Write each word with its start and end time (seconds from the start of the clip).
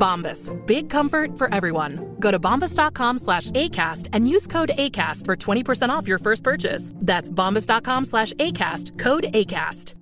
Bombas. 0.00 0.50
Big 0.66 0.90
comfort 0.90 1.38
for 1.38 1.54
everyone. 1.54 2.16
Go 2.18 2.30
to 2.30 2.38
bombas.com 2.40 3.18
slash 3.18 3.50
ACAST 3.50 4.08
and 4.12 4.28
use 4.28 4.46
code 4.46 4.70
ACAST 4.76 5.26
for 5.26 5.36
20% 5.36 5.90
off 5.90 6.08
your 6.08 6.18
first 6.18 6.42
purchase. 6.42 6.92
That's 6.96 7.30
bombas.com 7.30 8.04
slash 8.04 8.32
ACAST. 8.32 8.98
Code 8.98 9.26
ACAST. 9.34 9.94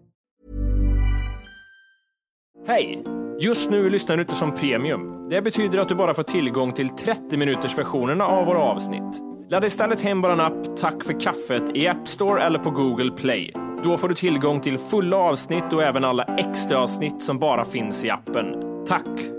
Hej! 2.66 3.05
Just 3.41 3.71
nu 3.71 3.90
lyssnar 3.90 4.16
du 4.16 4.23
inte 4.23 4.35
som 4.35 4.55
premium. 4.55 5.29
Det 5.30 5.43
betyder 5.43 5.79
att 5.79 5.88
du 5.88 5.95
bara 5.95 6.15
får 6.15 6.23
tillgång 6.23 6.73
till 6.73 6.88
30 6.88 7.37
minuters 7.37 7.79
versionerna 7.79 8.27
av 8.27 8.46
våra 8.46 8.59
avsnitt. 8.59 9.23
Ladda 9.51 9.66
istället 9.66 10.02
hem 10.02 10.23
vår 10.23 10.40
app 10.40 10.77
Tack 10.77 11.05
för 11.05 11.21
kaffet 11.21 11.62
i 11.74 11.88
App 11.88 12.09
Store 12.09 12.43
eller 12.43 12.59
på 12.59 12.71
Google 12.71 13.10
Play. 13.10 13.52
Då 13.85 13.96
får 13.96 14.09
du 14.09 14.15
tillgång 14.15 14.60
till 14.60 14.79
fulla 14.79 15.16
avsnitt 15.16 15.73
och 15.73 15.83
även 15.83 16.05
alla 16.05 16.24
extra 16.24 16.79
avsnitt 16.79 17.23
som 17.23 17.38
bara 17.38 17.65
finns 17.65 18.05
i 18.05 18.10
appen. 18.10 18.55
Tack! 18.87 19.37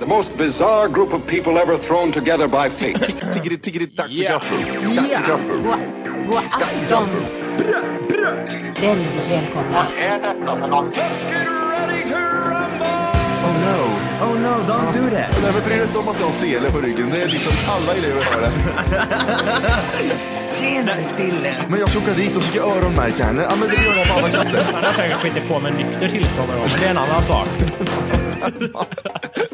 The 0.00 0.06
most 0.06 0.36
bizarre 0.36 0.88
group 0.88 1.12
of 1.12 1.24
people 1.26 1.56
ever 1.56 1.78
thrown 1.78 2.10
together 2.12 2.48
by 2.48 2.68
fate. 2.68 2.98
Tiggeri, 3.32 3.58
tiggeri, 3.58 3.86
dack 3.86 4.08
för 4.10 4.22
gaffel. 4.22 4.58
Dack 4.96 5.08
för 5.08 5.28
gaffel. 5.28 5.62
God, 6.26 6.42
afton. 6.52 7.08
Väldigt 8.80 9.30
välkomna. 9.30 9.86
Oh 13.44 13.54
no, 13.64 13.76
oh 14.24 14.34
no, 14.40 14.52
don't 14.66 14.92
do 14.92 15.10
that. 15.10 15.38
Nej, 15.42 15.52
men 15.52 15.62
bry 15.64 15.74
dig 15.76 15.82
inte 15.86 15.98
om 15.98 16.08
att 16.08 16.18
jag 16.20 16.26
har 16.26 16.32
sele 16.32 16.70
på 16.70 16.80
ryggen. 16.80 17.10
Det 17.10 17.22
är 17.22 17.28
liksom 17.28 17.52
alla 17.68 17.92
elever 17.92 18.24
har 18.24 18.40
det. 18.40 18.52
Tjena 20.60 20.92
Dille. 21.16 21.54
Men 21.68 21.80
jag 21.80 21.88
ska 21.88 21.98
åka 21.98 22.12
dit 22.14 22.36
och 22.36 22.42
ska 22.42 22.60
öronmärka 22.60 23.24
henne. 23.24 23.42
Ja, 23.50 23.56
men 23.56 23.68
det 23.68 23.74
gör 23.74 23.94
jag 23.96 24.08
på 24.08 24.14
alla 24.18 24.28
katter. 24.28 24.60
Han 24.74 24.84
har 24.84 24.92
säkert 24.92 25.18
skitit 25.18 25.48
på 25.48 25.60
med 25.60 25.74
nykter 25.74 26.08
tillstånd 26.08 26.48
men 26.48 26.68
det 26.80 26.86
är 26.86 26.90
en 26.90 26.98
annan 26.98 27.22
sak. 27.22 27.48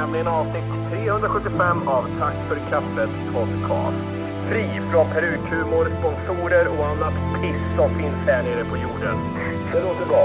Nämligen 0.00 0.28
avsnitt 0.28 0.70
375 0.90 1.88
av 1.88 2.04
Tack 2.18 2.36
för 2.48 2.56
kaffet 2.70 3.10
podcast. 3.34 4.02
Fri 4.48 4.80
från 4.90 5.06
perukhumor, 5.14 5.86
sponsorer 5.98 6.66
och 6.78 6.86
annat 6.86 7.14
piss 7.34 7.62
som 7.76 7.90
finns 7.98 8.20
här 8.26 8.42
nere 8.42 8.64
på 8.64 8.76
jorden. 8.76 9.16
Det 9.72 9.80
låter 9.80 10.06
bra. 10.06 10.24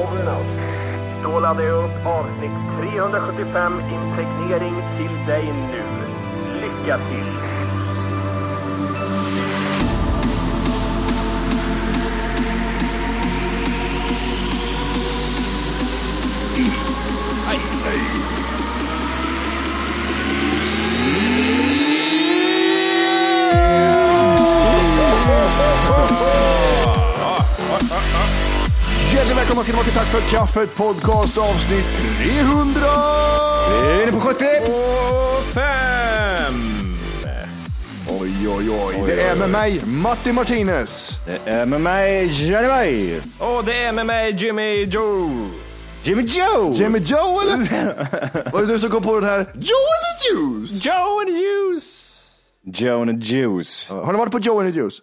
Over 0.00 0.18
and 0.20 0.28
out. 0.36 0.46
Då 1.24 1.40
laddar 1.40 1.62
jag 1.62 1.84
upp 1.84 2.06
avsnitt 2.06 2.58
375 2.80 3.72
impregnering 3.96 4.76
till 4.98 5.26
dig 5.26 5.44
nu. 5.72 5.82
Lycka 6.60 6.98
till! 6.98 7.61
Hjärtligt 29.14 29.36
välkomna 29.36 29.62
ska 29.62 29.72
ni 29.72 29.76
vara 29.76 29.84
till 29.84 29.94
Tack 29.94 30.06
för 30.06 30.36
kaffet 30.36 30.76
podcast 30.76 31.38
avsnitt 31.38 31.86
300! 32.18 32.86
Är 33.82 34.06
ni 34.06 34.12
på 34.12 34.20
70? 34.20 34.44
Och 34.66 35.44
fem! 35.44 36.72
Oj, 38.08 38.48
oj, 38.48 38.70
oj. 38.70 39.02
Det 39.06 39.22
är 39.22 39.36
med 39.36 39.50
mig, 39.50 39.80
Matti 39.86 40.32
Martinez. 40.32 41.16
Det 41.26 41.50
är 41.50 41.66
med 41.66 41.80
mig, 41.80 42.28
Bay. 42.50 43.20
Och 43.38 43.64
det 43.64 43.74
är 43.74 43.92
med 43.92 44.06
mig 44.06 44.36
Jimmy 44.38 44.84
Joe. 44.84 45.30
Jimmy 46.02 46.22
Joe. 46.22 46.74
Jimmy 46.74 46.98
Joe 46.98 47.40
eller? 47.40 47.56
Var 48.52 48.60
det 48.60 48.66
du 48.66 48.78
som 48.78 48.90
kom 48.90 49.02
på 49.02 49.20
den 49.20 49.28
här 49.28 49.38
Joe 49.38 49.88
and 49.94 50.18
the 50.18 50.28
Juice? 50.28 50.84
Joe 50.84 51.20
and 51.20 51.28
the 51.28 51.42
Juice. 51.42 52.02
Joe 52.64 53.02
and 53.02 53.22
the 53.22 53.34
Juice. 53.34 53.90
Har 53.90 54.12
ni 54.12 54.18
varit 54.18 54.32
på 54.32 54.38
Joe 54.38 54.60
and 54.60 54.72
the 54.72 54.78
Juice? 54.78 54.98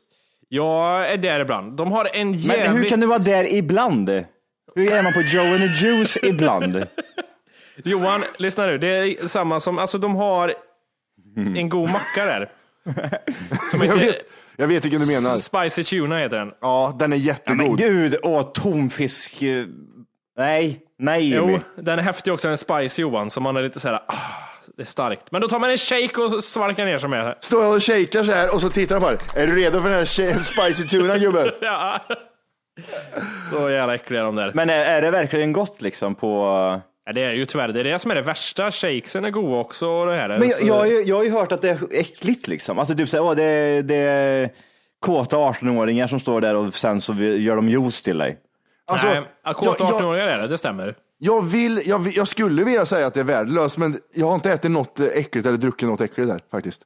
Jag 0.50 1.10
är 1.10 1.18
där 1.18 1.40
ibland. 1.40 1.74
De 1.78 1.92
har 1.92 2.10
en 2.14 2.34
jävligt... 2.34 2.68
Men 2.68 2.78
hur 2.78 2.90
kan 2.90 3.00
du 3.00 3.08
vara 3.08 3.20
där 3.20 3.54
ibland? 3.54 4.10
Hur 4.76 4.94
är 4.94 5.04
man 5.04 5.14
på 5.14 5.22
Joe 5.22 5.42
and 5.54 5.60
the 5.60 5.86
Juice 5.86 6.18
ibland? 6.24 6.84
Johan, 7.84 8.24
lyssna 8.38 8.66
nu. 8.66 8.78
Det 8.78 8.88
är 8.88 9.28
samma 9.28 9.60
som, 9.60 9.80
alltså 9.80 9.98
de 9.98 10.16
har 10.16 10.54
en 11.56 11.70
god 11.70 11.90
macka 11.92 12.26
där. 12.26 12.50
Som 13.72 13.82
Jag 13.82 13.88
heter 13.88 14.00
vet, 14.12 14.16
jag 14.58 14.68
vet 14.68 14.86
vilken 14.86 15.00
du 15.02 15.08
menar. 15.08 15.36
Spicy 15.36 15.84
Tuna 15.84 16.18
heter 16.18 16.38
den. 16.38 16.52
Ja, 16.62 16.96
den 17.00 17.14
är 17.14 17.18
Ja, 17.18 17.24
jättegod. 17.24 17.58
men 17.58 17.76
gud, 17.76 18.16
åh, 18.24 18.52
tonfisk. 18.52 19.42
eh, 19.42 19.66
Nej, 20.38 20.80
nej. 21.00 21.30
Jo, 21.36 21.60
den 21.78 22.00
är 22.00 22.04
häftig 22.04 22.34
också, 22.34 22.48
en 22.48 22.58
spicy 22.58 23.02
Johan, 23.02 23.30
så 23.30 23.42
man 23.42 23.58
är 23.58 23.62
lite 23.62 23.80
så 23.80 23.88
här, 23.88 23.96
ah, 24.08 24.14
det 24.80 24.84
är 24.84 24.86
starkt. 24.86 25.32
Men 25.32 25.42
då 25.42 25.48
tar 25.48 25.60
man 25.60 25.70
en 25.72 25.78
shake 25.78 26.22
och 26.22 26.44
svalkar 26.44 26.86
ner 26.86 26.98
sig 26.98 27.10
med. 27.10 27.36
Står 27.40 27.62
han 27.64 27.72
och 27.76 27.84
shakar 27.84 28.24
så 28.24 28.32
här 28.32 28.54
och 28.54 28.62
så 28.62 28.70
tittar 28.70 28.96
han 28.96 29.02
på 29.04 29.10
det. 29.36 29.42
Är 29.44 29.48
du 29.48 29.56
redo 29.56 29.82
för 29.82 29.90
den 29.90 29.98
här 29.98 30.06
spicy 30.44 30.88
tuna 30.88 31.18
gubben? 31.18 31.50
Ja. 31.62 32.00
Så 33.52 33.70
jävla 33.70 33.96
äckliga 33.96 34.24
de 34.24 34.36
där. 34.36 34.52
Men 34.54 34.70
är, 34.70 34.80
är 34.86 35.02
det 35.02 35.12
verkligen 35.12 35.54
gott 35.54 35.82
liksom 35.82 36.16
på... 36.16 36.28
Ja, 37.06 37.14
det 37.14 37.22
är 37.24 37.32
ju 37.32 37.46
tyvärr 37.46 37.68
det 37.68 37.80
är 37.80 37.84
det 37.84 38.00
som 38.00 38.12
är 38.12 38.16
det 38.16 38.22
värsta. 38.22 38.72
Shakesen 38.72 39.26
är 39.26 39.30
goda 39.30 39.56
också. 39.56 39.88
Och 39.88 40.06
det 40.08 40.16
här. 40.16 40.30
Men 40.30 40.50
jag, 40.50 40.62
jag, 40.62 40.74
har 40.76 40.86
ju- 40.86 41.02
jag 41.02 41.16
har 41.16 41.24
ju 41.24 41.32
hört 41.32 41.52
att 41.52 41.62
det 41.62 41.70
är 41.70 41.78
äckligt 41.92 42.48
liksom. 42.48 42.80
Alltså 42.80 42.96
typ 42.96 43.10
såhär, 43.10 43.24
åh, 43.24 43.36
det, 43.36 43.82
det 43.82 43.96
är 43.96 44.50
kåta 45.00 45.38
18-åringar 45.38 46.08
som 46.08 46.20
står 46.20 46.42
där 46.42 46.56
och 46.56 46.74
sen 46.74 47.02
så 47.02 47.14
gör 47.14 47.56
de 47.56 47.70
juice 47.70 48.02
till 48.02 48.18
dig. 48.18 48.38
Alltså, 48.92 49.08
Nej, 49.08 49.22
jag, 49.46 49.56
kåta 49.56 49.84
jag, 49.84 49.94
18-åringar 50.02 50.28
är 50.28 50.38
det, 50.42 50.48
det 50.48 50.58
stämmer. 50.58 50.96
Jag, 51.20 51.42
vill, 51.42 51.82
jag, 51.86 52.00
vill- 52.00 52.18
jag 52.18 52.28
skulle 52.28 52.64
vilja 52.64 52.86
säga 52.86 53.08
att 53.08 53.14
det 53.14 53.20
är 53.20 53.24
värdelöst, 53.24 53.78
men 53.78 54.00
jag 54.14 54.28
har 54.28 54.36
inte 54.36 54.52
ätit 54.52 54.72
något 54.72 55.00
eh, 55.00 55.06
äckligt 55.08 55.48
eller 55.48 55.58
druckit 55.58 55.88
något 55.90 56.02
äckligt 56.02 56.30
där 56.30 56.42
faktiskt. 56.52 56.82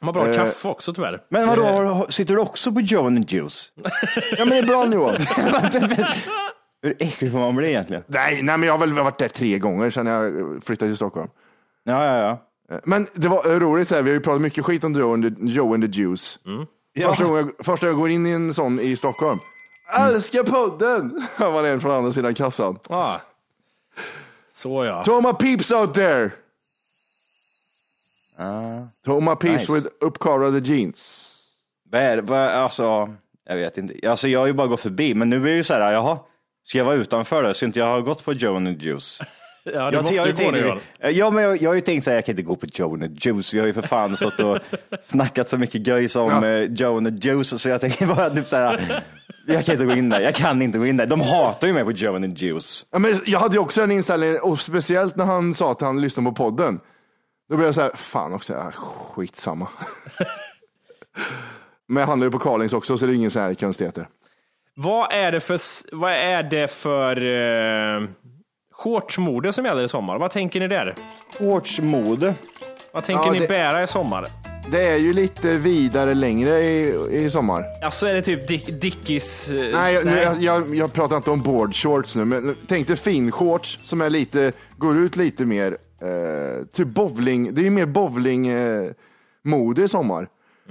De 0.00 0.06
har 0.06 0.12
bra 0.12 0.28
Eh. 0.28 0.34
kaffe 0.36 0.68
också 0.68 0.92
tyvärr. 0.94 1.22
Men 1.28 1.48
vadå, 1.48 1.62
har- 1.64 2.10
sitter 2.10 2.34
du 2.34 2.40
också 2.40 2.72
på 2.72 2.80
Joe 2.80 3.06
and 3.06 3.28
the 3.28 3.36
Juice? 3.36 3.72
Ja, 4.38 4.44
men 4.44 4.58
ibland 4.58 4.94
Johan. 4.94 5.16
Hur 6.82 6.96
äcklig 6.98 7.32
får 7.32 7.38
man 7.38 7.56
bli 7.56 7.68
egentligen? 7.68 8.02
nej, 8.06 8.42
nej, 8.42 8.58
men 8.58 8.66
jag 8.66 8.72
har 8.72 8.78
väl 8.78 8.92
varit 8.92 9.18
där 9.18 9.28
tre 9.28 9.58
gånger 9.58 9.90
sedan 9.90 10.06
jag 10.06 10.32
flyttade 10.64 10.90
till 10.90 10.96
Stockholm. 10.96 11.28
Ja, 11.84 12.06
ja, 12.06 12.18
ja. 12.68 12.74
Eh, 12.76 12.80
Men 12.84 13.06
det 13.14 13.28
var 13.28 13.50
eh, 13.52 13.60
roligt, 13.60 13.90
här. 13.90 14.02
vi 14.02 14.10
har 14.10 14.14
ju 14.14 14.20
pratat 14.20 14.42
mycket 14.42 14.64
skit 14.64 14.84
om 14.84 14.92
Joe 14.92 15.12
and 15.12 15.22
the, 15.38 15.44
Joe 15.46 15.74
and 15.74 15.82
the 15.92 16.00
Juice. 16.00 16.38
Första, 17.06 17.24
gången 17.24 17.52
jag, 17.58 17.66
första 17.66 17.86
gången 17.86 17.92
jag 17.92 17.96
går 18.00 18.10
in 18.10 18.26
i 18.26 18.30
en 18.30 18.54
sån 18.54 18.80
i 18.80 18.96
Stockholm. 18.96 19.38
Älskar 19.98 20.42
podden! 20.42 21.26
Det 21.38 21.44
var 21.50 21.64
en 21.64 21.80
från 21.80 21.92
andra 21.92 22.12
sidan 22.12 22.34
kassan. 22.34 22.78
Ah. 22.88 23.16
Så 24.52 24.84
ja. 24.84 25.04
To 25.04 25.16
all 25.16 25.22
my 25.22 25.32
peeps 25.32 25.72
out 25.72 25.94
there! 25.94 26.30
To 29.04 29.12
all 29.12 29.20
my 29.20 29.34
peeps 29.36 29.68
nice. 29.68 29.72
with 29.72 29.86
uppkarade 30.00 30.58
jeans. 30.58 31.28
Vad 31.90 32.00
är 32.02 32.22
det? 32.22 32.52
Alltså, 32.52 33.14
jag 33.48 33.56
vet 33.56 33.78
inte. 33.78 34.08
Alltså, 34.10 34.28
jag 34.28 34.40
har 34.40 34.46
ju 34.46 34.52
bara 34.52 34.66
gått 34.66 34.80
förbi, 34.80 35.14
men 35.14 35.30
nu 35.30 35.36
är 35.36 35.40
det 35.50 35.54
ju 35.56 35.64
så 35.64 35.74
här, 35.74 35.92
jaha, 35.92 36.18
ska 36.64 36.78
jag 36.78 36.84
vara 36.84 36.94
utanför 36.96 37.42
då? 37.42 37.54
Så 37.54 37.64
inte 37.64 37.78
jag 37.78 37.86
har 37.86 38.00
gått 38.00 38.24
på 38.24 38.32
Joe 38.32 38.56
and 38.56 38.82
Juice. 38.82 39.20
Ja, 39.64 39.72
det 39.90 39.94
Jag, 39.96 40.02
måste 40.02 40.14
jag, 40.16 40.26
ju 40.26 40.32
gå 40.32 40.36
tänkt, 40.36 40.52
nu. 40.52 41.10
Ja, 41.10 41.30
men 41.30 41.44
jag, 41.44 41.62
jag 41.62 41.70
har 41.70 41.74
ju 41.74 41.80
tänkt 41.80 42.04
så 42.04 42.10
här, 42.10 42.16
jag 42.16 42.26
kan 42.26 42.32
inte 42.32 42.42
gå 42.42 42.56
på 42.56 42.66
Joe 42.72 42.94
and 42.94 43.18
Juice. 43.24 43.54
Vi 43.54 43.58
har 43.58 43.66
ju 43.66 43.72
för 43.74 43.82
fan 43.82 44.16
stått 44.16 44.40
och 44.40 44.58
snackat 45.02 45.48
så 45.48 45.58
mycket 45.58 45.86
göjs 45.86 46.16
om 46.16 46.30
Ja. 46.30 46.46
eh, 46.48 46.62
Joe 46.72 46.96
and 46.96 47.24
Juice, 47.24 47.62
så 47.62 47.68
jag 47.68 47.80
tänker 47.80 48.06
bara 48.06 48.30
typ 48.30 48.46
så 48.46 48.56
här, 48.56 49.02
jag 49.46 49.64
kan 49.64 49.72
inte 49.72 49.84
gå 49.86 49.92
in 49.92 50.08
där. 50.08 50.20
Jag 50.20 50.34
kan 50.34 50.62
inte 50.62 50.78
gå 50.78 50.86
in 50.86 50.96
där. 50.96 51.06
De 51.06 51.20
hatar 51.20 51.66
ju 51.68 51.74
mig 51.74 51.84
på 51.84 51.92
Joe 51.92 52.16
and 52.16 52.36
the 52.38 52.46
Juice. 52.46 52.86
Ja, 52.90 52.98
men 52.98 53.20
jag 53.26 53.38
hade 53.40 53.54
ju 53.54 53.58
också 53.60 53.80
den 53.80 53.90
inställningen, 53.90 54.38
och 54.42 54.60
speciellt 54.60 55.16
när 55.16 55.24
han 55.24 55.54
sa 55.54 55.72
att 55.72 55.80
han 55.80 56.00
lyssnade 56.00 56.28
på 56.28 56.34
podden. 56.34 56.80
Då 57.48 57.56
blev 57.56 57.66
jag 57.68 57.74
så 57.74 57.80
här, 57.80 57.90
fan 57.94 58.32
också, 58.34 58.52
ja, 58.52 58.70
skitsamma. 58.72 59.68
men 61.88 62.00
jag 62.00 62.06
handlar 62.08 62.26
ju 62.26 62.30
på 62.30 62.38
Carlings 62.38 62.72
också, 62.72 62.98
så 62.98 63.06
det 63.06 63.12
är 63.12 63.14
ingen 63.14 63.30
så 63.30 63.40
här 63.40 63.54
konstigheter. 63.54 64.08
Vad 64.74 65.12
är 65.12 65.32
det 65.32 65.40
för, 65.40 65.58
vad 65.96 66.12
är 66.12 66.42
det 66.42 66.70
för 66.70 67.22
uh, 67.22 68.08
shortsmode 68.72 69.52
som 69.52 69.64
gäller 69.64 69.82
i 69.82 69.88
sommar? 69.88 70.18
Vad 70.18 70.30
tänker 70.30 70.60
ni 70.60 70.68
där? 70.68 70.94
Shortsmode. 71.38 72.34
Vad 72.92 73.04
tänker 73.04 73.24
Ja, 73.26 73.32
ni 73.32 73.38
det- 73.38 73.48
bära 73.48 73.82
i 73.82 73.86
sommar? 73.86 74.26
Det 74.70 74.88
är 74.88 74.96
ju 74.96 75.12
lite 75.12 75.56
vidare 75.56 76.14
längre 76.14 76.64
i, 76.64 76.96
i 77.10 77.30
sommar. 77.30 77.64
Alltså 77.82 78.06
är 78.06 78.14
det 78.14 78.22
typ 78.22 78.48
Dick, 78.48 78.80
Dickies? 78.80 79.48
eh, 79.50 79.70
Nej, 79.72 79.94
jag, 79.94 80.04
nu, 80.04 80.16
jag, 80.16 80.42
jag, 80.42 80.74
jag 80.74 80.92
pratar 80.92 81.16
inte 81.16 81.30
om 81.30 81.42
board 81.42 81.74
shorts 81.74 82.16
nu, 82.16 82.24
men 82.24 82.56
tänk 82.68 82.86
dig 82.86 82.96
finshorts 82.96 83.78
som 83.82 84.00
är 84.00 84.10
lite, 84.10 84.52
går 84.76 84.98
ut 84.98 85.16
lite 85.16 85.44
mer, 85.44 85.76
eh, 86.02 86.64
typ 86.72 86.88
bowling, 86.88 87.54
det 87.54 87.60
är 87.60 87.64
ju 87.64 87.70
mer 87.70 87.86
bowling 87.86 88.46
eh, 88.48 88.90
mode 89.44 89.82
i 89.82 89.88
sommar. 89.88 90.28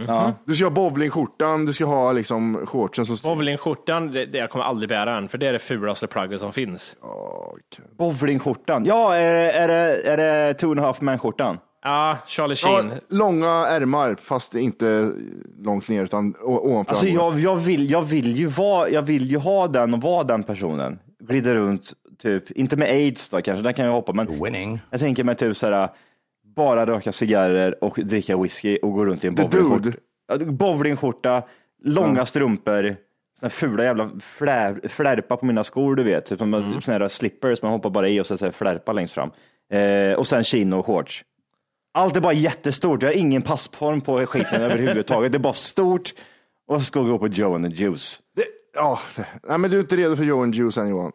Ja. 0.07 0.33
Du 0.45 0.55
ska 0.55 0.65
ha 0.65 0.71
bowlingskjortan, 0.71 1.65
du 1.65 1.73
ska 1.73 1.85
ha 1.85 2.11
liksom 2.11 2.65
shortsen 2.65 3.05
som... 3.05 3.17
Bowlingskjortan, 3.23 4.11
det, 4.11 4.25
det 4.25 4.37
jag 4.37 4.49
kommer 4.49 4.65
aldrig 4.65 4.89
bära 4.89 5.13
den, 5.15 5.27
för 5.27 5.37
det 5.37 5.47
är 5.47 5.53
det 5.53 5.59
fulaste 5.59 6.07
plagget 6.07 6.39
som 6.39 6.53
finns. 6.53 6.95
Bowlingskjortan. 7.97 8.85
Ja, 8.85 9.15
är 9.15 9.33
är 9.53 9.67
det, 9.67 10.01
är 10.01 10.17
det 10.17 10.53
two 10.53 10.65
and 10.65 10.79
a 10.79 10.83
half 10.83 11.01
man 11.01 11.19
skjortan? 11.19 11.57
Ja, 11.83 12.17
Charlie 12.27 12.55
Ja, 12.63 12.81
Sheen. 12.81 12.99
långa 13.09 13.49
ärmar, 13.49 14.15
fast 14.21 14.55
inte 14.55 15.11
långt 15.59 15.87
ner 15.87 16.03
utan 16.03 16.35
ovanför 16.41 16.91
Alltså 16.91 17.07
jag, 17.07 17.39
jag, 17.39 17.55
vill, 17.55 17.89
jag, 17.91 18.01
vill 18.01 18.35
ju 18.37 18.45
vara, 18.45 18.89
jag 18.89 19.01
vill 19.01 19.31
ju 19.31 19.37
ha 19.37 19.67
den 19.67 19.93
och 19.93 20.01
vara 20.01 20.23
den 20.23 20.43
personen. 20.43 20.99
Glider 21.19 21.55
runt, 21.55 21.93
typ, 22.21 22.51
inte 22.51 22.77
med 22.77 22.89
aids 22.89 23.29
då 23.29 23.41
kanske, 23.41 23.63
där 23.63 23.73
kan 23.73 23.85
jag 23.85 23.91
hoppa, 23.91 24.13
men 24.13 24.43
Winning. 24.43 24.79
jag 24.89 24.99
tänker 24.99 25.23
mig 25.23 25.35
typ 25.35 25.57
såhär, 25.57 25.89
bara 26.55 26.85
röka 26.85 27.11
cigarrer 27.11 27.83
och 27.83 27.99
dricka 28.03 28.37
whisky 28.37 28.77
och 28.77 28.93
gå 28.93 29.05
runt 29.05 29.23
i 29.23 29.27
en 29.27 29.35
bowlingskjorta. 29.35 29.91
Ja, 30.27 30.37
Bowlingskjorta, 30.37 31.43
långa 31.83 32.25
strumpor, 32.25 32.95
såna 33.39 33.49
fula 33.49 33.83
jävla 33.83 34.11
flär, 34.19 34.87
flärpa 34.87 35.37
på 35.37 35.45
mina 35.45 35.63
skor 35.63 35.95
du 35.95 36.03
vet, 36.03 36.25
typ 36.25 36.39
som 36.39 36.53
mm. 36.53 36.81
såna 36.81 36.97
här 36.97 37.07
slippers 37.07 37.61
man 37.61 37.71
hoppar 37.71 37.89
bara 37.89 38.07
i 38.09 38.21
och 38.21 38.25
så 38.25 38.37
säger 38.37 38.51
flärpa 38.51 38.93
längst 38.93 39.13
fram. 39.13 39.31
Eh, 39.71 40.13
och 40.13 40.27
sen 40.27 40.43
chino 40.43 40.75
och 40.75 40.85
shorts. 40.85 41.23
Allt 41.93 42.15
är 42.15 42.21
bara 42.21 42.33
jättestort, 42.33 43.01
jag 43.03 43.09
har 43.09 43.13
ingen 43.15 43.41
passform 43.41 44.01
på 44.01 44.25
skiten 44.25 44.61
överhuvudtaget, 44.61 45.31
det 45.31 45.37
är 45.37 45.39
bara 45.39 45.53
stort 45.53 46.13
och 46.67 46.81
så 46.81 46.85
ska 46.85 46.99
jag 46.99 47.07
gå 47.07 47.19
på 47.19 47.27
Joe 47.27 47.55
and 47.55 47.65
the 47.65 47.83
Juice. 47.83 48.19
Det, 48.35 48.43
ja, 48.73 48.99
nej, 49.43 49.57
men 49.57 49.71
du 49.71 49.77
är 49.77 49.81
inte 49.81 49.95
redo 49.95 50.15
för 50.15 50.23
Joe 50.23 50.43
and 50.43 50.55
Juice 50.55 50.77
än 50.77 50.89
Johan. 50.89 51.11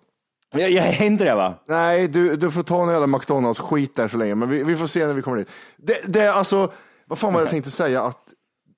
Jag, 0.53 0.71
jag 0.71 0.87
är 0.87 1.03
inte 1.03 1.25
det 1.25 1.35
va? 1.35 1.55
Nej, 1.69 2.09
du, 2.09 2.37
du 2.37 2.51
får 2.51 2.63
ta 2.63 2.83
en 2.83 2.89
jävla 2.89 3.07
McDonalds-skit 3.07 3.97
där 3.97 4.09
så 4.09 4.17
länge, 4.17 4.35
men 4.35 4.49
vi, 4.49 4.65
vi 4.65 4.77
får 4.77 4.87
se 4.87 5.07
när 5.07 5.15
vi 5.15 5.23
kommer 5.23 5.37
dit. 5.37 5.49
Det, 5.77 6.01
det 6.07 6.21
är 6.21 6.33
alltså, 6.33 6.73
vad 7.07 7.19
fan 7.19 7.33
var 7.33 7.41
jag 7.41 7.51
tänkte 7.51 7.71
säga? 7.71 8.03
Att 8.03 8.23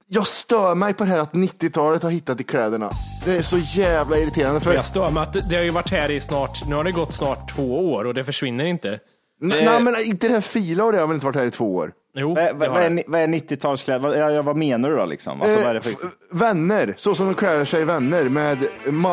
jag 0.06 0.26
stör 0.26 0.74
mig 0.74 0.94
på 0.94 1.04
det 1.04 1.10
här 1.10 1.18
att 1.18 1.32
90-talet 1.32 2.02
har 2.02 2.10
hittat 2.10 2.40
i 2.40 2.44
kläderna. 2.44 2.90
Det 3.24 3.36
är 3.36 3.42
så 3.42 3.58
jävla 3.58 4.18
irriterande. 4.18 4.60
För, 4.60 4.74
Jag 4.74 4.84
stör 4.84 5.10
mig 5.10 5.22
att 5.22 5.48
det 5.48 5.56
har 5.56 5.62
ju 5.62 5.70
varit 5.70 5.90
här 5.90 6.10
i 6.10 6.20
snart, 6.20 6.68
nu 6.68 6.74
har 6.74 6.84
det 6.84 6.92
gått 6.92 7.14
snart 7.14 7.54
två 7.54 7.92
år 7.92 8.04
och 8.04 8.14
det 8.14 8.24
försvinner 8.24 8.64
inte. 8.64 9.00
N- 9.42 9.48
nej, 9.64 9.82
men 9.82 9.94
inte 10.04 10.28
det 10.28 10.34
här 10.34 10.40
fila 10.40 10.84
och 10.84 10.92
det 10.92 11.00
har 11.00 11.06
väl 11.06 11.14
inte 11.14 11.26
varit 11.26 11.36
här 11.36 11.44
i 11.46 11.50
två 11.50 11.74
år. 11.76 11.92
Jo, 12.14 12.34
Vad, 12.34 12.44
det 12.44 12.52
vad, 12.54 12.68
vad, 12.70 12.82
är, 12.82 13.02
vad 13.06 13.20
är 13.20 13.26
90-talskläder? 13.26 13.98
Vad, 13.98 14.18
ja, 14.36 14.42
vad 14.42 14.56
menar 14.56 14.90
du 14.90 14.96
då 14.96 15.04
liksom? 15.06 15.42
Alltså, 15.42 15.56
vad 15.58 15.66
är 15.66 15.74
det 15.74 15.80
för... 15.80 15.90
Eh, 15.90 15.96
f- 16.02 16.10
vänner, 16.30 16.94
så 16.96 17.14
som 17.14 17.26
de 17.26 17.34
klär 17.34 17.64
sig 17.64 17.84
vänner 17.84 18.24
med 18.28 18.58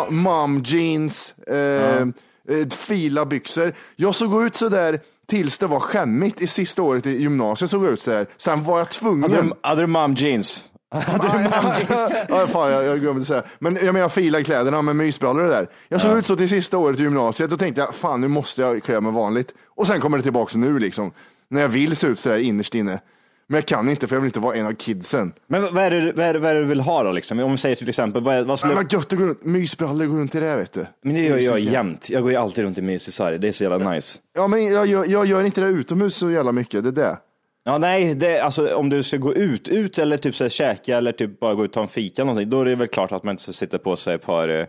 mom 0.09 0.61
jeans, 0.65 1.33
eh, 1.47 1.55
eh, 1.55 2.07
fila 2.69 3.25
byxor. 3.25 3.73
Jag 3.95 4.15
såg 4.15 4.43
ut 4.45 4.55
så 4.55 4.69
där 4.69 4.99
tills 5.27 5.59
det 5.59 5.67
var 5.67 5.79
skämmigt 5.79 6.41
i 6.41 6.47
sista 6.47 6.81
året 6.81 7.05
i 7.05 7.21
gymnasiet. 7.21 7.71
Såg 7.71 7.85
jag 7.85 7.91
ut 7.91 8.01
så 8.01 8.11
där. 8.11 8.27
Sen 8.37 8.63
var 8.63 8.77
jag 8.79 8.89
tvungen. 8.89 9.21
Hade 9.31 9.41
du, 9.43 9.51
hade 9.61 9.81
du 9.81 9.87
mom 9.87 10.13
jeans? 10.13 10.63
Ja, 12.29 12.47
fan, 12.47 12.71
jag, 12.71 12.85
jag 12.85 12.99
glömde 12.99 13.25
säga. 13.25 13.43
Men 13.59 13.75
jag 13.83 13.93
menar 13.93 14.09
fila 14.09 14.43
kläderna 14.43 14.81
med 14.81 14.95
mysbrallor 14.95 15.43
och 15.43 15.49
det 15.49 15.55
där. 15.55 15.69
Jag 15.87 16.01
såg 16.01 16.17
ut 16.17 16.25
så 16.25 16.35
till 16.35 16.49
sista 16.49 16.77
året 16.77 16.99
i 16.99 17.03
gymnasiet. 17.03 17.49
Då 17.49 17.57
tänkte 17.57 17.81
jag, 17.81 17.95
fan 17.95 18.21
nu 18.21 18.27
måste 18.27 18.61
jag 18.61 18.83
klä 18.83 19.01
mig 19.01 19.11
vanligt. 19.11 19.53
Och 19.75 19.87
sen 19.87 19.99
kommer 19.99 20.17
det 20.17 20.23
tillbaka 20.23 20.57
nu 20.57 20.79
liksom. 20.79 21.11
När 21.49 21.61
jag 21.61 21.67
vill 21.67 21.95
se 21.95 22.07
ut 22.07 22.19
så 22.19 22.29
där 22.29 22.37
innerst 22.37 22.75
inne. 22.75 22.99
Men 23.47 23.55
jag 23.57 23.65
kan 23.65 23.89
inte 23.89 24.07
för 24.07 24.15
jag 24.15 24.21
vill 24.21 24.27
inte 24.27 24.39
vara 24.39 24.55
en 24.55 24.65
av 24.65 24.73
kidsen. 24.73 25.33
Men 25.47 25.61
vad 25.61 25.77
är, 25.77 25.91
det, 25.91 26.11
vad, 26.11 26.25
är 26.25 26.33
det, 26.33 26.39
vad 26.39 26.51
är 26.51 26.55
det 26.55 26.61
du 26.61 26.67
vill 26.67 26.79
ha 26.79 27.03
då 27.03 27.11
liksom? 27.11 27.39
Om 27.39 27.51
vi 27.51 27.57
säger 27.57 27.75
till 27.75 27.89
exempel, 27.89 28.23
vad, 28.23 28.35
är, 28.35 28.39
vad 28.39 28.47
Men 28.47 28.57
skulle... 28.57 28.75
vad 28.75 28.93
gött 28.93 29.13
att 29.13 29.19
gå 29.19 29.25
runt, 29.25 29.43
mysbrallor, 29.45 30.05
gå 30.05 30.15
runt 30.15 30.35
i 30.35 30.39
det 30.39 30.55
vet 30.55 30.73
du. 30.73 30.85
Men 31.03 31.13
det 31.13 31.21
gör 31.21 31.37
jag 31.37 31.59
jämt. 31.59 32.09
Jag 32.09 32.21
går 32.21 32.31
ju 32.31 32.37
alltid 32.37 32.63
runt 32.65 32.77
i 32.77 32.81
mysig 32.81 33.13
sarg. 33.13 33.39
Det 33.39 33.47
är 33.47 33.51
så 33.51 33.63
jävla 33.63 33.91
nice. 33.91 34.19
Ja, 34.35 34.47
men 34.47 34.65
jag, 34.65 34.87
gör- 34.87 35.05
jag 35.05 35.25
gör 35.25 35.43
inte 35.43 35.61
det 35.61 35.67
utomhus 35.67 36.15
så 36.15 36.31
jävla 36.31 36.51
mycket, 36.51 36.83
det 36.83 36.89
är 36.89 36.91
det. 37.05 37.17
Ja, 37.63 37.77
nej, 37.77 38.15
det, 38.15 38.39
alltså, 38.39 38.75
om 38.75 38.89
du 38.89 39.03
ska 39.03 39.17
gå 39.17 39.33
ut, 39.33 39.67
ut 39.67 39.97
eller 39.99 40.17
typ 40.17 40.35
så 40.35 40.43
här, 40.43 40.49
käka 40.49 40.97
eller 40.97 41.11
typ 41.11 41.39
bara 41.39 41.53
gå 41.55 41.63
ut 41.65 41.69
och 41.69 41.73
ta 41.73 41.81
en 41.81 41.87
fika 41.87 42.23
någonting, 42.23 42.49
då 42.49 42.61
är 42.61 42.65
det 42.65 42.75
väl 42.75 42.87
klart 42.87 43.11
att 43.11 43.23
man 43.23 43.31
inte 43.31 43.43
ska 43.43 43.53
sitta 43.53 43.79
på 43.79 43.95
sig 43.95 44.15
ett 44.15 44.25
par 44.25 44.49
eh, 44.49 44.65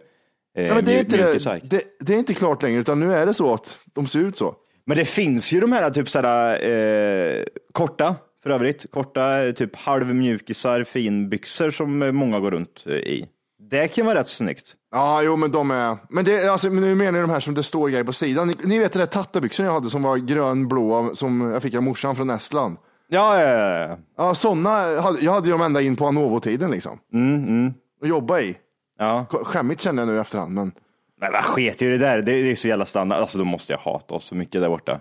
Ja, 0.59 0.75
men 0.75 0.85
det, 0.85 0.95
är 0.97 1.01
inte 1.01 1.17
det, 1.17 1.61
det, 1.63 1.83
det 2.01 2.15
är 2.15 2.19
inte 2.19 2.35
klart 2.35 2.63
längre, 2.63 2.81
utan 2.81 3.01
nu 3.01 3.13
är 3.15 3.27
det 3.27 3.35
så 3.35 3.55
att 3.55 3.81
de 3.95 4.07
ser 4.07 4.19
ut 4.19 4.37
så. 4.39 4.55
Men 4.87 4.97
det 4.97 5.05
finns 5.05 5.53
ju 5.53 5.61
de 5.61 5.73
här 5.73 5.91
typ 5.91 6.09
sådär, 6.09 6.63
eh, 6.71 7.45
korta, 7.73 8.15
för 8.43 8.51
övrigt, 8.51 8.91
korta 8.91 9.43
eh, 9.45 9.53
typ 9.53 9.77
halvmjukisar, 9.77 10.85
finbyxor 10.85 11.71
som 11.71 12.03
eh, 12.03 12.13
många 12.13 12.41
går 12.41 12.51
runt 12.51 12.85
eh, 12.87 12.93
i. 12.93 13.29
Det 13.71 13.89
kan 13.89 14.07
vara 14.07 14.19
rätt 14.19 14.29
snyggt. 14.29 14.75
Ja, 14.93 15.23
jo, 15.23 15.37
men 15.37 15.51
de 15.51 15.71
är... 15.71 15.97
Men 16.11 16.25
det, 16.25 16.49
alltså, 16.49 16.69
nu 16.69 16.95
menar 16.95 17.19
jag 17.19 17.29
de 17.29 17.33
här 17.33 17.41
som 17.41 17.55
det 17.55 17.63
står 17.63 17.89
grejer 17.89 18.05
på 18.05 18.13
sidan. 18.13 18.49
Ni, 18.49 18.57
ni 18.65 18.79
vet 18.79 18.93
den 18.93 19.01
där 19.01 19.07
tattabyxorna 19.07 19.69
jag 19.69 19.75
hade 19.75 19.91
som 19.91 20.03
var 20.03 20.17
grön-blå, 20.17 21.11
som 21.15 21.41
jag 21.41 21.63
fick 21.63 21.75
av 21.75 21.83
morsan 21.83 22.17
från 22.17 22.31
Estland. 22.31 22.77
Ja, 23.09 23.41
ja, 23.43 23.49
ja, 23.49 23.79
ja. 23.89 23.97
Ja, 24.17 24.35
sådana, 24.35 24.91
jag 25.21 25.33
hade 25.33 25.47
ju 25.47 25.53
dem 25.53 25.63
ända 25.63 25.81
in 25.83 25.97
på 25.97 26.07
Anovo-tiden 26.07 26.71
liksom. 26.71 26.99
Mm, 27.13 27.75
Och 28.01 28.07
jobba 28.09 28.41
i. 28.41 28.57
ja. 28.99 29.27
Skämmigt 29.31 29.81
känner 29.81 30.03
jag 30.03 30.09
nu 30.09 30.17
i 30.17 30.21
efterhand, 30.21 30.55
men 30.55 30.73
Men 31.21 31.33
vad 31.33 31.45
sket 31.45 31.83
ju 31.83 31.91
det 31.91 31.99
där, 31.99 32.17
det, 32.17 32.43
det 32.43 32.51
är 32.51 32.55
så 32.55 32.69
jävla 32.69 32.85
standard. 32.85 33.21
Alltså 33.21 33.39
då 33.39 33.45
måste 33.45 33.73
jag 33.73 33.79
hata 33.79 34.15
oss 34.15 34.25
så 34.25 34.35
mycket 34.35 34.61
där 34.61 34.69
borta. 34.69 35.01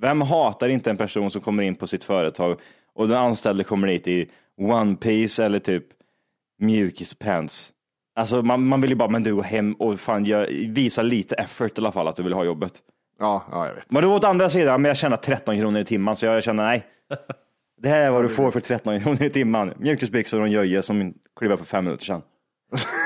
Vem 0.00 0.20
hatar 0.20 0.68
inte 0.68 0.90
en 0.90 0.96
person 0.96 1.30
som 1.30 1.40
kommer 1.40 1.62
in 1.62 1.74
på 1.74 1.86
sitt 1.86 2.04
företag 2.04 2.60
och 2.94 3.08
den 3.08 3.16
anställde 3.16 3.64
kommer 3.64 3.88
dit 3.88 4.08
i 4.08 4.30
one 4.60 4.96
piece 4.96 5.44
eller 5.44 5.58
typ 5.58 5.84
mjukispants. 6.58 7.72
Alltså 8.14 8.42
man, 8.42 8.66
man 8.66 8.80
vill 8.80 8.90
ju 8.90 8.96
bara, 8.96 9.08
men 9.08 9.22
du 9.22 9.34
går 9.34 9.42
hem 9.42 9.72
och 9.72 10.00
fan 10.00 10.24
gör, 10.24 10.48
visa 10.68 11.02
lite 11.02 11.34
effort 11.34 11.78
i 11.78 11.80
alla 11.80 11.92
fall 11.92 12.08
att 12.08 12.16
du 12.16 12.22
vill 12.22 12.32
ha 12.32 12.44
jobbet. 12.44 12.72
ja, 13.18 13.44
ja 13.50 13.66
jag 13.66 13.74
vet. 13.74 13.90
Men 13.90 14.02
då 14.02 14.14
åt 14.14 14.24
andra 14.24 14.50
sidan, 14.50 14.82
men 14.82 14.88
jag 14.88 14.96
tjänar 14.96 15.16
13 15.16 15.58
kronor 15.58 15.80
i 15.80 15.84
timmen 15.84 16.16
så 16.16 16.26
jag 16.26 16.44
känner 16.44 16.64
nej. 16.64 16.86
Det 17.82 17.88
här 17.88 18.00
är 18.00 18.10
vad 18.10 18.24
du 18.24 18.28
får 18.28 18.50
för 18.50 18.60
13 18.60 19.00
kronor 19.00 19.22
i 19.22 19.30
timmen. 19.30 19.72
Mjukisbyxor 19.76 20.40
och 20.40 20.46
en 20.46 20.52
jöje 20.52 20.82
som 20.82 21.14
klev 21.38 21.56
för 21.56 21.64
fem 21.64 21.84
minuter 21.84 22.04
sedan. 22.04 22.22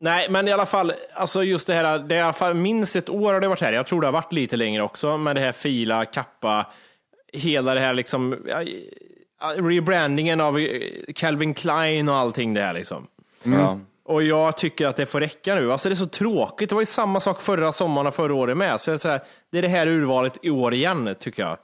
Nej, 0.00 0.26
men 0.30 0.48
i 0.48 0.52
alla 0.52 0.66
fall, 0.66 0.92
alltså 1.14 1.44
just 1.44 1.66
det 1.66 1.74
här, 1.74 1.98
det 1.98 2.14
är 2.14 2.18
i 2.18 2.22
alla 2.22 2.32
fall 2.32 2.54
minst 2.54 2.96
ett 2.96 3.08
år 3.08 3.32
har 3.32 3.40
det 3.40 3.48
varit 3.48 3.60
här. 3.60 3.72
Jag 3.72 3.86
tror 3.86 4.00
det 4.00 4.06
har 4.06 4.12
varit 4.12 4.32
lite 4.32 4.56
längre 4.56 4.82
också, 4.82 5.18
med 5.18 5.36
det 5.36 5.40
här 5.40 5.52
fila, 5.52 6.04
kappa, 6.04 6.66
hela 7.32 7.74
det 7.74 7.80
här 7.80 7.94
liksom, 7.94 8.36
rebrandingen 9.56 10.40
av 10.40 10.58
eh, 10.58 10.82
Calvin 11.14 11.54
Klein 11.54 12.08
och 12.08 12.16
allting 12.16 12.54
det 12.54 12.60
här 12.60 12.74
liksom. 12.74 13.06
Ja. 13.42 13.78
Och 14.04 14.22
jag 14.22 14.56
tycker 14.56 14.86
att 14.86 14.96
det 14.96 15.06
får 15.06 15.20
räcka 15.20 15.54
nu. 15.54 15.72
Alltså 15.72 15.88
det 15.88 15.92
är 15.92 15.96
så 15.96 16.06
tråkigt. 16.06 16.68
Det 16.68 16.74
var 16.74 16.82
ju 16.82 16.86
samma 16.86 17.20
sak 17.20 17.42
förra 17.42 17.72
sommaren 17.72 18.06
och 18.06 18.14
förra 18.14 18.34
året 18.34 18.56
med. 18.56 18.80
Så 18.80 18.90
det, 18.90 18.94
är 18.94 18.98
så 18.98 19.08
här, 19.08 19.20
det 19.50 19.58
är 19.58 19.62
det 19.62 19.68
här 19.68 19.86
urvalet 19.86 20.38
i 20.42 20.50
år 20.50 20.74
igen, 20.74 21.14
tycker 21.18 21.42
jag. 21.42 21.58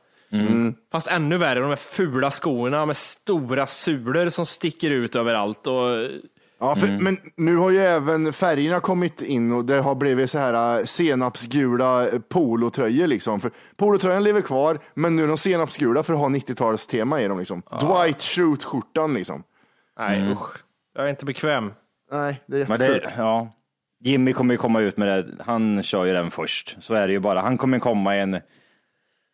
Fast 0.92 1.08
ännu 1.08 1.38
värre, 1.38 1.60
de 1.60 1.68
här 1.68 1.76
fula 1.76 2.30
skorna 2.30 2.86
med 2.86 2.96
stora 2.96 3.66
sulor 3.66 4.28
som 4.28 4.46
sticker 4.46 4.90
ut 4.90 5.16
överallt. 5.16 5.66
Och, 5.66 6.08
Ja, 6.58 6.76
för, 6.76 6.86
Men 6.86 7.18
nu 7.36 7.56
har 7.56 7.70
ju 7.70 7.78
även 7.78 8.32
färgerna 8.32 8.80
kommit 8.80 9.22
in 9.22 9.52
och 9.52 9.64
det 9.64 9.80
har 9.80 9.94
blivit 9.94 10.30
så 10.30 10.38
här 10.38 10.78
äh, 10.78 10.84
senapsgula 10.84 12.08
äh, 12.08 12.18
polotröjor 12.20 13.06
liksom. 13.06 13.40
För 13.40 13.50
polotröjan 13.76 14.22
lever 14.24 14.40
kvar, 14.40 14.78
men 14.94 15.16
nu 15.16 15.22
är 15.22 15.26
de 15.28 15.38
senapsgula 15.38 16.02
för 16.02 16.12
att 16.14 16.18
ha 16.20 16.28
90-talstema 16.28 17.20
i 17.20 17.28
dem 17.28 17.38
liksom. 17.38 17.62
Dwight 17.80 18.18
Schrute-skjortan 18.22 19.14
liksom. 19.14 19.42
nej 19.98 20.32
usch. 20.32 20.56
Jag 20.94 21.04
är 21.06 21.10
inte 21.10 21.24
bekväm. 21.24 21.72
Nej, 22.12 22.42
det 22.46 22.56
är 22.60 22.68
Men 22.68 22.80
jättefult. 22.80 23.02
det, 23.02 23.12
ja. 23.16 23.48
Jimmy 24.04 24.32
kommer 24.32 24.54
ju 24.54 24.58
komma 24.58 24.80
ut 24.80 24.96
med 24.96 25.08
det. 25.08 25.26
Han 25.44 25.82
kör 25.82 26.04
ju 26.04 26.12
den 26.12 26.30
först. 26.30 26.76
Så 26.80 26.94
är 26.94 27.06
det 27.06 27.12
ju 27.12 27.20
bara. 27.20 27.40
Han 27.40 27.58
kommer 27.58 27.78
komma 27.78 28.16
i 28.16 28.20
en, 28.20 28.40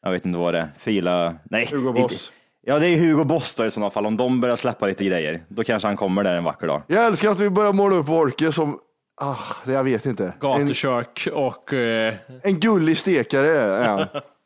jag 0.02 0.10
vet 0.12 0.26
inte 0.26 0.38
vad 0.38 0.54
det 0.54 0.60
är, 0.60 0.68
fila, 0.78 1.34
nej. 1.44 1.68
Hugo 1.70 1.88
inte- 1.88 2.00
Boss. 2.02 2.32
Ja, 2.62 2.78
det 2.78 2.86
är 2.88 2.96
Hugo 2.96 3.24
Boss 3.24 3.54
då 3.54 3.66
i 3.66 3.70
sådana 3.70 3.90
fall. 3.90 4.06
Om 4.06 4.16
de 4.16 4.40
börjar 4.40 4.56
släppa 4.56 4.86
lite 4.86 5.04
grejer, 5.04 5.40
då 5.48 5.64
kanske 5.64 5.88
han 5.88 5.96
kommer 5.96 6.24
där 6.24 6.36
en 6.36 6.44
vacker 6.44 6.66
dag. 6.66 6.82
Jag 6.86 7.06
älskar 7.06 7.30
att 7.30 7.40
vi 7.40 7.50
börjar 7.50 7.72
måla 7.72 7.96
upp 7.96 8.08
Orke 8.08 8.52
som, 8.52 8.78
ah, 9.20 9.36
det 9.64 9.72
jag 9.72 9.84
vet 9.84 10.06
inte. 10.06 10.34
Gatukök 10.40 11.28
och... 11.32 11.72
eh, 11.72 12.14
en 12.42 12.60
gullig 12.60 12.98
stekare 12.98 13.60
är 13.62 13.84
han. 13.84 13.98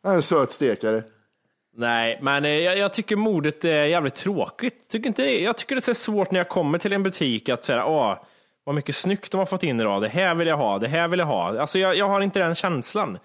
Han 0.03 0.13
är 0.13 0.17
En 0.17 0.23
söt 0.23 0.53
stekare. 0.53 1.03
nej, 1.77 2.19
men 2.23 2.45
eh, 2.45 2.51
jag, 2.51 2.79
jag 2.79 2.93
tycker 2.93 3.17
modet 3.17 3.65
är 3.65 3.85
jävligt 3.85 4.15
tråkigt. 4.15 4.89
Tycker 4.89 5.07
inte 5.09 5.23
det? 5.23 5.41
Jag 5.41 5.57
tycker 5.57 5.75
det 5.75 5.89
är 5.89 5.95
svårt 5.95 6.31
när 6.31 6.41
jag 6.41 6.49
kommer 6.49 6.79
till 6.79 6.93
en 6.93 7.03
butik 7.03 7.49
att 7.49 7.65
säga, 7.65 7.87
åh, 7.87 8.17
vad 8.65 8.75
mycket 8.75 8.97
snyggt 8.97 9.31
de 9.33 9.39
har 9.39 9.47
fått 9.47 9.63
in 9.63 9.81
idag. 9.81 10.03
Det 10.03 10.09
här 10.09 10.35
vill 10.35 10.49
jag 10.49 10.57
ha, 10.57 10.79
det 10.79 10.89
här 10.89 11.09
vill 11.09 11.19
jag 11.19 11.27
ha. 11.27 11.61
Alltså 11.61 11.79
jag, 11.79 11.97
jag 11.97 12.09
har 12.09 12.21
inte 12.21 12.39
den 12.39 12.55
känslan. 12.55 13.19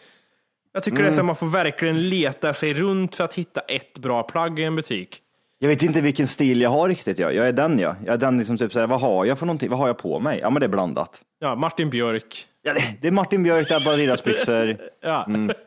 Jag 0.74 0.84
tycker 0.84 1.02
det 1.02 1.08
är 1.08 1.12
så 1.12 1.20
att 1.20 1.26
man 1.26 1.36
får 1.36 1.48
verkligen 1.48 2.10
leta 2.10 2.54
sig 2.54 2.74
runt 2.74 3.16
för 3.16 3.24
att 3.24 3.34
hitta 3.34 3.62
ett 3.62 3.98
bra 3.98 4.24
plagg 4.24 4.60
i 4.60 4.64
en 4.64 4.76
butik. 4.76 5.22
Jag 5.62 5.70
vet 5.70 5.84
inte 5.84 6.02
vilken 6.02 6.28
stil 6.28 6.62
jag 6.62 6.70
har 6.70 6.90
riktigt. 6.90 7.20
Jag, 7.20 7.36
jag 7.36 7.48
är 7.48 7.52
den 7.52 7.80
jag. 7.80 7.96
Jag 8.06 8.14
är 8.14 8.18
den 8.18 8.38
liksom 8.38 8.58
typ 8.58 8.74
såhär, 8.74 8.88
vad 8.88 9.02
har 9.02 9.26
jag 9.26 9.40
för 9.40 9.46
någonting? 9.46 9.70
Vad 9.70 9.80
har 9.80 9.88
jag 9.88 9.98
på 9.98 10.20
mig? 10.20 10.40
Ja, 10.42 10.50
men 10.50 10.60
det 10.60 10.66
är 10.66 10.70
blandat. 10.70 11.22
Ja, 11.40 11.56
Martin 11.56 11.90
Björk. 11.90 12.46
Ja, 12.62 12.74
det, 12.74 12.84
det 13.02 13.08
är 13.08 13.12
Martin 13.12 13.44
Björk, 13.44 13.70
det 13.70 13.76
är 13.76 13.86
bara 13.86 13.94
Adidas-byxor. 13.96 14.78
Ja. 15.02 15.26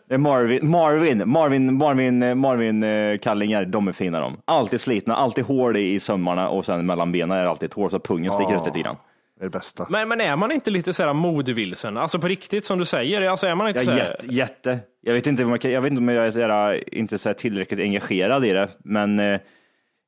Det 0.09 0.15
är 0.15 0.19
Marvin, 0.19 0.71
Marvin, 0.71 1.23
Marvin, 1.29 1.75
Marvin, 1.79 2.23
eh, 2.23 2.35
Marvin 2.35 2.83
eh, 2.83 3.19
kallingar, 3.19 3.65
de 3.65 3.89
är 3.89 3.93
fina 3.93 4.21
de. 4.21 4.37
Alltid 4.45 4.81
slitna, 4.81 5.17
alltid 5.17 5.45
hål 5.45 5.77
i, 5.77 5.95
i 5.95 6.01
sömmarna 6.01 6.49
och 6.49 6.65
sen 6.65 6.87
mellan 6.87 7.13
benen 7.13 7.39
är 7.39 7.43
det 7.43 7.51
alltid 7.51 7.69
ett 7.69 7.75
hål 7.75 7.91
så 7.91 7.99
pungen 7.99 8.33
sticker 8.33 8.57
ut 8.57 8.67
lite 8.67 8.79
grann. 8.81 8.97
Är 9.43 9.47
det 9.47 9.51
bästa. 9.51 9.87
Men, 9.91 10.09
men 10.09 10.21
är 10.21 10.37
man 10.37 10.53
inte 10.53 10.71
lite 10.71 10.93
så 10.93 11.03
här 11.03 11.13
modevilsen? 11.13 11.97
Alltså 11.97 12.19
på 12.19 12.29
riktigt 12.29 12.65
som 12.65 12.79
du 12.79 12.85
säger, 12.85 13.23
alltså 13.29 13.47
är 13.47 13.55
man 13.55 13.69
inte 13.69 13.81
Ja, 13.81 13.85
så 13.85 13.91
här... 13.91 13.99
jätte, 13.99 14.27
jätte. 14.27 14.79
Jag 15.01 15.15
vet 15.15 15.27
inte 15.27 15.45
om 15.45 15.51
jag, 15.51 15.61
kan- 15.61 15.71
jag, 15.71 15.83
vet 15.83 15.91
inte 15.91 16.01
om 16.01 16.09
jag 16.09 16.27
är 16.27 16.31
så 16.31 16.41
här, 16.41 16.95
inte 16.95 17.19
så 17.19 17.29
här 17.29 17.35
tillräckligt 17.35 17.81
engagerad 17.81 18.45
i 18.45 18.53
det, 18.53 18.69
men 18.85 19.21
eh, 19.21 19.41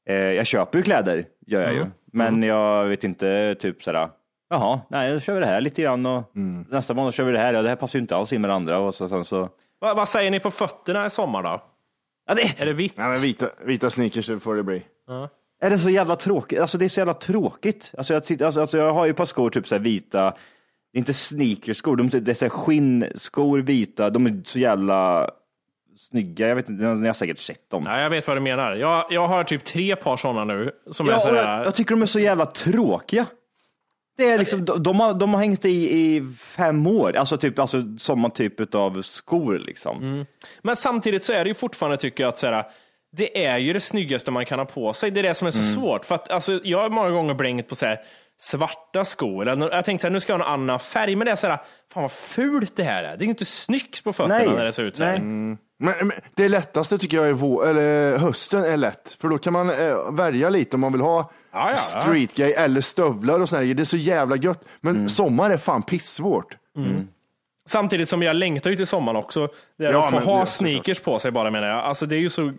eh, 0.08 0.14
jag 0.16 0.46
köper 0.46 0.78
ju 0.78 0.82
kläder, 0.84 1.24
gör 1.46 1.62
jag 1.62 1.74
ju. 1.74 1.86
Men 2.12 2.42
jag 2.42 2.84
vet 2.84 3.04
inte, 3.04 3.54
typ 3.54 3.82
så 3.82 3.92
här, 3.92 4.08
jaha, 4.50 4.80
nej, 4.90 5.12
då 5.12 5.20
kör 5.20 5.34
vi 5.34 5.40
det 5.40 5.46
här 5.46 5.60
lite 5.60 5.82
grann 5.82 6.06
och 6.06 6.30
nästa 6.70 6.94
månad 6.94 7.14
kör 7.14 7.24
vi 7.24 7.32
det 7.32 7.38
här. 7.38 7.54
Ja, 7.54 7.62
det 7.62 7.68
här 7.68 7.76
passar 7.76 7.98
ju 7.98 8.00
inte 8.00 8.16
alls 8.16 8.32
in 8.32 8.40
med 8.40 8.50
det 8.50 8.54
andra 8.54 8.78
och 8.78 8.94
så, 8.94 9.08
sen 9.08 9.24
så. 9.24 9.48
Vad, 9.78 9.96
vad 9.96 10.08
säger 10.08 10.30
ni 10.30 10.40
på 10.40 10.50
fötterna 10.50 11.06
i 11.06 11.10
sommar 11.10 11.42
då? 11.42 11.62
Ja, 12.26 12.34
det, 12.34 12.62
Är 12.62 12.66
det 12.66 12.72
vitt? 12.72 12.96
Nej, 12.96 13.08
men 13.10 13.20
vita, 13.20 13.46
vita 13.64 13.90
sneakers 13.90 14.42
får 14.42 14.54
det 14.54 14.62
bli. 14.62 14.82
Är 15.64 15.70
det 15.70 15.78
så 15.78 15.90
jävla 15.90 16.16
tråkigt? 16.16 16.60
Alltså 16.60 16.78
det 16.78 16.84
är 16.84 16.88
så 16.88 17.00
jävla 17.00 17.14
tråkigt. 17.14 17.92
Alltså 17.96 18.14
jag, 18.14 18.42
alltså, 18.42 18.60
alltså, 18.60 18.78
jag 18.78 18.94
har 18.94 19.04
ju 19.04 19.10
ett 19.10 19.16
par 19.16 19.24
skor, 19.24 19.50
typ 19.50 19.68
så 19.68 19.74
här 19.74 19.82
vita, 19.82 20.26
är 20.92 20.98
inte 20.98 21.14
sneakerskor, 21.14 21.96
de, 21.96 22.08
det 22.08 22.28
är 22.28 22.34
så 22.34 22.48
skinnskor 22.48 23.58
vita, 23.58 24.10
de 24.10 24.26
är 24.26 24.42
så 24.44 24.58
jävla 24.58 25.30
snygga. 25.96 26.48
Jag 26.48 26.56
vet 26.56 26.68
inte, 26.68 26.84
ni 26.84 27.06
har 27.06 27.14
säkert 27.14 27.38
sett 27.38 27.70
dem. 27.70 27.84
Nej, 27.84 28.02
jag 28.02 28.10
vet 28.10 28.26
vad 28.26 28.36
du 28.36 28.40
menar. 28.40 28.74
Jag, 28.74 29.06
jag 29.10 29.28
har 29.28 29.44
typ 29.44 29.64
tre 29.64 29.96
par 29.96 30.16
sådana 30.16 30.44
nu. 30.44 30.70
Som 30.90 31.08
är 31.08 31.12
Ja, 31.12 31.20
så 31.20 31.28
och 31.30 31.36
här, 31.36 31.56
jag, 31.58 31.66
jag 31.66 31.74
tycker 31.74 31.90
de 31.90 32.02
är 32.02 32.06
så 32.06 32.20
jävla 32.20 32.46
tråkiga. 32.46 33.26
Det 34.16 34.30
är 34.30 34.38
liksom, 34.38 34.64
de, 34.64 34.82
de, 34.82 35.00
har, 35.00 35.14
de 35.14 35.34
har 35.34 35.40
hängt 35.40 35.64
i 35.64 35.70
i 35.70 36.32
fem 36.38 36.86
år, 36.86 37.16
alltså 37.16 37.36
typ 37.36 37.58
alltså, 37.58 37.82
samma 37.98 38.30
typ 38.30 38.74
av 38.74 39.02
skor 39.02 39.58
liksom. 39.58 40.26
Men 40.62 40.76
samtidigt 40.76 41.24
så 41.24 41.32
är 41.32 41.44
det 41.44 41.48
ju 41.48 41.54
fortfarande, 41.54 41.96
tycker 41.96 42.24
jag, 42.24 42.28
att 42.28 42.38
så 42.38 42.46
här, 42.46 42.64
det 43.16 43.44
är 43.46 43.58
ju 43.58 43.72
det 43.72 43.80
snyggaste 43.80 44.30
man 44.30 44.44
kan 44.46 44.58
ha 44.58 44.66
på 44.66 44.92
sig. 44.92 45.10
Det 45.10 45.20
är 45.20 45.22
det 45.22 45.34
som 45.34 45.46
är 45.46 45.50
så 45.50 45.62
svårt. 45.62 46.04
För 46.04 46.14
att, 46.14 46.30
alltså, 46.30 46.60
jag 46.64 46.78
har 46.82 46.88
många 46.90 47.10
gånger 47.10 47.34
blängt 47.34 47.68
på 47.68 47.74
så 47.74 47.86
här, 47.86 48.00
svarta 48.40 49.04
skor. 49.04 49.48
Jag 49.48 49.84
tänkte 49.84 50.02
så 50.02 50.06
här, 50.06 50.12
nu 50.12 50.20
ska 50.20 50.32
jag 50.32 50.38
ha 50.38 50.46
en 50.46 50.52
annan 50.52 50.80
färg. 50.80 51.16
Men 51.16 51.24
det 51.24 51.30
är 51.30 51.36
så 51.36 51.46
här, 51.46 51.56
fan 51.92 52.02
vad 52.02 52.12
fult 52.12 52.76
det 52.76 52.84
här 52.84 53.04
är. 53.04 53.16
Det 53.16 53.22
är 53.22 53.26
ju 53.26 53.30
inte 53.30 53.44
snyggt 53.44 54.04
på 54.04 54.12
fötterna 54.12 54.38
Nej, 54.38 54.48
när 54.48 54.64
det 54.64 54.72
ser 54.72 54.82
ut 54.82 54.96
så 54.96 55.04
här. 55.04 55.12
nej. 55.18 55.56
Men, 55.78 55.94
men 56.08 56.12
det 56.34 56.48
lättaste 56.48 56.98
tycker 56.98 57.16
jag 57.16 57.28
är 57.28 57.32
vå- 57.32 57.66
eller, 57.66 58.16
hösten 58.18 58.64
är 58.64 58.76
lätt, 58.76 59.16
för 59.20 59.28
då 59.28 59.38
kan 59.38 59.52
man 59.52 59.70
eh, 59.70 60.12
välja 60.12 60.48
lite 60.48 60.76
om 60.76 60.80
man 60.80 60.92
vill 60.92 61.00
ha 61.00 61.30
Ja, 61.52 61.70
ja, 61.70 61.70
ja. 61.70 61.76
street 61.76 62.34
gay 62.34 62.52
eller 62.52 62.80
stövlar 62.80 63.40
och 63.40 63.48
sådär. 63.48 63.74
Det 63.74 63.82
är 63.82 63.84
så 63.84 63.96
jävla 63.96 64.36
gött. 64.36 64.64
Men 64.80 65.08
sommar 65.08 65.50
är 65.50 65.56
fan 65.58 65.82
pissvårt. 65.82 66.56
Samtidigt 67.68 68.08
som 68.08 68.22
jag 68.22 68.36
längtar 68.36 68.70
ju 68.70 68.76
till 68.76 68.86
sommaren 68.86 69.16
också. 69.16 69.48
Ja, 69.76 70.04
att 70.04 70.10
få 70.10 70.18
ha 70.30 70.46
sneakers 70.46 71.00
på 71.00 71.18
sig 71.18 71.30
bara 71.30 71.50
menar 71.50 71.68
jag. 71.68 71.78
Alltså 71.78 72.06
det 72.06 72.16
är 72.16 72.20
ju 72.20 72.30
så, 72.30 72.52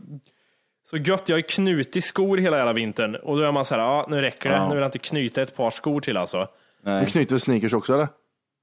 så 0.89 0.98
gött. 0.98 1.30
Jag 1.30 1.34
har 1.34 1.39
ju 1.39 1.44
knutit 1.44 2.04
skor 2.04 2.38
hela 2.38 2.58
jävla 2.58 2.74
vintern. 2.74 3.15
Och 3.15 3.38
då 3.38 3.44
är 3.44 3.51
man 3.51 3.65
så 3.65 3.75
här, 3.75 3.82
ja 3.82 4.06
nu 4.10 4.22
räcker 4.22 4.50
det. 4.50 4.56
Ja. 4.56 4.63
Nu 4.68 4.74
vill 4.75 4.82
jag 4.82 4.88
inte 4.88 5.00
knyta 5.00 5.42
ett 5.42 5.56
par 5.56 5.70
skor 5.70 6.01
till 6.01 6.18
alltså. 6.18 6.48
Du 6.84 7.06
knyter 7.06 7.32
väl 7.32 7.39
sneakers 7.39 7.74
också 7.74 7.94
eller? 7.94 8.08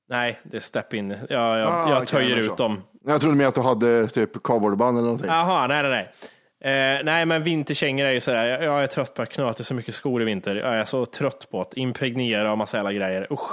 Nej, 0.08 0.40
det 0.42 0.56
är 0.56 0.60
step 0.60 0.94
in. 0.94 1.10
Jag, 1.10 1.18
jag, 1.30 1.68
Ah, 1.68 1.88
jag 1.88 1.96
okej, 1.96 2.06
töjer 2.06 2.36
men 2.36 2.44
ut 2.44 2.56
dem. 2.56 2.82
Jag 3.04 3.20
trodde 3.20 3.36
mer 3.36 3.46
att 3.46 3.54
du 3.54 3.60
hade 3.60 4.06
typ 4.08 4.42
cowboyband 4.42 4.96
eller 4.98 5.04
någonting. 5.04 5.28
Jaha, 5.30 5.66
nej, 5.66 5.82
nej, 5.82 5.90
nej. 5.90 6.08
Eh, 6.64 7.00
nej, 7.04 7.26
men 7.26 7.42
vinterkängor 7.42 8.06
är 8.06 8.10
ju 8.10 8.20
sådär. 8.20 8.44
Jag, 8.46 8.62
jag 8.62 8.82
är 8.82 8.86
trött 8.86 9.14
på 9.14 9.22
att 9.22 9.30
knöta 9.30 9.62
så 9.64 9.74
mycket 9.74 9.94
skor 9.94 10.22
i 10.22 10.24
vinter. 10.24 10.56
Jag 10.56 10.74
är 10.74 10.84
så 10.84 11.06
trött 11.06 11.48
på 11.50 11.60
att 11.60 11.76
impregnera 11.76 12.52
och 12.52 12.58
massa 12.58 12.76
jävla 12.76 12.92
grejer. 12.92 13.26
Usch. 13.32 13.50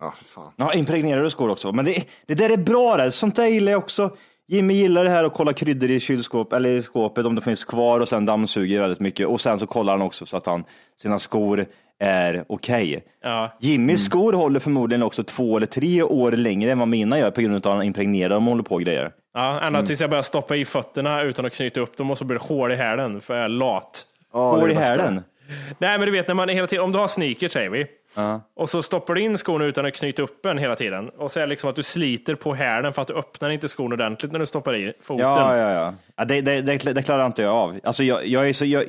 Ja, 0.00 0.14
för 0.16 0.24
fan. 0.24 0.52
Ja, 0.56 0.74
impregnerade 0.74 1.30
skor 1.30 1.50
också. 1.50 1.72
Men 1.72 1.84
det, 1.84 2.04
det 2.26 2.34
där 2.34 2.50
är 2.50 2.56
bra 2.56 2.96
det. 2.96 3.10
Sånt 3.10 3.36
där 3.36 3.46
gillar 3.46 3.72
jag 3.72 3.78
också. 3.78 4.16
Jimmy 4.50 4.74
gillar 4.74 5.04
det 5.04 5.10
här 5.10 5.24
att 5.24 5.34
kolla 5.34 5.52
kryddor 5.52 5.90
i 5.90 6.00
kylskåp 6.00 6.52
eller 6.52 6.70
i 6.70 6.82
skåpet 6.82 7.26
om 7.26 7.34
det 7.34 7.42
finns 7.42 7.64
kvar 7.64 8.00
och 8.00 8.08
sen 8.08 8.26
dammsuger 8.26 8.80
väldigt 8.80 9.00
mycket. 9.00 9.26
Och 9.26 9.40
sen 9.40 9.58
så 9.58 9.66
kollar 9.66 9.92
han 9.92 10.02
också 10.02 10.26
så 10.26 10.36
att 10.36 10.46
han, 10.46 10.64
sina 10.96 11.18
skor 11.18 11.66
är 11.98 12.44
okej. 12.48 13.04
Ja. 13.22 13.56
Jimmys 13.60 14.04
skor 14.04 14.32
håller 14.32 14.60
förmodligen 14.60 15.02
också 15.02 15.24
två 15.24 15.56
eller 15.56 15.66
tre 15.66 16.02
år 16.02 16.32
längre 16.32 16.72
än 16.72 16.78
vad 16.78 16.88
mina 16.88 17.18
gör 17.18 17.30
på 17.30 17.40
grund 17.40 17.54
av 17.54 17.58
att 17.58 17.76
han 17.76 17.82
impregnerar 17.86 18.28
dem 18.28 18.48
och 18.48 18.52
håller 18.52 18.62
på 18.62 18.74
och 18.74 18.82
grejer. 18.82 19.12
Ja, 19.34 19.60
ända 19.60 19.86
tills 19.86 20.00
jag 20.00 20.10
börjar 20.10 20.22
stoppa 20.22 20.56
i 20.56 20.64
fötterna 20.64 21.22
utan 21.22 21.46
att 21.46 21.52
knyta 21.52 21.80
upp 21.80 21.96
dem 21.96 22.10
och 22.10 22.18
så 22.18 22.24
blir 22.24 22.38
det 22.38 22.44
hål 22.44 22.72
i 22.72 22.76
hälen 22.76 23.20
för 23.20 23.34
jag 23.34 23.44
är 23.44 23.48
lat. 23.48 24.06
Är 24.34 24.38
Hål 24.38 24.70
i 24.70 24.74
hälen. 24.74 25.22
Nej, 25.78 25.98
men 25.98 26.06
du 26.06 26.12
vet 26.12 26.28
när 26.28 26.34
man 26.34 26.50
är 26.50 26.54
hela 26.54 26.66
tiden, 26.66 26.84
om 26.84 26.92
du 26.92 26.98
har 26.98 27.08
sneakers 27.08 27.52
säger 27.52 27.70
vi, 27.70 27.86
och 28.54 28.68
så 28.68 28.82
stoppar 28.82 29.14
du 29.14 29.20
in 29.20 29.38
skon 29.38 29.62
utan 29.62 29.86
att 29.86 29.94
knyta 29.94 30.22
upp 30.22 30.42
den 30.42 30.58
hela 30.58 30.76
tiden. 30.76 31.08
Och 31.08 31.32
så 31.32 31.38
är 31.38 31.40
det 31.40 31.50
liksom 31.50 31.70
att 31.70 31.76
du 31.76 31.82
sliter 31.82 32.34
på 32.34 32.54
hälen 32.54 32.92
för 32.92 33.02
att 33.02 33.08
du 33.08 33.14
öppnar 33.14 33.50
inte 33.50 33.68
skon 33.68 33.92
ordentligt 33.92 34.32
när 34.32 34.38
du 34.38 34.46
stoppar 34.46 34.74
i 34.74 34.92
foten. 35.00 35.26
Ja, 35.26 35.56
ja, 35.56 35.72
ja. 35.72 35.94
ja 36.16 36.24
det, 36.24 36.40
det, 36.40 36.62
det, 36.62 36.92
det 36.92 37.02
klarar 37.02 37.26
inte 37.26 37.42
jag 37.42 37.54
av. 37.54 37.80
Alltså 37.84 38.04
jag, 38.04 38.26
jag, 38.26 38.48
är 38.48 38.52
så, 38.52 38.64
jag, 38.64 38.84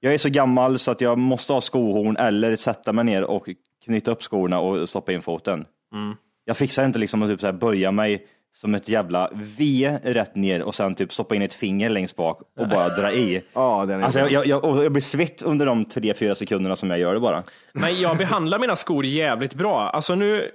jag 0.00 0.14
är 0.14 0.18
så 0.18 0.28
gammal 0.28 0.78
så 0.78 0.90
att 0.90 1.00
jag 1.00 1.18
måste 1.18 1.52
ha 1.52 1.60
skohorn 1.60 2.16
eller 2.16 2.56
sätta 2.56 2.92
mig 2.92 3.04
ner 3.04 3.22
och 3.24 3.48
knyta 3.84 4.10
upp 4.10 4.22
skorna 4.22 4.60
och 4.60 4.88
stoppa 4.88 5.12
in 5.12 5.22
foten. 5.22 5.64
Jag 6.44 6.56
fixar 6.56 6.84
inte 6.84 6.98
liksom 6.98 7.22
att 7.22 7.28
typ 7.28 7.40
så 7.40 7.46
här 7.46 7.52
böja 7.52 7.90
mig 7.92 8.26
som 8.56 8.74
ett 8.74 8.88
jävla 8.88 9.30
V 9.32 9.98
rätt 10.02 10.34
ner 10.34 10.62
och 10.62 10.74
sen 10.74 10.94
typ 10.94 11.12
stoppa 11.12 11.34
in 11.34 11.42
ett 11.42 11.54
finger 11.54 11.90
längst 11.90 12.16
bak 12.16 12.40
och 12.58 12.68
bara 12.68 12.88
dra 12.88 13.12
i. 13.12 13.42
Ja, 13.52 13.84
den 13.88 14.00
är 14.00 14.04
Alltså 14.04 14.18
jag, 14.20 14.46
jag, 14.46 14.84
jag, 14.84 14.92
blir 14.92 15.02
svett 15.02 15.42
under 15.42 15.66
de 15.66 15.84
tre, 15.84 16.14
fyra 16.14 16.34
sekunderna 16.34 16.76
som 16.76 16.90
jag 16.90 16.98
gör 16.98 17.14
det 17.14 17.20
bara. 17.20 17.42
Men 17.72 18.00
jag 18.00 18.16
behandlar 18.16 18.58
mina 18.58 18.76
skor 18.76 19.04
jävligt 19.04 19.54
bra. 19.54 19.90
Alltså 19.90 20.14
nu, 20.14 20.50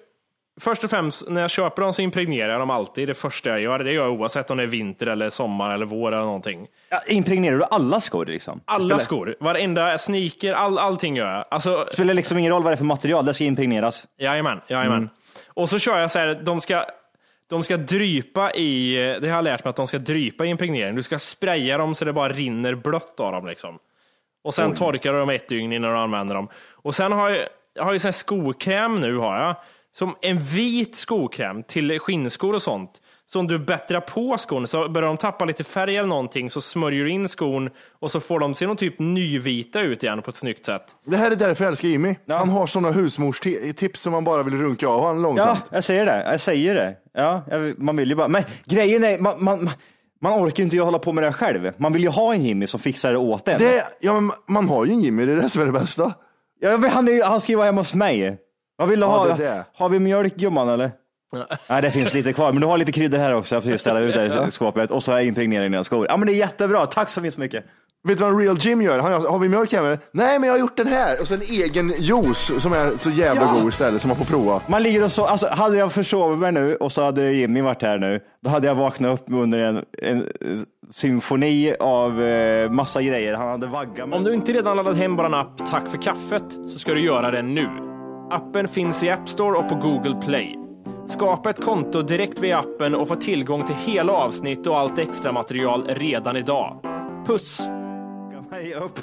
först 0.60 0.84
och 0.84 0.90
främst, 0.90 1.30
när 1.30 1.42
jag 1.42 1.50
köper 1.50 1.82
dem 1.82 1.94
så 1.94 2.02
impregnerar 2.02 2.52
jag 2.52 2.62
dem 2.62 2.70
alltid. 2.70 3.08
Det 3.08 3.14
första 3.14 3.50
jag 3.50 3.60
gör, 3.60 3.80
det 3.80 3.92
gör 3.92 4.04
jag 4.04 4.14
oavsett 4.14 4.52
om 4.52 4.58
det 4.58 4.64
är 4.64 4.68
vinter 4.68 5.08
eller 5.08 5.30
sommar 5.30 5.74
eller 5.74 5.86
vår 5.86 6.12
eller 6.12 6.26
någonting. 6.26 6.68
Ja, 6.90 7.02
impregnerar 7.08 7.58
du 7.58 7.64
alla 7.64 8.02
skor 8.02 8.26
liksom? 8.26 8.62
Alla 8.66 8.86
spelar, 8.86 9.00
skor, 9.00 9.36
varenda 9.40 9.98
sneaker, 9.98 10.54
all, 10.54 10.78
allting 10.78 11.16
gör 11.16 11.34
jag. 11.34 11.46
Alltså, 11.52 11.86
spelar 11.94 12.14
liksom 12.14 12.38
ingen 12.38 12.52
roll 12.52 12.64
vad 12.64 12.72
det 12.72 12.76
är 12.76 12.78
för 12.78 12.86
material, 12.86 13.26
det 13.26 13.34
ska 13.34 13.44
impregneras. 13.44 14.06
Jajamän, 14.20 14.62
jajamän. 14.68 15.10
Och 15.48 15.70
så 15.70 15.80
kör 15.80 16.00
jag 16.00 16.12
så 16.12 16.20
här, 16.20 16.42
de 16.44 16.62
ska, 16.62 16.86
de 17.50 17.64
ska 17.64 17.78
drypa 17.78 18.52
i, 18.52 18.96
det 19.22 19.28
har 19.30 19.36
jag 19.36 19.44
lärt 19.44 19.64
mig 19.64 19.70
att 19.70 19.76
de 19.76 19.88
ska 19.88 20.00
drypa 20.00 20.46
i 20.46 20.50
impregnering. 20.50 20.96
Du 20.96 21.04
ska 21.04 21.20
spraya 21.20 21.78
dem 21.78 21.96
så 21.96 22.06
det 22.06 22.14
bara 22.14 22.34
rinner 22.34 22.76
blött 22.76 23.20
av 23.20 23.32
dem 23.32 23.48
liksom. 23.48 23.80
Och 24.44 24.54
sen 24.54 24.74
torkar 24.74 25.14
du 25.14 25.20
dem 25.20 25.30
ett 25.30 25.48
dygn 25.48 25.74
innan 25.74 25.92
du 25.92 25.98
använder 25.98 26.36
dem. 26.36 26.50
Och 26.72 26.96
sen 26.96 27.12
har 27.12 27.30
jag, 27.30 27.48
jag 27.74 27.84
har 27.84 27.94
ju 27.94 28.00
sån 28.00 28.14
skokräm 28.14 29.00
nu 29.00 29.18
har 29.18 29.38
jag. 29.38 29.56
Som 29.92 30.16
en 30.22 30.40
vit 30.40 30.96
skokräm 30.96 31.64
till 31.64 32.00
skinnskor 32.00 32.56
och 32.56 32.62
sånt. 32.62 33.02
Så 33.32 33.40
om 33.40 33.48
du 33.48 33.60
bättrar 33.60 34.00
på 34.02 34.38
skon 34.38 34.68
så 34.68 34.90
börjar 34.90 35.08
de 35.08 35.18
tappa 35.18 35.46
lite 35.46 35.64
färg 35.64 35.98
eller 35.98 36.08
någonting 36.10 36.50
så 36.50 36.62
smörjer 36.62 37.04
du 37.04 37.10
in 37.12 37.30
skon 37.30 37.70
och 38.00 38.12
så 38.12 38.20
får 38.20 38.40
de 38.40 38.54
se 38.54 38.68
någon 38.68 38.76
typ 38.78 39.00
nyvita 39.00 39.82
ut 39.82 40.04
igen 40.04 40.22
på 40.22 40.30
ett 40.30 40.36
snyggt 40.36 40.66
sätt. 40.66 40.82
Det 41.06 41.18
här 41.18 41.32
är 41.32 41.36
därför 41.36 41.64
jag 41.64 41.72
älskar 41.72 41.88
Jimmy. 41.90 42.16
Han 42.28 42.50
har 42.50 42.68
sådana 42.68 42.92
husmorstips 42.92 44.02
som 44.02 44.12
man 44.12 44.24
bara 44.24 44.44
vill 44.44 44.58
runka 44.58 44.88
av 44.88 45.04
han 45.06 45.16
Ja, 45.16 45.22
långsamt. 45.22 45.60
jag 45.72 45.84
säger 45.84 46.06
det. 46.06 46.24
Jag 46.32 46.40
säger 46.42 46.76
det. 46.76 46.96
Ja, 47.14 47.42
jag, 47.50 47.80
man 47.80 47.96
vill 47.98 48.10
ju 48.10 48.16
bara. 48.16 48.28
Men 48.28 48.44
grejen 48.66 49.04
är, 49.04 49.20
man, 49.20 49.34
man, 49.38 49.70
man 50.22 50.34
orkar 50.46 50.58
ju 50.58 50.64
inte 50.64 50.78
hålla 50.80 51.00
på 51.00 51.14
med 51.14 51.24
det 51.24 51.34
själv. 51.34 51.72
Man 51.78 51.94
vill 51.94 52.04
ju 52.04 52.10
ha 52.10 52.34
en 52.34 52.44
Jimmy 52.44 52.68
som 52.68 52.80
fixar 52.80 53.12
det 53.12 53.18
åt 53.18 53.48
en. 53.48 53.60
Det, 53.60 53.88
ja, 54.00 54.14
men 54.20 54.32
man 54.48 54.70
har 54.70 54.86
ju 54.86 54.92
en 54.92 55.02
Jimmy, 55.02 55.26
det 55.26 55.32
är 55.32 55.36
det 55.36 55.50
som 55.50 55.62
är 55.62 55.66
det 55.66 55.72
bästa. 55.72 56.14
Ja, 56.60 56.78
men 56.78 56.90
han, 56.90 57.08
är, 57.08 57.24
han 57.24 57.42
ska 57.42 57.52
ju 57.52 57.56
vara 57.56 57.66
hemma 57.66 57.82
hos 57.82 57.94
mig. 57.94 58.38
Vad 58.78 58.90
vill 58.90 59.00
du 59.00 59.06
Ja, 59.06 59.18
ha? 59.18 59.28
det 59.28 59.44
det. 59.44 59.66
Har 59.74 59.90
vi 59.90 60.00
mjölk 60.00 60.36
gumman 60.36 60.70
eller? 60.70 60.92
Nej, 61.68 61.82
det 61.82 61.92
finns 61.92 62.14
lite 62.14 62.34
kvar, 62.34 62.52
men 62.52 62.62
du 62.62 62.68
har 62.68 62.78
lite 62.78 62.92
kryddor 62.92 63.18
här 63.18 63.34
också. 63.36 63.56
Jag 63.56 63.64
får 63.64 63.78
ställa 63.78 64.00
ut 64.00 64.14
det 64.14 64.46
i 64.48 64.52
skåpet 64.52 64.92
och 64.92 65.04
så 65.04 65.12
har 65.12 65.18
jag 65.20 65.28
impregnerat 65.28 65.66
i 65.66 65.70
dina 65.70 65.84
skor. 65.84 66.06
Ja, 66.10 66.18
men 66.18 66.28
det 66.28 66.34
är 66.34 66.38
jättebra. 66.38 66.86
Tack 66.86 67.10
så 67.10 67.22
mycket. 67.22 67.66
Vet 68.04 68.18
du 68.18 68.24
vad 68.24 68.34
en 68.34 68.40
real 68.40 68.58
Jim 68.60 68.82
gör? 68.82 69.00
Han, 69.00 69.12
har 69.26 69.40
vi 69.40 69.50
mjölk 69.50 69.74
hemma? 69.74 69.98
Nej, 70.12 70.40
men 70.40 70.48
jag 70.48 70.54
har 70.54 70.60
gjort 70.60 70.78
den 70.78 70.88
här. 70.88 71.22
Och 71.22 71.28
så 71.28 71.34
en 71.34 71.42
egen 71.42 71.94
juice 71.98 72.52
som 72.62 72.74
är 72.74 72.98
så 72.98 73.10
jävla 73.10 73.42
Ja. 73.42 73.54
god 73.62 73.70
istället 73.70 74.02
som 74.02 74.08
man 74.08 74.18
får 74.18 74.26
prova. 74.26 74.62
Man 74.68 74.84
ligger 74.84 75.04
och 75.04 75.12
så, 75.12 75.26
alltså, 75.26 75.48
hade 75.48 75.78
jag 75.78 75.92
försovit 75.94 76.40
mig 76.40 76.52
nu 76.52 76.76
och 76.76 76.92
så 76.92 77.04
hade 77.04 77.32
Jimmy 77.32 77.62
varit 77.62 77.82
här 77.82 77.98
nu, 77.98 78.20
då 78.44 78.50
hade 78.50 78.68
jag 78.68 78.76
vaknat 78.76 79.14
upp 79.20 79.26
under 79.34 79.60
en, 79.60 79.86
en 80.02 80.26
symfoni 80.92 81.76
av 81.80 82.22
eh, 82.24 82.72
massa 82.72 83.02
grejer. 83.02 83.34
Han 83.36 83.48
hade 83.48 83.68
vaggat 83.68 84.10
mig. 84.10 84.18
Om 84.18 84.24
du 84.24 84.34
inte 84.34 84.54
redan 84.54 84.78
laddat 84.78 84.98
hem 84.98 85.16
bara 85.16 85.28
en 85.28 85.34
app 85.34 85.66
Tack 85.70 85.90
för 85.90 85.98
kaffet 86.02 86.44
så 86.68 86.80
ska 86.80 86.94
du 86.94 87.02
göra 87.02 87.32
det 87.32 87.42
nu. 87.42 87.68
Appen 88.32 88.68
finns 88.68 89.04
i 89.04 89.10
App 89.10 89.30
Store 89.30 89.58
och 89.58 89.70
på 89.70 89.76
Google 89.76 90.16
Play. 90.26 90.56
Skapa 91.10 91.50
ett 91.50 91.64
konto 91.66 92.02
direkt 92.02 92.40
via 92.40 92.60
appen 92.60 92.96
och 92.96 93.08
få 93.08 93.16
tillgång 93.16 93.66
till 93.66 93.76
hela 93.76 94.14
avsnitt 94.14 94.68
och 94.68 94.80
allt 94.80 95.00
extra 95.00 95.32
material 95.32 95.86
redan 95.88 96.38
idag. 96.38 96.80
Puss! 97.28 97.62
mig 98.52 98.74
upp 98.74 99.00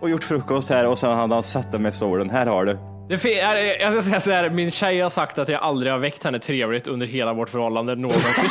och 0.00 0.10
gjort 0.10 0.24
frukost 0.24 0.70
här 0.70 0.86
och 0.86 0.98
sen 0.98 1.10
hade 1.10 1.34
han 1.34 1.42
satt 1.42 1.80
mig 1.80 1.88
i 1.90 1.92
stolen. 1.94 2.30
Här 2.30 2.46
har 2.46 2.64
du. 2.64 2.78
Det 3.08 3.40
är- 3.40 3.80
jag 3.82 3.92
ska 3.92 4.02
säga 4.02 4.20
så 4.20 4.30
här, 4.30 4.50
min 4.50 4.70
tjej 4.70 5.00
har 5.00 5.10
sagt 5.10 5.38
att 5.38 5.48
jag 5.48 5.62
aldrig 5.62 5.92
har 5.92 5.98
väckt 5.98 6.24
henne 6.24 6.38
trevligt 6.38 6.86
under 6.86 7.06
hela 7.06 7.32
vårt 7.32 7.48
förhållande 7.48 7.94
någonsin. 7.94 8.50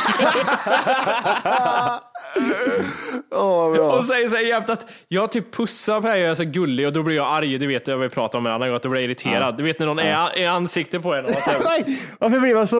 Åh, 3.34 3.72
bra. 3.72 3.92
och 3.92 4.04
säger 4.04 4.28
så 4.28 4.36
här 4.36 4.44
jämt 4.44 4.70
att 4.70 4.86
jag 5.08 5.32
typ 5.32 5.54
pussar 5.54 6.00
på 6.00 6.06
henne, 6.08 6.18
jag 6.20 6.30
är 6.30 6.34
så 6.34 6.44
gullig 6.44 6.86
och 6.86 6.92
då 6.92 7.02
blir 7.02 7.16
jag 7.16 7.26
arg, 7.26 7.58
det 7.58 7.66
vet 7.66 7.88
jag 7.88 7.96
vi 7.98 8.08
pratade 8.08 8.38
om 8.38 8.46
en 8.46 8.52
annan 8.52 8.70
gång, 8.70 8.78
då 8.82 8.88
blir 8.88 9.00
jag 9.00 9.04
irriterad. 9.04 9.56
Du 9.56 9.62
vet 9.62 9.78
när 9.78 9.86
någon 9.86 9.98
är 9.98 10.38
i 10.38 10.46
ansiktet 10.46 11.02
på 11.02 11.14
en 11.14 11.24
och 11.24 11.30
man 11.30 11.40
säger, 11.42 11.60
Nej, 11.86 12.00
varför 12.18 12.40
blir 12.40 12.54
man 12.54 12.66
så? 12.66 12.79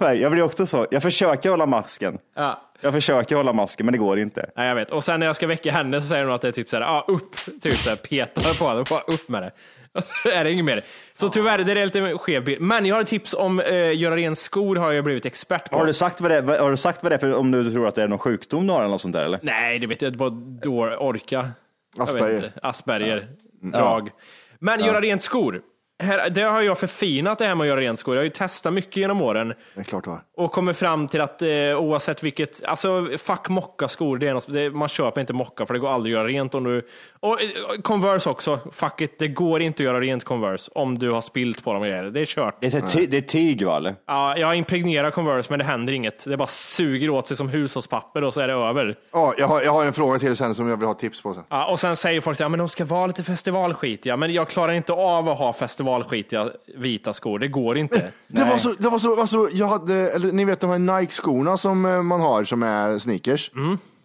Jag 0.00 0.32
blir 0.32 0.42
också 0.42 0.66
så. 0.66 0.86
Jag 0.90 1.02
försöker 1.02 1.50
hålla 1.50 1.66
masken. 1.66 2.18
ja. 2.36 2.62
Jag 2.80 2.92
försöker 2.92 3.36
hålla 3.36 3.52
masken, 3.52 3.86
men 3.86 3.92
det 3.92 3.98
går 3.98 4.18
inte. 4.18 4.50
Nej, 4.56 4.68
jag 4.68 4.74
vet. 4.74 4.90
Och 4.90 5.04
sen 5.04 5.20
när 5.20 5.26
jag 5.26 5.36
ska 5.36 5.46
väcka 5.46 5.72
henne 5.72 6.00
så 6.00 6.06
säger 6.06 6.24
hon 6.24 6.34
att 6.34 6.40
det 6.42 6.48
är 6.48 6.52
typ 6.52 6.68
så 6.70 6.76
här, 6.76 6.82
ja, 6.82 7.04
upp, 7.08 7.36
typ 7.62 7.74
så 7.74 7.88
här, 7.88 7.96
petar 7.96 8.58
på 8.58 8.68
henne, 8.68 8.84
bara 8.90 9.00
upp 9.00 9.28
med 9.28 9.42
det. 9.42 9.50
Och 9.92 10.04
så 10.04 10.28
är 10.28 10.44
det 10.44 10.52
inget 10.52 10.64
mer. 10.64 10.82
Så 11.14 11.28
tyvärr, 11.28 11.58
det 11.58 11.72
är 11.80 11.84
lite 11.84 12.18
skev 12.18 12.44
bild. 12.44 12.60
Men 12.60 12.86
jag 12.86 12.94
har 12.94 13.02
ett 13.02 13.08
tips 13.08 13.34
om 13.34 13.60
eh, 13.60 13.96
göra 13.96 14.16
ren 14.16 14.36
skor 14.36 14.76
har 14.76 14.92
jag 14.92 15.04
blivit 15.04 15.26
expert 15.26 15.70
på. 15.70 15.76
Har 15.76 15.86
du 15.86 15.92
sagt 15.92 16.20
vad 16.20 16.30
det 16.30 16.36
är, 16.36 16.42
har 16.60 16.70
du 16.70 16.76
sagt 16.76 17.02
vad 17.02 17.12
det 17.12 17.16
är 17.16 17.18
för 17.18 17.34
om 17.34 17.50
du 17.50 17.72
tror 17.72 17.88
att 17.88 17.94
det 17.94 18.02
är 18.02 18.08
någon 18.08 18.18
sjukdom 18.18 18.66
du 18.66 18.72
har 18.72 18.80
eller 18.80 18.90
något 18.90 19.00
sånt 19.00 19.12
där 19.12 19.24
eller? 19.24 19.38
Nej, 19.42 19.78
det 19.78 19.86
vet 19.86 20.02
jag 20.02 20.08
inte. 20.08 20.18
Bara 20.18 20.30
då 20.62 20.96
orka. 20.96 21.50
Jag 21.96 22.06
vet 22.06 22.14
Asperger. 22.14 22.36
inte. 22.36 22.52
Asperger. 22.62 23.28
Drag. 23.62 24.10
Men 24.58 24.80
göra 24.84 25.00
rent 25.00 25.22
skor. 25.22 25.60
Här, 26.02 26.30
det 26.30 26.42
har 26.42 26.62
jag 26.62 26.78
förfinat 26.78 27.38
det 27.38 27.44
här 27.46 27.54
med 27.54 27.64
att 27.64 27.68
göra 27.68 27.80
rent 27.80 27.98
skor. 27.98 28.14
Jag 28.14 28.20
har 28.20 28.24
ju 28.24 28.30
testat 28.30 28.72
mycket 28.72 28.96
genom 28.96 29.22
åren 29.22 29.54
Det 29.74 29.80
är 29.80 29.84
klart 29.84 30.04
du 30.04 30.10
har. 30.10 30.20
och 30.36 30.52
kommer 30.52 30.72
fram 30.72 31.08
till 31.08 31.20
att 31.20 31.42
eh, 31.42 31.48
oavsett 31.76 32.22
vilket, 32.22 32.64
alltså 32.64 33.08
fuck 33.18 33.48
mocka-skor, 33.48 34.18
det 34.18 34.28
är 34.28 34.34
något, 34.34 34.52
det, 34.52 34.70
man 34.70 34.88
köper 34.88 35.20
inte 35.20 35.32
mocka 35.32 35.66
för 35.66 35.74
det 35.74 35.80
går 35.80 35.88
aldrig 35.88 36.14
att 36.14 36.18
göra 36.18 36.28
rent 36.28 36.54
om 36.54 36.64
du, 36.64 36.86
och 37.20 37.42
eh, 37.42 37.48
Converse 37.82 38.30
också, 38.30 38.58
fuck 38.72 39.00
it, 39.00 39.18
det 39.18 39.28
går 39.28 39.62
inte 39.62 39.82
att 39.82 39.84
göra 39.84 40.00
rent 40.00 40.24
Converse 40.24 40.70
om 40.74 40.98
du 40.98 41.10
har 41.10 41.20
spilt 41.20 41.64
på 41.64 41.72
dem 41.72 41.82
och 41.82 41.88
grejer. 41.88 42.04
Det 42.04 42.20
är 42.20 42.24
kört. 42.24 42.56
Det 42.60 42.66
är, 42.66 42.70
så 42.70 42.80
ty, 42.80 43.06
det 43.06 43.16
är 43.16 43.20
tyg 43.20 43.66
va 43.66 43.76
eller? 43.76 43.94
Ja, 44.06 44.36
jag 44.38 44.56
impregnerar 44.56 45.10
Converse 45.10 45.46
men 45.50 45.58
det 45.58 45.64
händer 45.64 45.92
inget. 45.92 46.24
Det 46.24 46.36
bara 46.36 46.46
suger 46.48 47.10
åt 47.10 47.26
sig 47.26 47.36
som 47.36 47.48
hushållspapper 47.48 48.24
och 48.24 48.34
så 48.34 48.40
är 48.40 48.48
det 48.48 48.54
över. 48.54 48.96
Ja, 49.12 49.34
jag, 49.38 49.48
har, 49.48 49.62
jag 49.62 49.72
har 49.72 49.84
en 49.84 49.92
fråga 49.92 50.18
till 50.18 50.36
sen 50.36 50.54
som 50.54 50.68
jag 50.68 50.76
vill 50.76 50.86
ha 50.86 50.94
tips 50.94 51.22
på 51.22 51.34
sen. 51.34 51.42
Ja, 51.48 51.66
och 51.70 51.80
sen 51.80 51.96
säger 51.96 52.20
folk 52.20 52.36
att 52.36 52.40
ja, 52.40 52.48
men 52.48 52.58
de 52.58 52.68
ska 52.68 52.84
vara 52.84 53.06
lite 53.06 53.22
festivalskitiga, 53.22 54.16
men 54.16 54.32
jag 54.32 54.48
klarar 54.48 54.72
inte 54.72 54.92
av 54.92 55.28
att 55.28 55.38
ha 55.38 55.52
festivalskitiga 55.86 56.50
vita 56.76 57.12
skor. 57.12 57.38
Det 57.38 57.48
går 57.48 57.78
inte. 57.78 58.12
Det 58.28 58.44
var 58.44 58.58
så, 58.58 58.72
det 58.78 58.88
var 58.88 58.98
så, 58.98 59.20
alltså, 59.20 59.48
jag 59.52 59.66
hade, 59.66 59.94
eller 59.94 60.32
ni 60.32 60.44
vet 60.44 60.60
de 60.60 60.70
här 60.70 60.78
Nike-skorna 61.00 61.56
som 61.56 61.84
eh, 61.84 62.02
man 62.02 62.20
har 62.20 62.44
som 62.44 62.62
är 62.62 62.98
sneakers. 62.98 63.50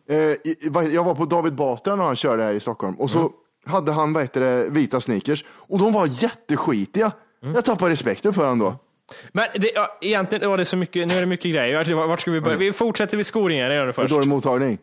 Eh, 0.09 0.15
i- 0.17 0.39
i- 0.43 0.93
jag 0.93 1.03
var 1.03 1.15
på 1.15 1.25
David 1.25 1.53
Batra 1.55 1.95
när 1.95 2.03
han 2.03 2.15
körde 2.15 2.43
här 2.43 2.53
i 2.53 2.59
Stockholm 2.59 2.95
och 2.95 3.11
så 3.11 3.31
hade 3.65 3.91
han 3.91 4.13
vad 4.13 4.33
det, 4.33 4.69
vita 4.69 5.01
sneakers 5.01 5.43
och 5.49 5.79
de 5.79 5.93
var 5.93 6.23
jätteskitiga. 6.23 7.11
Jag 7.55 7.65
tappade 7.65 7.91
respekten 7.91 8.33
för 8.33 8.41
honom 8.41 8.59
då. 8.59 8.75
Men 9.31 9.45
det, 9.55 9.71
ja, 9.75 9.97
egentligen 10.01 10.49
var 10.49 10.57
det 10.57 10.65
så 10.65 10.77
mycket, 10.77 11.07
nu 11.07 11.13
är 11.15 11.19
det 11.19 11.25
mycket 11.25 11.51
grejer. 11.51 11.93
Vart- 12.07 12.21
ska 12.21 12.31
vi 12.31 12.41
börja? 12.41 12.57
Vi 12.57 12.73
fortsätter 12.73 13.17
vid 13.17 13.25
skoringöringen 13.25 13.93
först. 13.93 14.13
Dålig 14.13 14.27
mottagning. 14.27 14.77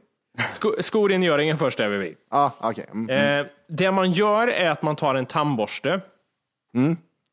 Sko, 0.52 0.72
skoringöringen 0.80 1.58
först 1.58 1.80
är 1.80 1.88
vi 1.88 1.96
vid. 1.98 2.14
Ah, 2.30 2.50
okej. 2.60 2.86
Mm. 2.92 3.40
Eh, 3.40 3.46
det 3.68 3.90
man 3.90 4.12
gör 4.12 4.48
är 4.48 4.70
att 4.70 4.82
man 4.82 4.96
tar 4.96 5.14
en 5.14 5.26
tandborste 5.26 6.00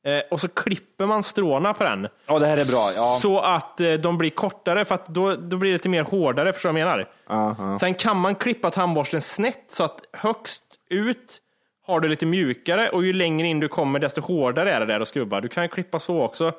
eh, 0.06 0.22
och 0.32 0.42
så 0.42 0.48
klipper 0.48 1.06
man 1.06 1.24
stråna 1.24 1.74
på 1.74 1.84
den. 1.84 2.08
Ja 2.26 2.40
det 2.40 2.46
här 2.46 2.58
är 2.58 2.66
bra. 2.66 2.92
Ja. 2.96 3.20
Så 3.22 3.40
att 3.40 3.82
eh, 3.82 3.94
de 3.94 4.18
blir 4.18 4.30
kortare, 4.30 4.86
för 4.86 4.96
att 4.96 5.08
då, 5.08 5.36
då 5.36 5.58
blir 5.58 5.72
det 5.72 5.76
lite 5.76 5.90
mer 5.90 6.04
hårdare, 6.04 6.54
förstår 6.54 6.70
du 6.70 6.74
vad 6.74 6.82
jag 6.82 7.08
menar? 7.30 7.78
Sen 7.78 7.94
kan 7.94 8.18
man 8.18 8.36
klippa 8.36 8.72
tandborsten 8.72 9.22
snett 9.22 9.66
så 9.68 9.84
att 9.84 10.02
högst 10.14 10.64
ut 10.90 11.42
har 11.86 12.00
du 12.00 12.08
lite 12.08 12.26
mjukare 12.26 12.90
och 12.90 13.06
ju 13.06 13.14
längre 13.14 13.48
in 13.48 13.60
du 13.60 13.68
kommer 13.68 14.00
desto 14.00 14.22
hårdare 14.22 14.74
är 14.74 14.80
det 14.80 14.86
där 14.86 15.00
att 15.00 15.08
skrubba. 15.08 15.42
Du 15.42 15.48
kan 15.48 15.70
klippa 15.70 16.00
så 16.00 16.22
också. 16.22 16.52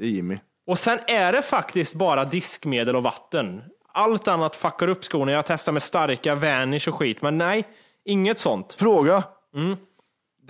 Jimmy. 0.00 0.38
Och 0.66 0.78
sen 0.78 0.98
är 1.06 1.32
det 1.32 1.42
faktiskt 1.42 1.94
bara 1.94 2.24
diskmedel 2.24 2.96
och 2.96 3.02
vatten. 3.02 3.62
Allt 3.92 4.28
annat 4.28 4.56
fuckar 4.56 4.88
upp 4.88 5.04
skorna. 5.04 5.32
Jag 5.32 5.46
testar 5.46 5.72
med 5.72 5.82
starka 5.82 6.34
vanish 6.34 6.88
och 6.88 6.94
skit, 6.94 7.22
men 7.22 7.38
nej, 7.38 7.68
inget 8.04 8.38
sånt. 8.38 8.76
Fråga. 8.78 9.22
Mm. 9.54 9.76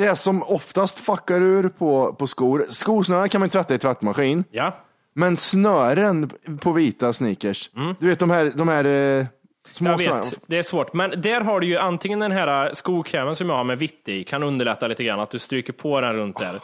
Det 0.00 0.16
som 0.16 0.42
oftast 0.42 1.00
fuckar 1.00 1.40
ur 1.40 1.68
på, 1.68 2.14
på 2.18 2.26
skor, 2.26 2.66
skosnören 2.68 3.28
kan 3.28 3.40
man 3.40 3.50
tvätta 3.50 3.74
i 3.74 3.78
tvättmaskin, 3.78 4.44
Ja. 4.50 4.76
men 5.14 5.36
snören 5.36 6.30
på 6.60 6.72
vita 6.72 7.12
sneakers, 7.12 7.70
du 7.98 8.06
vet 8.08 8.18
de 8.18 8.30
här, 8.30 8.52
de 8.56 8.68
här 8.68 8.84
eh, 8.84 9.26
små 9.72 9.88
Mm. 9.88 9.92
Jag 9.92 10.00
snören. 10.00 10.20
vet, 10.30 10.40
det 10.46 10.56
är 10.58 10.62
svårt. 10.62 10.92
Men 10.92 11.20
där 11.20 11.40
har 11.40 11.60
du 11.60 11.66
ju 11.66 11.78
antingen 11.78 12.18
den 12.20 12.32
här 12.32 12.70
skokrämen 12.74 13.36
som 13.36 13.48
jag 13.48 13.56
har 13.56 13.64
med 13.64 13.78
vitt 13.78 14.08
i, 14.08 14.24
kan 14.24 14.42
underlätta 14.42 14.86
lite 14.86 15.04
grann, 15.04 15.20
att 15.20 15.30
du 15.30 15.38
stryker 15.38 15.72
på 15.72 16.00
den 16.00 16.12
runt 16.16 16.38
där. 16.38 16.60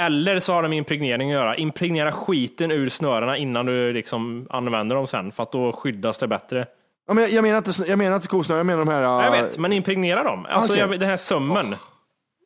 Eller 0.00 0.40
så 0.40 0.52
har 0.52 0.62
de 0.62 0.68
med 0.68 0.78
impregnering 0.78 1.30
att 1.30 1.34
göra. 1.34 1.56
Impregnera 1.56 2.12
skiten 2.12 2.70
ur 2.70 2.88
snörena 2.88 3.36
innan 3.36 3.66
du 3.66 3.92
liksom 3.92 4.46
använder 4.50 4.96
dem 4.96 5.06
sen, 5.06 5.32
för 5.32 5.42
att 5.42 5.52
då 5.52 5.72
skyddas 5.72 6.18
det 6.18 6.28
bättre. 6.28 6.66
Ja, 7.06 7.14
men 7.14 7.24
jag, 7.24 7.32
jag 7.32 7.42
menar 7.42 7.58
inte, 7.58 7.70
jag 7.86 7.98
menar 7.98 8.14
inte 8.16 8.26
skosnören, 8.26 8.58
jag 8.58 8.66
menar 8.66 8.84
de 8.84 8.90
här... 8.90 9.02
Jag 9.02 9.24
eh, 9.38 9.42
vet, 9.44 9.58
men 9.58 9.72
impregnera 9.72 10.22
dem. 10.22 10.46
Alltså 10.50 10.72
Okej. 10.72 10.80
jag, 10.90 11.00
den 11.00 11.08
här 11.08 11.16
sömmen. 11.16 11.76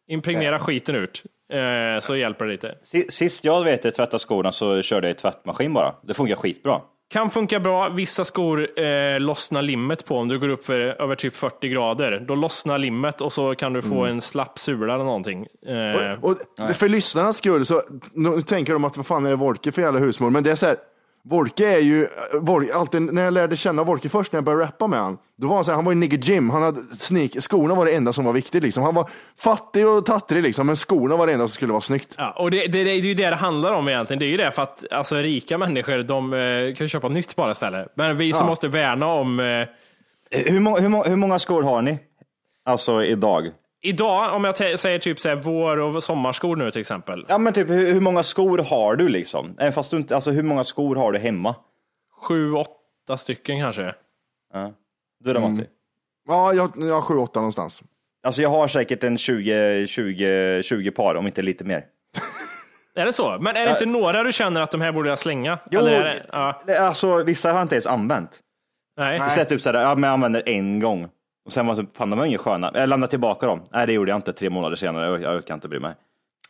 Impregnera 0.08 0.58
skiten 0.58 0.94
ut. 0.94 1.22
eh, 1.52 2.00
så 2.00 2.16
hjälper 2.16 2.44
det 2.44 2.52
lite. 2.52 2.74
Si- 2.82 3.06
Sist 3.10 3.44
jag 3.44 3.64
vet 3.64 3.84
jag 3.84 3.94
tvättade 3.94 4.18
skorna 4.18 4.52
så 4.52 4.82
körde 4.82 5.06
jag 5.08 5.16
i 5.16 5.18
tvättmaskin 5.18 5.72
bara. 5.74 5.94
Det 6.02 6.14
funkar 6.14 6.36
skitbra. 6.36 6.80
Kan 7.10 7.30
funka 7.30 7.60
bra. 7.60 7.88
Vissa 7.88 8.24
skor 8.24 8.80
eh, 8.80 9.20
lossnar 9.20 9.62
limmet 9.62 10.04
på 10.06 10.16
om 10.18 10.28
du 10.28 10.38
går 10.38 10.48
upp 10.48 10.64
för 10.64 10.80
över 10.80 11.14
typ 11.14 11.34
40 11.36 11.68
grader. 11.68 12.24
Då 12.28 12.34
lossnar 12.34 12.78
limmet 12.78 13.20
och 13.20 13.32
så 13.32 13.54
kan 13.54 13.72
du 13.72 13.82
få 13.82 14.04
en 14.04 14.20
slapp 14.20 14.58
sula 14.58 14.94
eller 14.94 15.04
någonting. 15.04 15.46
Eh, 15.66 16.12
Och, 16.24 16.30
och 16.70 16.76
för 16.76 16.88
lyssnarnas 16.88 17.36
skull 17.36 17.66
så 17.66 17.82
nu 18.12 18.42
tänker 18.42 18.72
de 18.72 18.84
att 18.84 18.96
vad 18.96 19.06
fan 19.06 19.26
är 19.26 19.30
det 19.30 19.36
Wolke 19.36 19.72
för 19.72 19.82
jävla 19.82 20.00
husmor? 20.00 20.30
Men 20.30 20.42
det 20.44 20.50
är 20.50 20.54
så 20.54 20.66
här, 20.66 20.76
Wolke 21.30 21.76
är 21.76 21.80
ju, 21.80 22.08
Wolke, 22.40 22.74
alltid, 22.74 23.02
när 23.02 23.24
jag 23.24 23.32
lärde 23.34 23.56
känna 23.56 23.84
Wolke 23.84 24.08
först 24.08 24.32
när 24.32 24.36
jag 24.36 24.44
började 24.44 24.64
rappa 24.64 24.86
med 24.86 24.98
han, 25.00 25.18
då 25.36 25.48
var 25.48 25.54
han 25.54 25.64
så 25.64 25.70
här, 25.70 25.76
han 25.76 25.84
var 25.84 25.92
ju 25.92 25.98
nigger 25.98 26.18
Jim, 26.18 26.50
han 26.50 26.62
hade 26.62 26.80
sneak, 26.96 27.30
skorna 27.40 27.74
var 27.74 27.84
det 27.84 27.92
enda 27.92 28.12
som 28.12 28.24
var 28.24 28.32
viktigt 28.32 28.62
liksom. 28.62 28.82
Han 28.82 28.94
var 28.94 29.10
fattig 29.38 29.86
och 29.88 30.06
tattrig 30.06 30.42
liksom, 30.42 30.66
men 30.66 30.76
skorna 30.76 31.16
var 31.16 31.26
det 31.26 31.32
enda 31.32 31.48
som 31.48 31.54
skulle 31.54 31.72
vara 31.72 31.80
snyggt. 31.80 32.14
Ja, 32.18 32.32
och 32.38 32.50
det, 32.50 32.66
det, 32.66 32.84
det 32.84 32.90
är 32.90 32.94
ju 32.94 33.14
det 33.14 33.30
det 33.30 33.36
handlar 33.36 33.72
om 33.72 33.88
egentligen. 33.88 34.18
Det 34.18 34.26
är 34.26 34.30
ju 34.30 34.36
det 34.36 34.50
för 34.50 34.62
att 34.62 34.84
alltså, 34.90 35.16
rika 35.16 35.58
människor 35.58 36.02
de 36.02 36.32
eh, 36.34 36.74
kan 36.74 36.84
ju 36.84 36.88
köpa 36.88 37.08
nytt 37.08 37.36
bara 37.36 37.50
istället. 37.50 37.88
Men 37.94 38.16
vi 38.16 38.32
som 38.32 38.44
Ja. 38.44 38.48
måste 38.48 38.68
värna 38.68 39.06
om 39.06 39.40
eh, 39.40 39.68
Hur, 40.30 40.60
många, 40.60 40.80
hur, 40.80 40.88
många, 40.88 41.04
hur 41.04 41.16
många 41.16 41.38
skor 41.38 41.62
har 41.62 41.82
ni? 41.82 41.98
Alltså 42.64 43.04
idag? 43.04 43.50
Idag, 43.86 44.34
om 44.34 44.44
jag 44.44 44.78
säger 44.78 44.98
typ 44.98 45.20
så 45.20 45.28
här, 45.28 45.36
vår 45.36 45.76
och 45.76 46.04
sommarskor 46.04 46.56
nu 46.56 46.70
till 46.70 46.80
exempel. 46.80 47.26
Ja 47.28 47.38
men 47.38 47.52
typ 47.52 47.68
hur, 47.70 47.92
hur 47.92 48.00
många 48.00 48.22
skor 48.22 48.58
har 48.58 48.96
du 48.96 49.08
liksom? 49.08 49.54
Även 49.58 49.72
fast 49.72 49.90
du 49.90 49.96
inte, 49.96 50.14
alltså 50.14 50.30
hur 50.30 50.42
många 50.42 50.64
skor 50.64 50.96
har 50.96 51.12
du 51.12 51.18
hemma? 51.18 51.54
Sju, 52.22 52.52
åtta 52.52 53.16
stycken 53.18 53.60
kanske. 53.60 53.94
Ja. 54.52 54.72
Du 55.24 55.32
då 55.32 55.40
Matti? 55.40 55.66
Ja, 56.28 56.52
jag, 56.52 56.72
jag 56.76 56.94
har 56.94 57.02
sju, 57.02 57.16
åtta 57.16 57.40
någonstans. 57.40 57.82
Alltså 58.22 58.42
jag 58.42 58.48
har 58.48 58.68
säkert 58.68 59.04
en 59.04 59.18
20, 59.18 59.86
20, 59.86 60.62
20 60.62 60.90
par, 60.90 61.14
om 61.14 61.26
inte 61.26 61.42
lite 61.42 61.64
mer. 61.64 61.84
Är 62.94 63.04
det 63.06 63.12
så? 63.12 63.38
Men 63.40 63.56
är 63.56 63.60
det 63.60 63.66
Ja. 63.66 63.72
inte 63.72 63.86
några 63.86 64.22
du 64.22 64.32
känner 64.32 64.60
att 64.60 64.70
de 64.70 64.80
här 64.80 64.92
borde 64.92 65.08
jag 65.08 65.18
slänga? 65.18 65.58
Jo, 65.70 65.80
Eller 65.80 65.92
är 65.92 66.04
det, 66.04 66.26
ja. 66.32 66.62
alltså 66.78 67.22
vissa 67.24 67.48
har 67.48 67.58
jag 67.58 67.64
inte 67.64 67.74
ens 67.74 67.86
använt. 67.86 68.40
Nej. 68.96 69.18
Jag 69.18 69.32
säger 69.32 69.44
typ 69.44 69.60
såhär, 69.60 69.82
ja 69.82 69.94
men 69.94 70.02
jag 70.02 70.12
använder 70.12 70.42
en 70.48 70.80
gång. 70.80 71.08
Och 71.46 71.52
sen 71.52 71.66
var 71.66 71.74
det 71.74 71.86
fan 71.92 72.10
de 72.10 72.18
var 72.18 72.26
inga 72.26 72.38
sköna. 72.38 72.70
Jag 72.74 72.88
lämnade 72.88 73.10
tillbaka 73.10 73.46
dem. 73.46 73.62
Nej 73.72 73.86
det 73.86 73.92
gjorde 73.92 74.10
jag 74.10 74.18
inte 74.18 74.32
tre 74.32 74.50
månader 74.50 74.76
senare, 74.76 75.06
jag, 75.06 75.22
jag 75.22 75.46
kan 75.46 75.54
inte 75.54 75.68
bry 75.68 75.78
mig. 75.78 75.94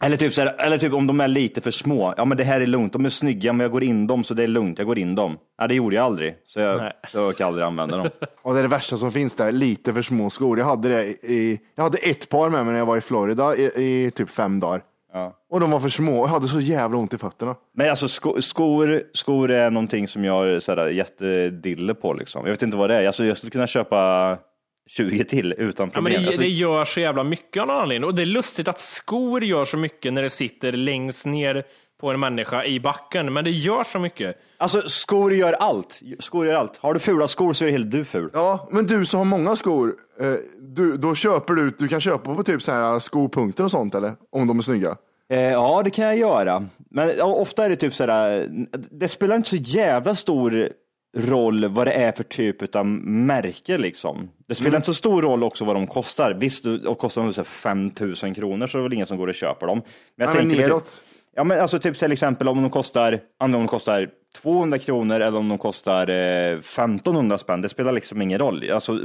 Eller 0.00 0.16
typ, 0.16 0.34
såhär, 0.34 0.54
eller 0.58 0.78
typ 0.78 0.92
om 0.92 1.06
de 1.06 1.20
är 1.20 1.28
lite 1.28 1.60
för 1.60 1.70
små. 1.70 2.14
Ja 2.16 2.24
men 2.24 2.36
det 2.36 2.44
här 2.44 2.60
är 2.60 2.66
lugnt, 2.66 2.92
de 2.92 3.04
är 3.04 3.10
snygga 3.10 3.52
men 3.52 3.64
jag 3.64 3.70
går 3.70 3.82
in 3.82 4.06
dem 4.06 4.24
så 4.24 4.34
det 4.34 4.42
är 4.42 4.46
lugnt, 4.46 4.78
jag 4.78 4.86
går 4.86 4.98
in 4.98 5.14
dem. 5.14 5.38
Ja 5.58 5.66
det 5.66 5.74
gjorde 5.74 5.96
jag 5.96 6.04
aldrig, 6.04 6.36
så 6.44 6.60
jag, 6.60 6.76
Nej. 6.82 6.92
så 7.12 7.18
jag 7.18 7.28
orkar 7.28 7.46
aldrig 7.46 7.66
använda 7.66 7.96
dem. 7.96 8.08
Och 8.42 8.54
det 8.54 8.60
är 8.60 8.62
det 8.62 8.68
värsta 8.68 8.96
som 8.96 9.12
finns 9.12 9.34
där, 9.34 9.52
lite 9.52 9.94
för 9.94 10.02
små 10.02 10.30
skor. 10.30 10.58
Jag 10.58 10.66
hade 10.66 10.88
det 10.88 11.04
i, 11.06 11.60
jag 11.74 11.84
hade 11.84 11.98
ett 11.98 12.28
par 12.28 12.50
med 12.50 12.64
mig 12.64 12.72
när 12.72 12.78
jag 12.78 12.86
var 12.86 12.96
i 12.96 13.00
Florida 13.00 13.56
i, 13.56 13.64
i 13.64 14.10
typ 14.10 14.30
fem 14.30 14.60
dagar. 14.60 14.82
Ja. 15.12 15.32
Och 15.50 15.60
de 15.60 15.70
var 15.70 15.80
för 15.80 15.88
små, 15.88 16.16
jag 16.16 16.26
hade 16.26 16.48
så 16.48 16.60
jävla 16.60 16.98
ont 16.98 17.14
i 17.14 17.18
fötterna. 17.18 17.54
Men 17.74 17.90
alltså 17.90 18.08
sko, 18.08 18.42
skor, 18.42 19.02
skor 19.12 19.50
är 19.50 19.70
någonting 19.70 20.08
som 20.08 20.24
jag 20.24 20.48
är 20.48 20.88
jättedille 20.88 21.94
på 21.94 22.12
liksom. 22.12 22.42
Jag 22.44 22.50
vet 22.50 22.62
inte 22.62 22.76
vad 22.76 22.90
det 22.90 22.96
är. 22.96 23.06
Alltså, 23.06 23.24
jag 23.24 23.36
skulle 23.36 23.50
kunna 23.50 23.66
köpa 23.66 24.38
20 24.86 25.24
till 25.24 25.54
utan 25.58 25.90
Ja, 25.94 26.00
men 26.00 26.04
problem. 26.04 26.22
det, 26.22 26.26
alltså, 26.26 26.40
det 26.42 26.48
gör 26.48 26.84
så 26.84 27.00
jävla 27.00 27.24
mycket 27.24 27.60
av 27.60 27.66
någon 27.66 27.76
anledning. 27.82 28.08
Och 28.08 28.14
det 28.14 28.22
är 28.22 28.26
lustigt 28.26 28.68
att 28.68 28.80
skor 28.80 29.44
gör 29.44 29.64
så 29.64 29.76
mycket 29.76 30.12
när 30.12 30.22
det 30.22 30.30
sitter 30.30 30.72
längst 30.72 31.26
ner 31.26 31.64
på 32.00 32.10
en 32.10 32.20
människa 32.20 32.64
i 32.64 32.80
backen. 32.80 33.32
Men 33.32 33.44
det 33.44 33.50
gör 33.50 33.84
så 33.84 33.98
mycket. 33.98 34.36
alltså 34.58 34.88
skor 34.88 35.34
gör 35.34 35.52
allt. 35.52 36.00
Skor 36.18 36.46
gör 36.46 36.54
allt. 36.54 36.76
Har 36.76 36.94
du 36.94 37.00
fula 37.00 37.28
skor 37.28 37.52
så 37.52 37.64
är 37.64 37.70
helt 37.70 37.90
du 37.90 38.04
ful. 38.04 38.30
Ja, 38.32 38.68
men 38.70 38.86
du 38.86 39.06
som 39.06 39.18
har 39.18 39.24
många 39.24 39.56
skor, 39.56 39.94
eh, 40.20 40.32
du, 40.60 40.96
då 40.96 41.14
köper 41.14 41.54
du, 41.54 41.70
du 41.78 41.88
kan 41.88 42.00
köpa 42.00 42.34
på 42.34 42.42
typ 42.42 42.62
så 42.62 42.72
här 42.72 42.98
skopunkter 42.98 43.64
och 43.64 43.70
sånt 43.70 43.94
eller? 43.94 44.12
Om 44.32 44.46
de 44.46 44.58
är 44.58 44.62
snygga. 44.62 44.96
Eh, 45.30 45.40
ja, 45.40 45.82
det 45.84 45.90
kan 45.90 46.04
jag 46.04 46.18
göra. 46.18 46.66
Men 46.90 47.12
ja, 47.18 47.24
ofta 47.24 47.64
är 47.64 47.68
det 47.68 47.76
typ 47.76 47.94
sådär, 47.94 48.48
det 48.90 49.08
spelar 49.08 49.36
inte 49.36 49.48
så 49.48 49.56
jävla 49.56 50.14
stor 50.14 50.68
roll 51.16 51.68
vad 51.68 51.86
det 51.86 51.92
är 51.92 52.12
för 52.12 52.24
typ 52.24 52.76
av 52.76 52.86
märke 52.86 53.78
liksom. 53.78 54.30
Det 54.48 54.54
spelar 54.54 54.68
Mm. 54.70 54.76
inte 54.78 54.86
så 54.86 54.94
stor 54.94 55.22
roll 55.22 55.42
också 55.42 55.64
vad 55.64 55.76
de 55.76 55.86
kostar. 55.86 56.34
Visst, 56.34 56.66
och 56.66 56.98
kostar 56.98 57.22
de 57.22 57.32
så 57.32 57.40
här 57.40 57.46
5 57.46 57.90
000 58.00 58.34
kronor 58.34 58.66
så 58.66 58.78
är 58.78 58.82
det 58.82 58.88
väl 58.88 58.92
ingen 58.92 59.06
som 59.06 59.18
går 59.18 59.28
och 59.28 59.34
köper 59.34 59.66
dem. 59.66 59.82
Men 60.16 60.28
Nej, 60.28 60.36
men 60.38 60.48
väl 60.48 60.58
neråt. 60.58 60.84
Typ, 60.84 60.92
ja, 61.36 61.44
men 61.44 61.60
alltså 61.60 61.78
typ 61.78 61.98
till 61.98 62.12
exempel 62.12 62.48
om 62.48 62.62
de 62.62 62.70
kostar, 62.70 63.20
om 63.40 63.52
de 63.52 63.66
kostar 63.68 64.08
200 64.42 64.78
kronor 64.78 65.20
eller 65.20 65.38
om 65.38 65.48
de 65.48 65.58
kostar 65.58 66.08
eh, 66.10 66.52
1500 66.58 67.38
spänn. 67.38 67.60
Det 67.62 67.68
spelar 67.68 67.92
liksom 67.92 68.22
ingen 68.22 68.38
roll. 68.38 68.70
Alltså, 68.70 69.00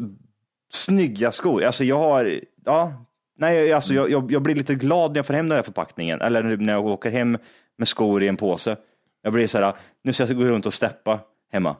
snygga 0.74 1.32
skor. 1.32 1.64
Alltså 1.64 1.84
jag 1.84 1.98
har, 1.98 2.40
ja, 2.66 2.94
nej, 3.38 3.74
alltså 3.74 3.94
jag, 3.94 4.10
jag, 4.12 4.32
jag 4.32 4.42
blir 4.42 4.56
lite 4.56 4.76
glad 4.76 5.12
när 5.12 5.18
jag 5.18 5.26
får 5.26 5.34
hem 5.34 5.50
den 5.50 5.56
här 5.56 5.64
förpackningen. 5.64 6.22
Eller 6.22 6.44
när 6.44 6.74
jag 6.74 6.86
åker 6.86 7.10
hem 7.10 7.38
med 7.78 7.88
skor 7.88 8.24
i 8.24 8.28
en 8.28 8.38
påse. 8.38 8.78
Jag 9.24 9.34
blir 9.34 9.48
så 9.48 9.58
här, 9.58 9.74
nu 10.04 10.14
ska 10.14 10.26
jag 10.28 10.38
gå 10.38 10.44
runt 10.44 10.66
och 10.66 10.74
steppa 10.74 11.20
hemma. 11.52 11.76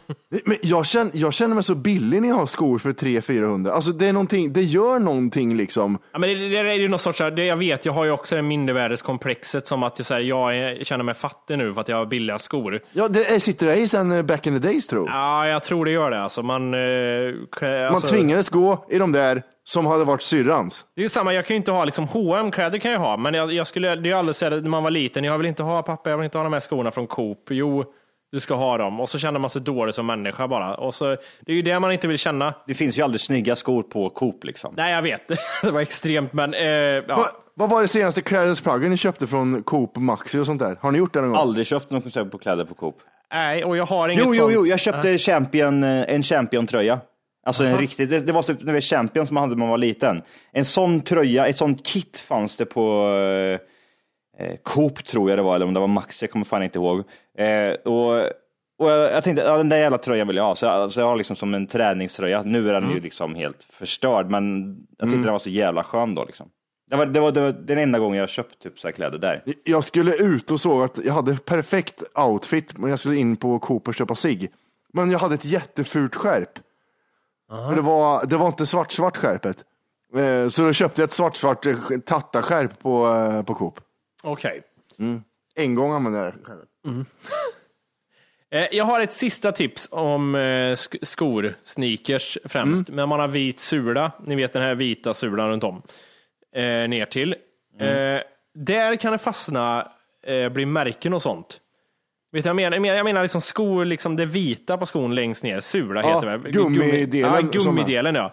Men 0.44 0.56
jag, 0.62 0.86
känner, 0.86 1.10
jag 1.14 1.32
känner 1.32 1.54
mig 1.54 1.64
så 1.64 1.74
billig 1.74 2.22
när 2.22 2.28
jag 2.28 2.36
har 2.36 2.46
skor 2.46 2.78
för 2.78 2.90
300-400. 2.92 3.70
Alltså 3.70 3.92
det 3.92 4.06
är 4.06 4.12
någonting, 4.12 4.52
det 4.52 4.62
gör 4.62 4.98
någonting 4.98 5.56
liksom. 5.56 5.98
Ja, 6.12 6.18
men 6.18 6.28
det, 6.28 6.48
det 6.48 6.58
är 6.58 6.74
ju 6.74 6.88
något 6.88 7.00
sorts, 7.00 7.18
det, 7.18 7.44
jag 7.44 7.56
vet, 7.56 7.86
jag 7.86 7.92
har 7.92 8.04
ju 8.04 8.10
också 8.10 8.36
det 8.36 8.42
mindervärdeskomplexet 8.42 9.66
som 9.66 9.82
att 9.82 9.98
jag, 9.98 10.06
så 10.06 10.14
här, 10.14 10.20
jag 10.20 10.56
är, 10.56 10.84
känner 10.84 11.04
mig 11.04 11.14
fattig 11.14 11.58
nu 11.58 11.74
för 11.74 11.80
att 11.80 11.88
jag 11.88 11.96
har 11.96 12.06
billiga 12.06 12.38
skor. 12.38 12.80
Ja, 12.92 13.08
det 13.08 13.34
är, 13.34 13.38
sitter 13.38 13.66
det 13.66 13.76
i 13.76 13.88
sen 13.88 14.12
eh, 14.12 14.22
back 14.22 14.46
in 14.46 14.60
the 14.60 14.68
days 14.68 14.86
tror 14.86 15.08
jag. 15.08 15.16
Ja, 15.16 15.46
jag 15.46 15.62
tror 15.62 15.84
det 15.84 15.90
gör 15.90 16.10
det. 16.10 16.22
Alltså, 16.22 16.42
man, 16.42 16.74
eh, 16.74 16.78
klä- 16.78 17.84
Man 17.84 17.94
alltså, 17.94 18.14
tvingades 18.14 18.48
gå 18.48 18.86
i 18.90 18.98
de 18.98 19.12
där 19.12 19.42
som 19.64 19.86
hade 19.86 20.04
varit 20.04 20.22
syrrans. 20.22 20.84
Det 20.94 21.00
är 21.00 21.02
ju 21.02 21.08
samma, 21.08 21.34
jag 21.34 21.46
kan 21.46 21.54
ju 21.54 21.58
inte 21.58 21.72
ha 21.72 21.84
liksom 21.84 22.08
hm 22.08 22.50
kläder 22.50 22.78
kan 22.78 22.90
jag 22.90 22.98
ha, 22.98 23.16
men 23.16 23.34
jag, 23.34 23.52
jag 23.52 23.66
skulle, 23.66 23.94
det 23.96 24.10
är 24.10 24.14
alldeles 24.14 24.38
så 24.38 24.44
här, 24.44 24.50
när 24.60 24.68
man 24.70 24.82
var 24.82 24.90
liten, 24.90 25.24
jag 25.24 25.38
vill 25.38 25.46
inte 25.46 25.62
ha 25.62 25.82
pappa, 25.82 26.10
jag 26.10 26.16
vill 26.16 26.24
inte 26.24 26.38
ha 26.38 26.42
de 26.44 26.52
här 26.52 26.60
skorna 26.60 26.90
från 26.90 27.06
Coop. 27.06 27.46
Jo, 27.50 27.84
du 28.32 28.40
ska 28.40 28.54
ha 28.54 28.78
dem. 28.78 29.00
Och 29.00 29.08
så 29.08 29.18
känner 29.18 29.40
man 29.40 29.50
sig 29.50 29.62
dålig 29.62 29.94
som 29.94 30.06
människa 30.06 30.48
bara. 30.48 30.74
Och 30.74 30.94
så, 30.94 31.04
det 31.40 31.52
är 31.52 31.56
ju 31.56 31.62
det 31.62 31.80
man 31.80 31.92
inte 31.92 32.08
vill 32.08 32.18
känna. 32.18 32.54
Det 32.66 32.74
finns 32.74 32.98
ju 32.98 33.02
aldrig 33.02 33.20
snygga 33.20 33.56
skor 33.56 33.82
på 33.82 34.10
Coop 34.10 34.44
liksom. 34.44 34.74
Nej, 34.76 34.92
jag 34.92 35.02
vet. 35.02 35.28
det 35.62 35.70
var 35.70 35.80
extremt, 35.80 36.32
men 36.32 36.54
eh, 36.54 36.62
ja. 36.62 37.02
Va, 37.06 37.26
vad 37.54 37.70
var 37.70 37.82
det 37.82 37.88
senaste 37.88 38.22
klädesplaggen 38.22 38.90
ni 38.90 38.96
köpte 38.96 39.26
från 39.26 39.62
Coop 39.62 39.96
Maxi 39.96 40.38
och 40.38 40.46
sånt 40.46 40.60
där? 40.60 40.76
Har 40.80 40.92
ni 40.92 40.98
gjort 40.98 41.12
det 41.12 41.20
någon 41.20 41.30
gång? 41.30 41.38
Aldrig 41.38 41.66
köpt 41.66 41.90
något 41.90 42.30
på 42.30 42.38
kläder 42.38 42.64
på 42.64 42.74
Coop. 42.74 42.96
Nej, 43.32 43.64
och 43.64 43.76
jag 43.76 43.86
har 43.86 44.08
inget 44.08 44.24
Jo, 44.24 44.34
jo, 44.34 44.42
sånt. 44.42 44.54
jo, 44.54 44.66
jag 44.66 44.80
köpte 44.80 45.18
champion, 45.18 45.84
eh, 45.84 46.14
en 46.14 46.22
Champion-tröja. 46.22 47.00
Alltså 47.46 47.64
en 47.64 47.78
riktig, 47.78 48.08
det, 48.08 48.20
det 48.20 48.32
var 48.32 48.42
typ 48.42 48.62
när 48.62 48.72
vi 48.72 48.80
Champion 48.80 49.26
som 49.26 49.34
man 49.34 49.40
hade 49.42 49.54
när 49.54 49.58
man 49.58 49.68
var 49.68 49.78
liten. 49.78 50.22
En 50.52 50.64
sån 50.64 51.00
tröja, 51.00 51.46
ett 51.46 51.56
sånt 51.56 51.86
kit 51.86 52.24
fanns 52.28 52.56
det 52.56 52.64
på 52.64 53.08
eh, 53.08 53.60
eh, 54.38 54.56
Coop 54.62 55.04
tror 55.04 55.30
jag 55.30 55.38
det 55.38 55.42
var, 55.42 55.54
eller 55.54 55.66
om 55.66 55.74
det 55.74 55.80
var 55.80 55.86
Max, 55.86 56.22
jag 56.22 56.30
kommer 56.30 56.44
fan 56.44 56.62
inte 56.62 56.78
ihåg. 56.78 56.98
Eh, 57.38 57.72
och, 57.84 58.18
och 58.78 58.90
jag, 58.90 59.12
jag 59.12 59.24
tänkte, 59.24 59.42
ja, 59.44 59.56
den 59.56 59.68
där 59.68 59.78
jävla 59.78 59.98
tröjan 59.98 60.26
vill 60.26 60.36
jag 60.36 60.44
ha. 60.44 60.54
Så 60.54 60.66
jag, 60.66 60.92
så 60.92 61.00
jag 61.00 61.06
har 61.06 61.16
liksom 61.16 61.36
som 61.36 61.54
en 61.54 61.66
träningströja. 61.66 62.42
Nu 62.42 62.68
är 62.68 62.72
den 62.72 62.90
ju 62.90 63.00
liksom 63.00 63.34
helt 63.34 63.66
förstörd, 63.70 64.30
men 64.30 64.76
jag 64.98 65.08
tyckte 65.08 65.22
den 65.24 65.32
var 65.32 65.38
så 65.38 65.50
jävla 65.50 65.84
skön 65.84 66.14
då 66.14 66.24
liksom. 66.24 66.48
Det 66.90 66.96
var, 66.96 67.06
det 67.06 67.20
var, 67.20 67.32
det 67.32 67.40
var 67.40 67.52
den 67.52 67.78
enda 67.78 67.98
gången 67.98 68.18
jag 68.18 68.28
köpt 68.28 68.62
typ 68.62 68.78
så 68.78 68.88
här 68.88 68.92
kläder 68.92 69.18
där. 69.18 69.42
Jag 69.64 69.84
skulle 69.84 70.14
ut 70.14 70.50
och 70.50 70.60
såg 70.60 70.82
att 70.82 70.98
jag 71.04 71.14
hade 71.14 71.36
perfekt 71.36 72.02
outfit, 72.14 72.78
men 72.78 72.90
jag 72.90 72.98
skulle 72.98 73.16
in 73.16 73.36
på 73.36 73.58
Coop 73.58 73.88
och 73.88 73.94
köpa 73.94 74.14
sig. 74.14 74.50
Men 74.92 75.10
jag 75.10 75.18
hade 75.18 75.34
ett 75.34 75.44
jättefult 75.44 76.14
skärp. 76.14 76.58
Det, 77.74 77.80
var, 77.80 78.26
det 78.26 78.36
var 78.36 78.46
inte 78.46 78.66
svart-svart 78.66 79.16
skärpet. 79.16 79.56
Eh, 80.16 80.48
Så 80.48 80.62
då 80.62 80.72
köpte 80.72 81.00
jag 81.00 81.06
ett 81.06 81.12
svart-svart 81.12 81.66
eh, 81.66 81.76
tattaskärp 82.06 82.78
på, 82.78 83.06
eh, 83.08 83.42
på 83.42 83.54
Coop. 83.54 83.80
Okej. 84.22 84.62
En 85.54 85.74
gång 85.74 85.92
använde 85.92 86.18
jag 86.18 86.26
det 86.32 86.38
skärpet. 86.44 86.68
Eh, 88.50 88.66
Jag 88.72 88.84
har 88.84 89.00
ett 89.00 89.12
sista 89.12 89.52
tips 89.52 89.88
om 89.90 90.34
eh, 90.34 90.38
sk- 90.38 91.04
skor, 91.04 91.54
sneakers 91.62 92.38
främst. 92.44 92.88
Men 92.88 93.08
man 93.08 93.20
har 93.20 93.28
vit 93.28 93.60
sula, 93.60 94.12
ni 94.24 94.34
vet 94.34 94.52
den 94.52 94.62
här 94.62 94.74
vita 94.74 95.14
sulan 95.14 95.48
runt 95.48 95.64
om, 95.64 95.82
eh, 96.54 96.62
ner 96.62 97.04
till. 97.06 97.34
Eh, 97.80 98.20
där 98.54 98.96
kan 98.96 99.12
det 99.12 99.18
fastna, 99.18 99.88
eh, 100.26 100.48
bli 100.48 100.66
märken 100.66 101.14
och 101.14 101.22
sånt. 101.22 101.60
Vet 102.32 102.44
jag 102.44 102.56
menar? 102.56 102.86
Jag 102.86 103.04
menar, 103.04 103.22
liksom 103.22 103.40
skor, 103.40 103.84
liksom 103.84 104.16
det 104.16 104.26
vita 104.26 104.78
på 104.78 104.86
skon 104.86 105.14
längst 105.14 105.42
ner, 105.44 105.60
sula 105.60 106.02
Ja, 106.02 106.14
heter 106.14 106.38
det. 106.38 106.50
gummidelen 106.50 107.32
Ja, 107.34 107.40
gummidelen 107.52 108.14
ja. 108.14 108.32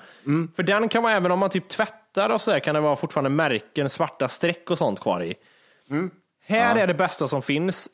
För 0.56 0.64
den 0.64 0.90
kan 0.90 1.04
man 1.04 1.12
även 1.12 1.32
om 1.32 1.40
man 1.40 1.50
typ 1.50 1.68
tvättar 1.70 2.30
och 2.30 2.42
så 2.42 2.52
där, 2.52 2.60
kan 2.60 2.76
det 2.76 2.82
vara 2.82 2.96
fortfarande 2.96 3.30
märken, 3.30 3.90
svarta 3.90 4.28
streck 4.28 4.70
och 4.70 4.78
sånt 4.78 5.00
kvar 5.00 5.24
i. 5.24 5.36
Här 6.46 6.76
är 6.76 6.88
det 6.88 6.94
bästa 6.94 7.28
som 7.28 7.42
finns. 7.42 7.90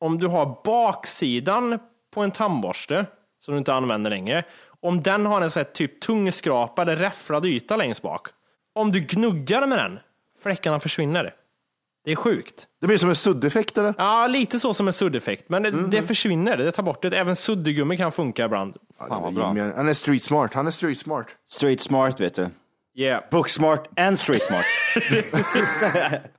Om 0.00 0.18
du 0.18 0.26
har 0.26 0.56
baksidan 0.64 1.78
på 2.14 2.20
en 2.20 2.30
tandborste 2.30 3.06
som 3.40 3.54
du 3.54 3.58
inte 3.58 3.74
använder 3.74 4.10
längre. 4.10 4.44
Om 4.80 5.00
den 5.00 5.26
har 5.26 5.40
en 5.40 5.50
så 5.50 5.58
här 5.58 5.64
typ 5.64 6.00
tungskrapad, 6.00 6.88
räfflad 6.88 7.46
yta 7.46 7.76
längst 7.76 8.02
bak. 8.02 8.28
Om 8.74 8.92
du 8.92 9.00
gnuggar 9.00 9.66
med 9.66 9.78
den, 9.78 9.98
fläckarna 10.42 10.80
försvinner. 10.80 11.34
Det 12.04 12.12
är 12.12 12.16
sjukt. 12.16 12.66
Det 12.80 12.86
blir 12.86 12.98
som 12.98 13.08
en 13.08 13.16
suddeffekt 13.16 13.78
eller? 13.78 13.94
Ja, 13.98 14.26
lite 14.26 14.58
så 14.60 14.74
som 14.74 14.86
en 14.86 14.92
suddeffekt. 14.92 15.48
Men 15.48 15.62
det, 15.62 15.70
det 15.70 16.02
försvinner, 16.02 16.56
det 16.56 16.72
tar 16.72 16.82
bort 16.82 17.02
det. 17.02 17.18
Även 17.18 17.36
suddgummi 17.36 17.96
kan 17.96 18.12
funka 18.12 18.44
ibland. 18.44 18.76
Fan 18.98 19.22
vad 19.22 19.34
bra. 19.34 19.48
Jimmy, 19.56 19.72
Han 19.76 19.88
är 19.88 19.94
street 19.94 20.22
smart. 20.22 20.54
Han 20.54 20.66
är 20.66 20.70
street 20.70 20.98
smart. 20.98 21.26
Street 21.48 21.80
smart 21.80 22.20
vet 22.20 22.34
du. 22.34 22.50
Yeah. 22.94 23.24
Booksmart 23.30 23.88
and 23.98 24.18
street 24.18 24.42
smart. 24.42 24.64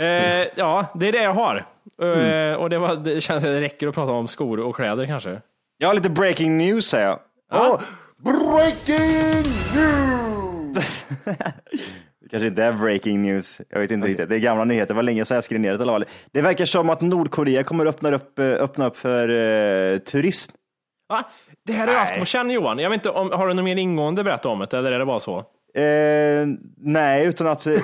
Eh, 0.00 0.46
ja, 0.56 0.86
det 0.94 1.08
är 1.08 1.12
det 1.12 1.22
jag 1.22 1.34
har. 1.34 1.56
Eh, 1.56 2.08
Mm. 2.08 2.60
Och 2.60 2.70
det, 2.70 2.78
var, 2.78 2.96
det 2.96 3.20
känns 3.20 3.44
att 3.44 3.50
det 3.50 3.60
räcker 3.60 3.88
att 3.88 3.94
prata 3.94 4.12
om 4.12 4.28
skor 4.28 4.60
och 4.60 4.76
kläder 4.76 5.06
kanske. 5.06 5.40
Jag 5.78 5.88
har 5.88 5.94
lite 5.94 6.10
breaking 6.10 6.58
news 6.58 6.86
säger 6.86 7.06
jag. 7.06 7.18
Åh, 7.52 7.80
breaking 8.18 9.42
news! 9.74 11.04
Det 12.20 12.28
kanske 12.30 12.46
inte 12.46 12.62
är 12.64 12.72
breaking 12.72 13.22
news. 13.22 13.60
Jag 13.70 13.80
vet 13.80 13.90
inte 13.90 14.08
riktigt. 14.08 14.28
Det 14.28 14.34
är 14.34 14.38
gamla 14.38 14.64
nyheter. 14.64 14.88
Det 14.88 14.94
var 14.94 15.02
länge 15.02 15.24
sedan 15.24 15.34
jag 15.34 15.44
skrev 15.44 15.60
ner 15.60 15.72
det. 15.72 15.78
i 15.78 15.82
alla 15.82 15.92
fall. 15.92 16.04
Det 16.32 16.42
verkar 16.42 16.64
som 16.64 16.90
att 16.90 17.00
Nordkorea 17.00 17.62
kommer 17.64 17.86
öppna 17.86 18.14
upp, 18.14 18.38
eh, 18.38 18.46
öppna 18.46 18.86
upp 18.86 18.96
för 18.96 19.28
eh, 19.28 19.98
turism. 19.98 20.50
Ah, 21.08 21.22
det 21.66 21.72
här 21.72 21.86
har 21.86 21.94
jag 21.94 22.00
haft 22.00 22.18
på 22.18 22.24
känn 22.24 22.50
Johan. 22.50 22.78
Jag 22.78 22.90
vet 22.90 22.96
inte 22.98 23.10
om, 23.10 23.30
har 23.32 23.48
du 23.48 23.54
något 23.54 23.64
mer 23.64 23.76
ingående 23.76 24.24
berätta 24.24 24.48
om 24.48 24.58
det 24.58 24.74
eller 24.74 24.92
är 24.92 24.98
det 24.98 25.04
bara 25.04 25.20
så? 25.20 25.44
Eh, 25.74 26.46
nej, 26.76 27.26
utan 27.26 27.46
att 27.46 27.66
eh, 27.66 27.80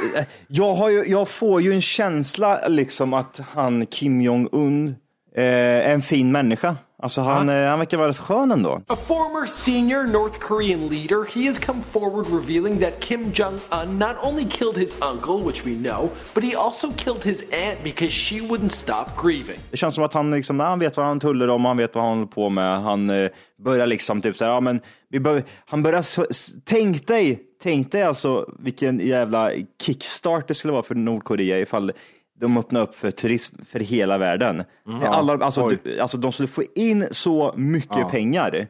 jag, 0.49 0.75
har 0.75 0.91
ju, 0.91 1.05
jag 1.05 1.29
får 1.29 1.63
ju 1.63 1.73
en 1.73 1.81
känsla 1.81 2.69
liksom 2.69 3.15
att 3.15 3.41
han 3.53 3.87
Kim 3.87 4.21
Jong-Un 4.21 4.95
eh, 5.37 5.45
är 5.45 5.95
en 5.95 6.03
fin 6.03 6.33
människa. 6.33 6.77
Alltså 7.03 7.21
han, 7.21 7.49
eh, 7.49 7.69
han 7.69 7.79
verkar 7.79 7.99
vara 7.99 8.09
rätt 8.09 8.19
skön 8.19 8.53
ändå. 8.53 8.83
A 8.87 8.97
former 8.97 9.47
senior 9.47 10.05
North 10.05 10.39
Korean 10.39 10.89
leader, 10.89 11.25
he 11.35 11.47
has 11.47 11.59
come 11.59 11.83
forward 11.93 12.27
revealing 12.27 12.81
that 12.81 13.01
Kim 13.01 13.33
Jong 13.35 13.59
un 13.71 13.99
not 13.99 14.17
only 14.23 14.45
killed 14.45 14.77
his 14.77 14.95
uncle, 15.01 15.47
which 15.47 15.67
we 15.67 15.75
know, 15.75 16.11
but 16.35 16.45
he 16.45 16.57
also 16.57 16.93
killed 16.97 17.25
his 17.25 17.43
aunt 17.53 17.85
because 17.85 18.13
she 18.13 18.41
wouldn't 18.41 18.73
stop 18.73 19.07
grieving. 19.23 19.59
Det 19.71 19.77
känns 19.77 19.95
som 19.95 20.05
att 20.05 20.15
han, 20.15 20.31
liksom, 20.31 20.61
han 20.61 20.79
vet 20.79 20.97
vad 20.97 21.07
han 21.07 21.21
tullar 21.21 21.49
om, 21.49 21.65
han 21.65 21.77
vet 21.77 21.95
vad 21.95 22.05
han 22.05 22.17
håller 22.17 22.27
på 22.27 22.49
med. 22.49 22.83
Han 22.83 23.11
eh, 23.11 23.31
börjar 23.65 23.87
liksom 23.87 24.23
typ 24.23 24.37
så 24.37 24.45
här, 24.45 24.53
ja 24.53 24.61
men 24.61 24.81
vi 25.09 25.21
bör, 25.21 25.43
han 25.67 25.83
börjar, 25.83 26.05
tänk 26.65 27.07
dig, 27.07 27.50
tänk 27.63 27.93
dig 27.93 28.03
alltså 28.03 28.55
vilken 28.59 29.01
jävla 29.01 29.51
kickstart 29.83 30.49
det 30.49 30.55
skulle 30.55 30.73
vara 30.73 30.83
för 30.83 30.95
Nordkorea 30.95 31.59
ifall 31.59 31.93
de 32.41 32.59
öppnar 32.59 32.81
upp 32.83 32.95
för 32.95 33.11
turism 33.11 33.57
för 33.71 33.81
hela 33.81 34.19
världen. 34.19 34.65
Mm. 34.89 35.03
Alla, 35.03 35.33
alltså, 35.45 35.71
typ, 35.71 36.01
alltså, 36.01 36.19
de 36.19 36.33
skulle 36.33 36.49
få 36.49 36.63
in 36.75 37.07
så 37.11 37.55
mycket 37.57 37.99
Ja. 37.99 38.09
pengar. 38.09 38.69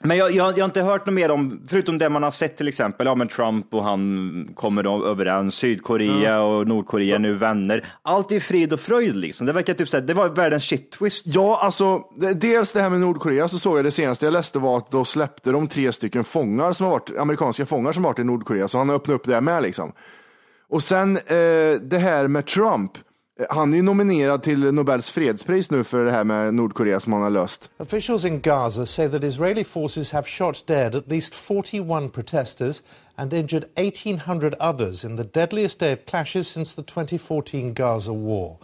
Men 0.00 0.16
jag, 0.16 0.32
jag, 0.32 0.58
jag 0.58 0.62
har 0.62 0.64
inte 0.64 0.82
hört 0.82 1.06
något 1.06 1.14
mer 1.14 1.30
om, 1.30 1.60
förutom 1.68 1.98
det 1.98 2.08
man 2.08 2.22
har 2.22 2.30
sett 2.30 2.56
till 2.56 2.68
exempel, 2.68 3.06
ja 3.06 3.14
men 3.14 3.28
Trump 3.28 3.74
och 3.74 3.84
han 3.84 4.50
kommer 4.54 4.82
då 4.82 5.06
överens, 5.06 5.54
Sydkorea 5.54 6.42
och 6.42 6.68
Nordkorea 6.68 7.18
nu 7.18 7.34
vänner. 7.34 7.86
Allt 8.02 8.32
är 8.32 8.40
frid 8.40 8.72
och 8.72 8.80
fröjd 8.80 9.16
liksom. 9.16 9.46
Det 9.46 9.52
verkar 9.52 9.74
typ 9.74 9.88
såhär, 9.88 10.04
det 10.04 10.14
var 10.14 10.28
världens 10.28 10.64
shit 10.64 10.90
twist. 10.90 11.26
Ja, 11.26 11.60
alltså 11.62 12.02
dels 12.34 12.72
det 12.72 12.80
här 12.80 12.90
med 12.90 13.00
Nordkorea 13.00 13.48
så 13.48 13.58
såg 13.58 13.78
jag 13.78 13.84
det 13.84 13.90
senaste 13.90 14.26
jag 14.26 14.32
läste 14.32 14.58
var 14.58 14.78
att 14.78 14.90
då 14.90 15.04
släppte 15.04 15.50
de 15.50 15.68
tre 15.68 15.92
stycken 15.92 16.24
fångar 16.24 16.72
som 16.72 16.86
har 16.86 16.90
varit, 16.90 17.18
amerikanska 17.18 17.66
fångar 17.66 17.92
som 17.92 18.04
har 18.04 18.10
varit 18.10 18.18
i 18.18 18.24
Nordkorea, 18.24 18.68
så 18.68 18.78
han 18.78 18.88
har 18.88 18.96
öppnat 18.96 19.14
upp 19.14 19.24
det 19.24 19.40
med 19.40 19.62
liksom. 19.62 19.92
Och 20.68 20.82
sen 20.82 21.16
eh, 21.16 21.22
det 21.80 21.98
här 22.00 22.28
med 22.28 22.46
Trump, 22.46 22.92
Eh, 23.40 23.46
han 23.50 23.72
är 23.72 23.76
ju 23.76 23.82
nominerad 23.82 24.42
till 24.42 24.72
Nobels 24.72 25.10
fredspris 25.10 25.70
nu 25.70 25.84
för 25.84 26.04
det 26.04 26.10
här 26.10 26.24
med 26.24 26.54
Nordkorea 26.54 27.00
som 27.00 27.12
han 27.12 27.22
har 27.22 27.30
löst. 27.30 27.70
Officials 27.76 28.24
in 28.24 28.40
Gaza 28.40 28.86
say 28.86 29.08
that 29.08 29.24
Israeli 29.24 29.64
forces 29.64 30.12
have 30.12 30.26
shot 30.26 30.66
dead 30.66 30.96
at 30.96 31.08
least 31.08 31.34
41 31.34 32.12
protesters 32.12 32.82
and 33.16 33.32
injured 33.32 33.64
1,800 33.74 34.54
others 34.60 35.04
in 35.04 35.16
the 35.16 35.40
deadliest 35.40 35.80
day 35.80 35.92
of 35.92 35.98
clashes 36.10 36.48
since 36.48 36.76
the 36.76 36.82
2014 36.82 37.74
Gaza 37.74 38.12
war. 38.12 38.56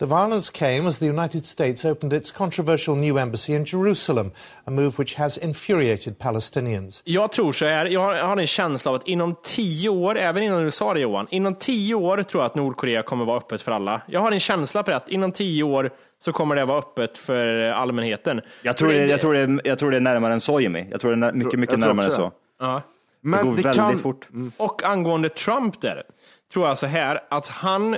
The 0.00 0.06
violence 0.06 0.50
came 0.50 0.88
as 0.88 0.98
the 0.98 1.06
United 1.06 1.46
States 1.46 1.84
opened 1.84 2.12
its 2.12 2.32
controversial 2.32 2.96
new 2.96 3.18
embassy 3.18 3.52
in 3.52 3.64
Jerusalem, 3.64 4.32
a 4.64 4.70
move 4.70 4.98
which 4.98 5.14
has 5.14 5.38
infuriated 5.38 6.18
Palestinians. 6.18 7.02
Jag 7.04 7.32
tror 7.32 7.52
så 7.52 7.66
här, 7.66 7.86
jag 7.86 8.00
har, 8.00 8.14
jag 8.14 8.24
har 8.24 8.36
en 8.36 8.46
känsla 8.46 8.90
av 8.90 8.94
att 8.94 9.08
inom 9.08 9.34
tio 9.42 9.88
år, 9.88 10.18
även 10.18 10.42
innan 10.42 10.64
du 10.64 10.70
sa 10.70 10.94
det 10.94 11.00
Johan, 11.00 11.26
inom 11.30 11.54
tio 11.54 11.94
år 11.94 12.22
tror 12.22 12.42
jag 12.42 12.46
att 12.50 12.54
Nordkorea 12.54 13.02
kommer 13.02 13.24
vara 13.24 13.36
öppet 13.36 13.62
för 13.62 13.72
alla. 13.72 14.00
Jag 14.06 14.20
har 14.20 14.32
en 14.32 14.40
känsla 14.40 14.82
på 14.82 14.90
det, 14.90 14.96
att 14.96 15.08
inom 15.08 15.32
tio 15.32 15.62
år 15.62 15.90
så 16.18 16.32
kommer 16.32 16.56
det 16.56 16.64
vara 16.64 16.78
öppet 16.78 17.18
för 17.18 17.70
allmänheten. 17.70 18.40
Jag 18.62 18.76
tror, 18.76 18.88
det, 18.88 19.06
jag, 19.06 19.20
tror 19.20 19.34
det, 19.34 19.60
jag 19.64 19.78
tror 19.78 19.90
det 19.90 19.96
är 19.96 20.00
närmare 20.00 20.32
än 20.32 20.40
så 20.40 20.60
Jimmy. 20.60 20.86
Jag 20.90 21.00
tror 21.00 21.16
det 21.16 21.26
är 21.26 21.32
mycket, 21.32 21.58
mycket 21.58 21.78
närmare 21.78 22.06
än 22.06 22.12
så. 22.12 22.32
Ja. 22.60 22.82
det 23.20 23.42
går 23.42 23.52
väldigt 23.52 24.02
fort. 24.02 24.28
Och 24.56 24.84
angående 24.84 25.28
Trump 25.28 25.80
där, 25.80 26.02
tror 26.52 26.68
jag 26.68 26.78
så 26.78 26.86
här 26.86 27.20
att 27.30 27.46
han 27.46 27.96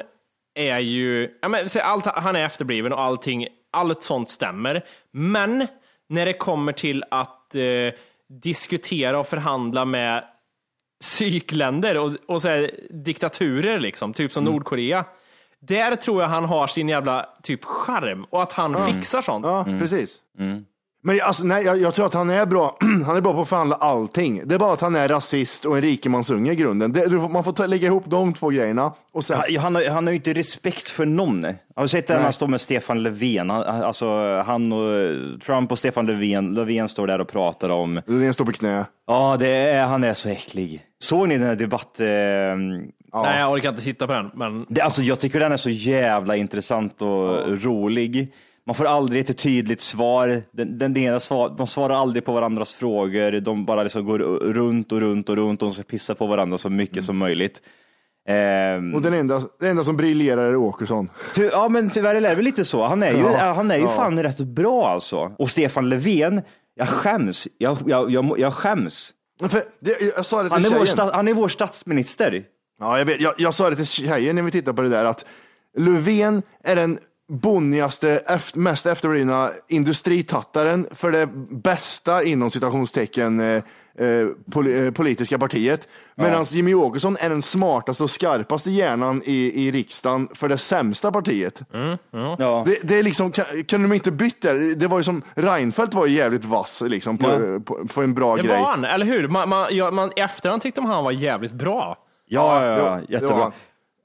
är 0.55 0.79
ju, 0.79 1.39
ja 1.43 1.49
men, 1.49 1.69
allt, 1.83 2.07
han 2.07 2.37
är 2.37 2.45
efterbliven 2.45 2.93
och 2.93 3.01
allting, 3.01 3.47
allt 3.71 4.03
sånt 4.03 4.31
stämmer. 4.31 4.85
Men 5.11 5.67
när 6.09 6.27
det 6.27 6.33
kommer 6.33 6.73
till 6.73 7.05
att 7.11 7.55
eh, 7.55 7.63
diskutera 8.29 9.19
och 9.19 9.27
förhandla 9.27 9.85
med 9.85 10.25
psykländer 11.01 11.97
och, 11.97 12.13
och 12.27 12.43
så 12.43 12.49
här, 12.49 12.71
diktaturer, 12.91 13.81
liksom, 13.81 14.13
typ 14.13 14.33
som 14.33 14.45
Nordkorea. 14.45 15.05
Där 15.61 15.97
tror 15.97 16.23
jag 16.23 16.29
han 16.29 16.45
har 16.45 16.67
sin 16.67 16.89
jävla 16.89 17.29
typ 17.43 17.65
charm 17.65 18.25
och 18.31 18.43
att 18.43 18.53
han 18.53 18.87
fixar 18.87 19.23
sånt. 19.23 19.45
Ja, 19.47 19.65
precis. 19.65 20.21
Men 21.05 21.21
alltså, 21.23 21.45
nej, 21.45 21.65
jag, 21.65 21.81
jag 21.81 21.95
tror 21.95 22.07
att 22.07 22.15
han 22.15 22.31
är 22.31 22.47
bra. 22.47 22.77
Han 23.07 23.17
är 23.17 23.21
bra 23.21 23.33
på 23.33 23.41
att 23.41 23.49
förhandla 23.49 23.77
allting. 23.77 24.43
Det 24.49 24.55
är 24.55 24.59
bara 24.59 24.73
att 24.73 24.81
han 24.81 24.97
är 24.97 25.09
rasist 25.09 25.65
och 25.65 25.77
en 25.77 25.83
rikemansunge 25.83 26.53
i 26.53 26.57
grunden. 26.57 26.93
Det, 26.93 27.09
man 27.11 27.45
får 27.45 27.53
ta, 27.53 27.67
lägga 27.67 27.87
ihop 27.87 28.05
de 28.07 28.35
två 28.35 28.49
grejerna. 28.49 28.93
Och 29.13 29.25
sen, 29.25 29.37
Han, 29.37 29.57
han, 29.57 29.75
har, 29.75 29.91
han 29.91 30.07
har 30.07 30.13
ju 30.13 30.17
inte 30.17 30.33
respekt 30.33 30.89
för 30.89 31.07
någon. 31.07 31.45
Har 31.45 31.83
du 31.83 31.89
sett 31.89 32.09
när 32.09 32.21
han 32.21 32.33
står 32.33 32.47
med 32.47 32.61
Stefan 32.61 33.03
Löfven? 33.03 33.51
Han, 33.51 33.63
alltså, 33.63 34.07
han 34.47 34.73
och 34.73 35.41
Trump 35.47 35.73
och 35.73 35.79
Stefan 35.79 36.07
Löfven, 36.07 36.55
Löfven 36.55 36.89
står 36.89 37.07
där 37.07 37.21
och 37.21 37.29
pratar 37.29 37.69
om... 37.69 38.01
Löfven 38.07 38.35
står 38.35 38.45
på 38.45 38.53
knä. 38.53 38.85
Ja, 39.07 39.37
det 39.41 39.49
är, 39.49 39.85
han 39.85 40.05
är 40.05 40.15
så 40.15 40.29
äcklig. 40.29 40.83
Såg 40.99 41.29
ni 41.29 41.39
den 41.39 41.47
här 41.47 41.57
debatt... 41.57 42.01
Eh, 42.01 42.07
Nej, 43.23 43.41
jag 43.41 43.53
orkar 43.53 43.69
inte 43.69 43.83
titta 43.83 44.07
på 44.07 44.13
den. 44.13 44.31
Men... 44.35 44.67
det, 44.69 44.81
alltså, 44.81 45.03
jag 45.03 45.21
tycker 45.21 45.41
den 45.41 45.53
är 45.53 45.57
så 45.57 45.71
jävla 45.71 46.37
intressant 46.37 47.03
och 47.03 47.63
rolig. 47.65 48.33
Man 48.67 48.75
får 48.75 48.85
aldrig 48.85 49.31
ett 49.31 49.39
tydligt 49.39 49.81
svar. 49.81 50.43
Den, 50.53 50.79
den, 50.79 50.97
ena 50.97 51.21
svar. 51.21 51.55
De 51.59 51.67
svarar 51.67 51.95
aldrig 51.95 52.25
på 52.25 52.33
varandras 52.33 52.75
frågor. 52.75 53.41
De 53.41 53.65
bara 53.65 53.83
liksom 53.83 54.05
går 54.05 54.19
runt 54.53 54.93
och 54.93 55.01
runt 55.01 55.29
och 55.29 55.37
runt 55.37 55.63
och 55.63 55.69
de 55.69 55.75
ska 55.75 55.83
pissa 55.83 56.15
på 56.15 56.27
varandra 56.27 56.59
så 56.59 56.71
mycket 56.71 57.05
som 57.05 57.17
möjligt. 57.19 57.63
Ehm, 58.29 58.95
Och 58.95 59.03
den 59.03 59.15
enda, 59.15 59.43
den 59.61 59.71
enda 59.71 59.85
som 59.85 59.97
briljerar 59.97 60.47
är 60.47 60.57
Åkesson. 60.57 61.11
Ty, 61.35 61.43
ja, 61.53 61.69
men 61.69 61.91
tyvärr 61.91 62.15
är 62.15 62.21
det 62.21 62.35
väl 62.35 62.45
lite 62.45 62.65
så. 62.65 62.83
Han 62.83 63.03
är 63.03 63.13
ju, 63.13 63.19
Ja, 63.19 63.53
han 63.53 63.71
är 63.71 63.77
ju 63.77 63.83
ja. 63.83 63.97
fan 63.97 64.23
rätt 64.23 64.39
bra 64.39 64.89
alltså. 64.89 65.33
Och 65.39 65.51
Stefan 65.51 65.89
Löfven, 65.89 66.43
jag 66.75 66.89
skäms. 66.89 67.49
Jag, 67.59 67.79
jag, 67.87 68.11
jag, 68.11 68.39
jag 68.39 68.55
skäms. 68.55 69.13
Det, 69.81 70.01
jag 70.17 70.27
sa 70.27 70.43
det 70.43 70.49
till 70.49 70.53
Han 70.53 70.61
är, 70.61 70.65
tjejen. 70.65 70.79
vår 70.79 70.87
sta, 70.87 71.11
han 71.15 71.29
är 71.29 71.35
vår 71.35 71.49
statsminister. 71.49 72.45
Ja, 72.81 72.99
jag, 72.99 73.05
vet, 73.05 73.21
jag, 73.21 73.35
jag 73.39 73.55
sa 73.55 73.71
det 73.71 73.77
till 73.77 73.87
tjejen 73.87 74.37
när 74.37 74.43
vi 74.43 74.51
tittade 74.51 74.77
på 74.77 74.83
det 74.83 74.89
där 74.89 75.05
att 75.05 75.25
Löfven 75.79 76.43
är 76.65 76.77
den 76.77 76.99
bonnigaste, 77.33 78.23
mest 78.55 78.87
efterblivna 78.87 79.51
industritattaren 79.69 80.87
för 80.91 81.11
det 81.13 81.27
bästa 81.51 82.23
inom 82.23 82.51
citationstecken 82.51 83.41
eh, 83.41 83.63
eh, 83.99 84.07
eh, 84.07 84.93
politiska 84.93 85.39
partiet. 85.39 85.89
Medan 86.15 86.45
Jimmy 86.45 86.75
Åkesson 86.75 87.17
är 87.21 87.31
den 87.31 87.43
smartaste 87.43 88.03
och 88.03 88.11
skarpaste 88.11 88.71
hjärnan 88.71 89.23
i, 89.25 89.67
i 89.67 89.71
riksdagen 89.71 90.29
för 90.35 90.49
det 90.49 90.59
sämsta 90.59 91.13
partiet. 91.13 91.63
Ja. 92.39 92.63
Det, 92.67 92.79
det 92.83 92.99
är 92.99 93.03
liksom, 93.03 93.33
kan, 93.33 93.45
kan 93.67 93.83
de 93.83 93.93
inte 93.93 94.11
bytt 94.11 94.43
där? 94.43 94.75
Det 94.75 94.87
var 94.87 94.99
ju 94.99 95.05
som, 95.05 95.23
Reinfeldt 95.35 95.95
var 95.95 96.07
ju 96.07 96.15
jävligt 96.15 96.45
vass 96.45 96.83
liksom, 96.87 97.19
på, 97.19 97.27
Ja. 97.31 97.61
på, 97.65 97.87
på 97.95 98.03
en 98.03 98.15
bra 98.15 98.37
Det 98.37 98.43
grej. 98.43 98.61
var 98.61 98.71
han, 98.71 98.85
eller 98.85 99.07
hur? 99.07 99.29
Man, 99.29 99.49
man, 99.49 99.67
ja, 99.71 99.91
man, 99.91 100.11
efterhand 100.17 100.63
tyckte 100.63 100.81
man 100.81 100.91
han 100.91 101.05
var 101.05 101.13
jävligt 101.13 101.53
bra. 101.53 101.97
Ja, 102.29 102.65
ja, 102.67 102.71
Ja, 102.73 102.79
ja, 102.79 103.01
det 103.07 103.13
jättebra. 103.13 103.53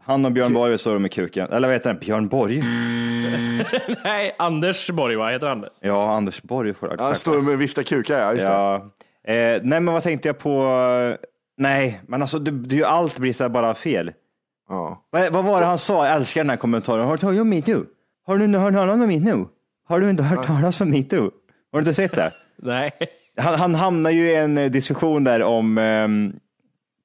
Han. 0.08 0.26
Och 0.26 0.32
Björn 0.32 0.54
Borg 0.54 0.78
står 0.78 1.00
med 1.00 1.12
kuken. 1.12 1.52
Eller 1.52 1.68
vad 1.68 1.76
heter 1.76 1.90
han? 1.90 2.00
Björn 2.00 2.28
Borg? 2.28 2.64
Nej, 4.04 4.36
Anders 4.40 4.90
Borg, 4.90 5.16
vad 5.16 5.32
heter 5.32 5.48
han? 5.48 5.66
Ja, 5.82 6.16
Anders 6.16 6.42
Borg. 6.42 6.74
Ja, 6.98 7.16
står 7.16 7.42
med 7.42 7.58
vifta 7.58 7.84
kukar, 7.84 8.20
ja. 8.20 8.32
Just 8.32 8.44
det. 8.44 8.52
ja. 8.52 8.76
Eh, 9.28 9.62
nej, 9.64 9.82
men 9.82 9.86
vad 9.86 10.04
tänkte 10.04 10.30
jag 10.30 10.38
på? 10.38 10.68
Nej, 11.58 12.02
men 12.08 12.22
alltså 12.22 12.40
det, 12.40 12.52
det 12.52 12.84
allt 12.84 13.18
blir 13.18 13.34
så 13.34 13.44
här 13.44 13.50
bara 13.50 13.76
fel. 13.76 14.12
Ja. 14.70 15.08
Vad, 15.10 15.34
vad 15.34 15.44
var 15.46 15.60
det 15.60 15.66
han 15.66 15.78
sa? 15.78 16.08
Jag 16.08 16.16
älskar 16.16 16.42
den 16.42 16.50
här 16.50 16.58
kommentaren. 16.58 17.08
Har 17.08 17.18
du 17.18 17.28
hört 17.28 17.42
om 17.42 17.50
metoo? 17.50 17.86
Har 18.26 18.38
du 18.38 18.46
inte 18.46 18.60
hört 18.60 18.74
talas 18.74 18.94
om 18.94 19.08
metoo? 19.08 19.48
Har 19.88 20.00
du 20.00 20.10
inte 20.10 20.24
hört 20.24 20.46
talas 20.46 20.82
om 20.82 20.90
metoo? 20.90 21.22
Har 21.22 21.32
du 21.72 21.80
inte 21.80 21.94
sett 21.94 22.12
det? 22.16 22.34
Nej. 22.62 22.92
Han, 23.38 23.54
han 23.54 23.76
hamnar 23.76 24.10
ju 24.10 24.30
i 24.30 24.36
en 24.36 24.58
eh, 24.58 24.72
diskussion 24.72 25.24
där 25.24 25.44
om 25.44 25.78
ehm, 25.78 26.34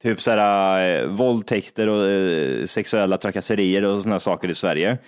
typ 0.02 0.20
såhär, 0.20 1.02
eh, 1.02 1.08
våldtäkter 1.08 1.88
och 1.88 2.06
eh, 2.06 2.64
sexuella 2.64 3.18
trakasserier 3.18 3.84
och 3.84 4.02
sådana 4.02 4.20
saker 4.20 4.48
i 4.48 4.54
Sverige. 4.54 4.98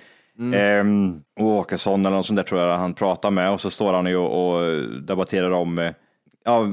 Ehm, 0.54 1.20
och 1.40 1.46
Åkesson 1.46 2.06
eller 2.06 2.16
något 2.16 2.26
sånt 2.26 2.36
där 2.36 2.44
tror 2.44 2.60
jag 2.60 2.78
han 2.78 2.94
pratar 2.94 3.30
med 3.30 3.50
och 3.50 3.60
så 3.60 3.70
står 3.70 3.92
han 3.92 4.06
ju 4.06 4.16
och, 4.16 4.54
och 4.54 4.82
debatterar 5.02 5.50
om 5.50 5.78
eh, 5.78 5.92
Ja, 6.46 6.66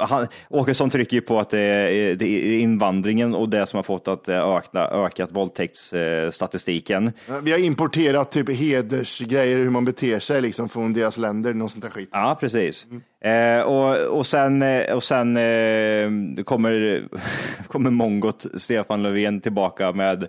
han, 0.00 0.26
Åkesson 0.48 0.90
trycker 0.90 1.14
ju 1.16 1.20
på 1.20 1.40
att 1.40 1.50
det 1.50 1.58
är, 1.60 2.14
det 2.14 2.24
är 2.26 2.58
invandringen 2.58 3.34
och 3.34 3.48
det 3.48 3.66
som 3.66 3.76
har 3.76 3.82
fått 3.82 4.08
att 4.08 4.24
det 4.24 4.34
öka, 4.36 4.78
ökat 4.78 5.32
våldtäktsstatistiken. 5.32 7.12
Vi 7.42 7.52
har 7.52 7.58
importerat 7.58 8.30
typ 8.32 8.50
hedersgrejer, 8.50 9.58
hur 9.58 9.70
man 9.70 9.84
beter 9.84 10.20
sig 10.20 10.42
liksom 10.42 10.68
från 10.68 10.92
deras 10.92 11.18
länder, 11.18 11.54
något 11.54 11.70
sånt 11.70 11.84
där 11.84 11.90
skit. 11.90 12.08
Ja, 12.12 12.36
precis. 12.40 12.86
Eh, 13.24 13.60
och, 13.60 13.96
och 14.18 14.26
sen, 14.26 14.62
eh, 14.62 14.94
och 14.94 15.04
sen 15.04 15.36
eh, 15.36 16.10
kommer, 16.44 17.02
kommer 17.68 17.90
mongot 17.90 18.46
Stefan 18.56 19.02
Löfven 19.02 19.40
tillbaka 19.40 19.92
med 19.92 20.26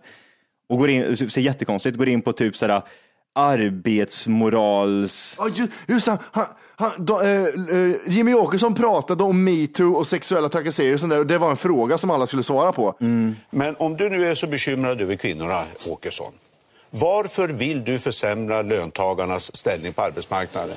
och 0.70 0.78
går 0.78 0.90
in, 0.90 1.18
ser 1.18 1.42
jättekonstigt, 1.42 1.98
går 1.98 2.10
in 2.10 2.22
på 2.22 2.34
typ 2.34 2.56
sådär 2.56 2.82
arbetsmorals... 3.36 5.36
Ja, 5.40 5.48
ju- 5.56 5.68
just 5.88 6.06
det. 6.06 6.18
Han, 6.32 6.46
han, 6.78 6.92
då, 6.98 7.22
eh, 7.22 7.44
eh, 7.44 7.96
Jimmy 8.08 8.34
Åkesson 8.34 8.76
pratade 8.76 9.24
om 9.24 9.44
metoo 9.44 9.94
och 9.94 10.08
sexuella 10.08 10.50
trakasserier 10.50 10.94
och 10.94 11.00
sånt 11.00 11.10
där, 11.10 11.20
och 11.20 11.28
det 11.28 11.38
var 11.38 11.52
en 11.52 11.58
fråga 11.58 11.98
som 11.98 12.10
alla 12.10 12.28
skulle 12.28 12.44
svara 12.44 12.72
på. 12.72 12.96
Mm. 13.02 13.36
Men 13.50 13.76
om 13.76 13.98
du 13.98 14.10
nu 14.10 14.26
är 14.26 14.36
så 14.36 14.48
bekymrad 14.48 15.02
över 15.02 15.16
kvinnorna, 15.16 15.64
Åkesson, 15.90 16.34
varför 16.90 17.48
vill 17.48 17.84
du 17.84 18.00
försämra 18.00 18.62
löntagarnas 18.62 19.56
ställning 19.56 19.94
på 19.94 20.02
arbetsmarknaden? 20.02 20.76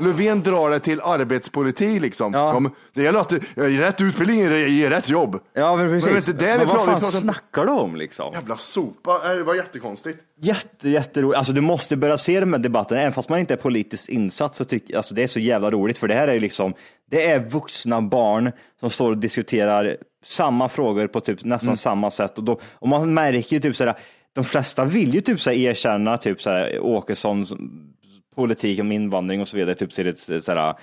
Löfven 0.00 0.40
drar 0.42 0.70
det 0.70 0.80
till 0.80 1.00
arbetspolitik 1.00 2.00
liksom. 2.02 2.34
Ja. 2.34 2.60
men 2.60 2.72
det 2.94 3.02
gäller 3.02 3.20
att 3.20 3.32
eh, 3.32 3.38
rätt 3.56 4.00
utbildning 4.00 4.38
ger 4.68 4.90
rätt 4.90 5.08
jobb. 5.08 5.40
Ja, 5.54 5.76
men 5.76 5.88
precis. 5.88 6.08
Men 6.08 6.16
inte 6.16 6.32
det 6.32 6.52
vi 6.52 6.58
Men 6.58 6.66
vad 6.66 6.76
pratar- 6.76 6.84
fan 6.92 7.00
pratar- 7.00 7.18
snackar 7.20 7.64
du 7.64 7.70
om 7.72 7.96
liksom? 7.96 8.32
Jävla 8.34 8.56
sopa, 8.56 9.20
Eh, 9.30 9.36
det 9.36 9.42
var 9.42 9.54
jättekonstigt. 9.54 10.20
Jätte, 10.42 10.88
jätteroligt. 10.88 11.36
Alltså 11.38 11.52
du 11.52 11.60
måste 11.60 11.96
börja 11.96 12.18
se 12.18 12.40
de 12.40 12.52
här 12.52 12.60
debatterna, 12.60 13.00
även 13.00 13.12
fast 13.12 13.28
man 13.28 13.38
inte 13.38 13.54
är 13.54 13.58
politiskt 13.58 14.08
insatt 14.08 14.54
så 14.54 14.64
tycker 14.64 14.96
alltså 14.96 15.14
det 15.14 15.22
är 15.22 15.26
så 15.26 15.40
jävla 15.40 15.70
roligt 15.70 15.98
för 15.98 16.08
det 16.08 16.14
här 16.14 16.28
är 16.28 16.32
ju 16.32 16.40
liksom, 16.40 16.74
det 17.10 17.26
är 17.30 17.38
vuxna 17.40 18.00
barn 18.02 18.52
som 18.80 18.90
står 18.90 19.10
och 19.10 19.18
diskuterar 19.18 19.96
samma 20.24 20.68
frågor 20.68 21.06
på 21.06 21.20
typ 21.20 21.44
nästan 21.44 21.68
Mm. 21.68 21.76
samma 21.76 22.10
sätt 22.10 22.38
och, 22.38 22.44
då, 22.44 22.60
och 22.72 22.88
man 22.88 23.14
märker 23.14 23.56
ju 23.56 23.60
typ 23.60 23.76
sådär, 23.76 23.94
de 24.34 24.44
flesta 24.44 24.84
vill 24.84 25.14
ju 25.14 25.20
typ 25.20 25.40
såhär 25.40 25.56
erkänna 25.56 26.16
typ 26.18 26.42
såhär 26.42 26.78
Åkessons 26.80 27.52
politik 28.36 28.80
om 28.80 28.92
invandring 28.92 29.40
och 29.40 29.48
så 29.48 29.56
vidare, 29.56 29.74
typ 29.74 29.92
ser 29.92 30.04
det 30.04 30.42
såhär 30.42 30.74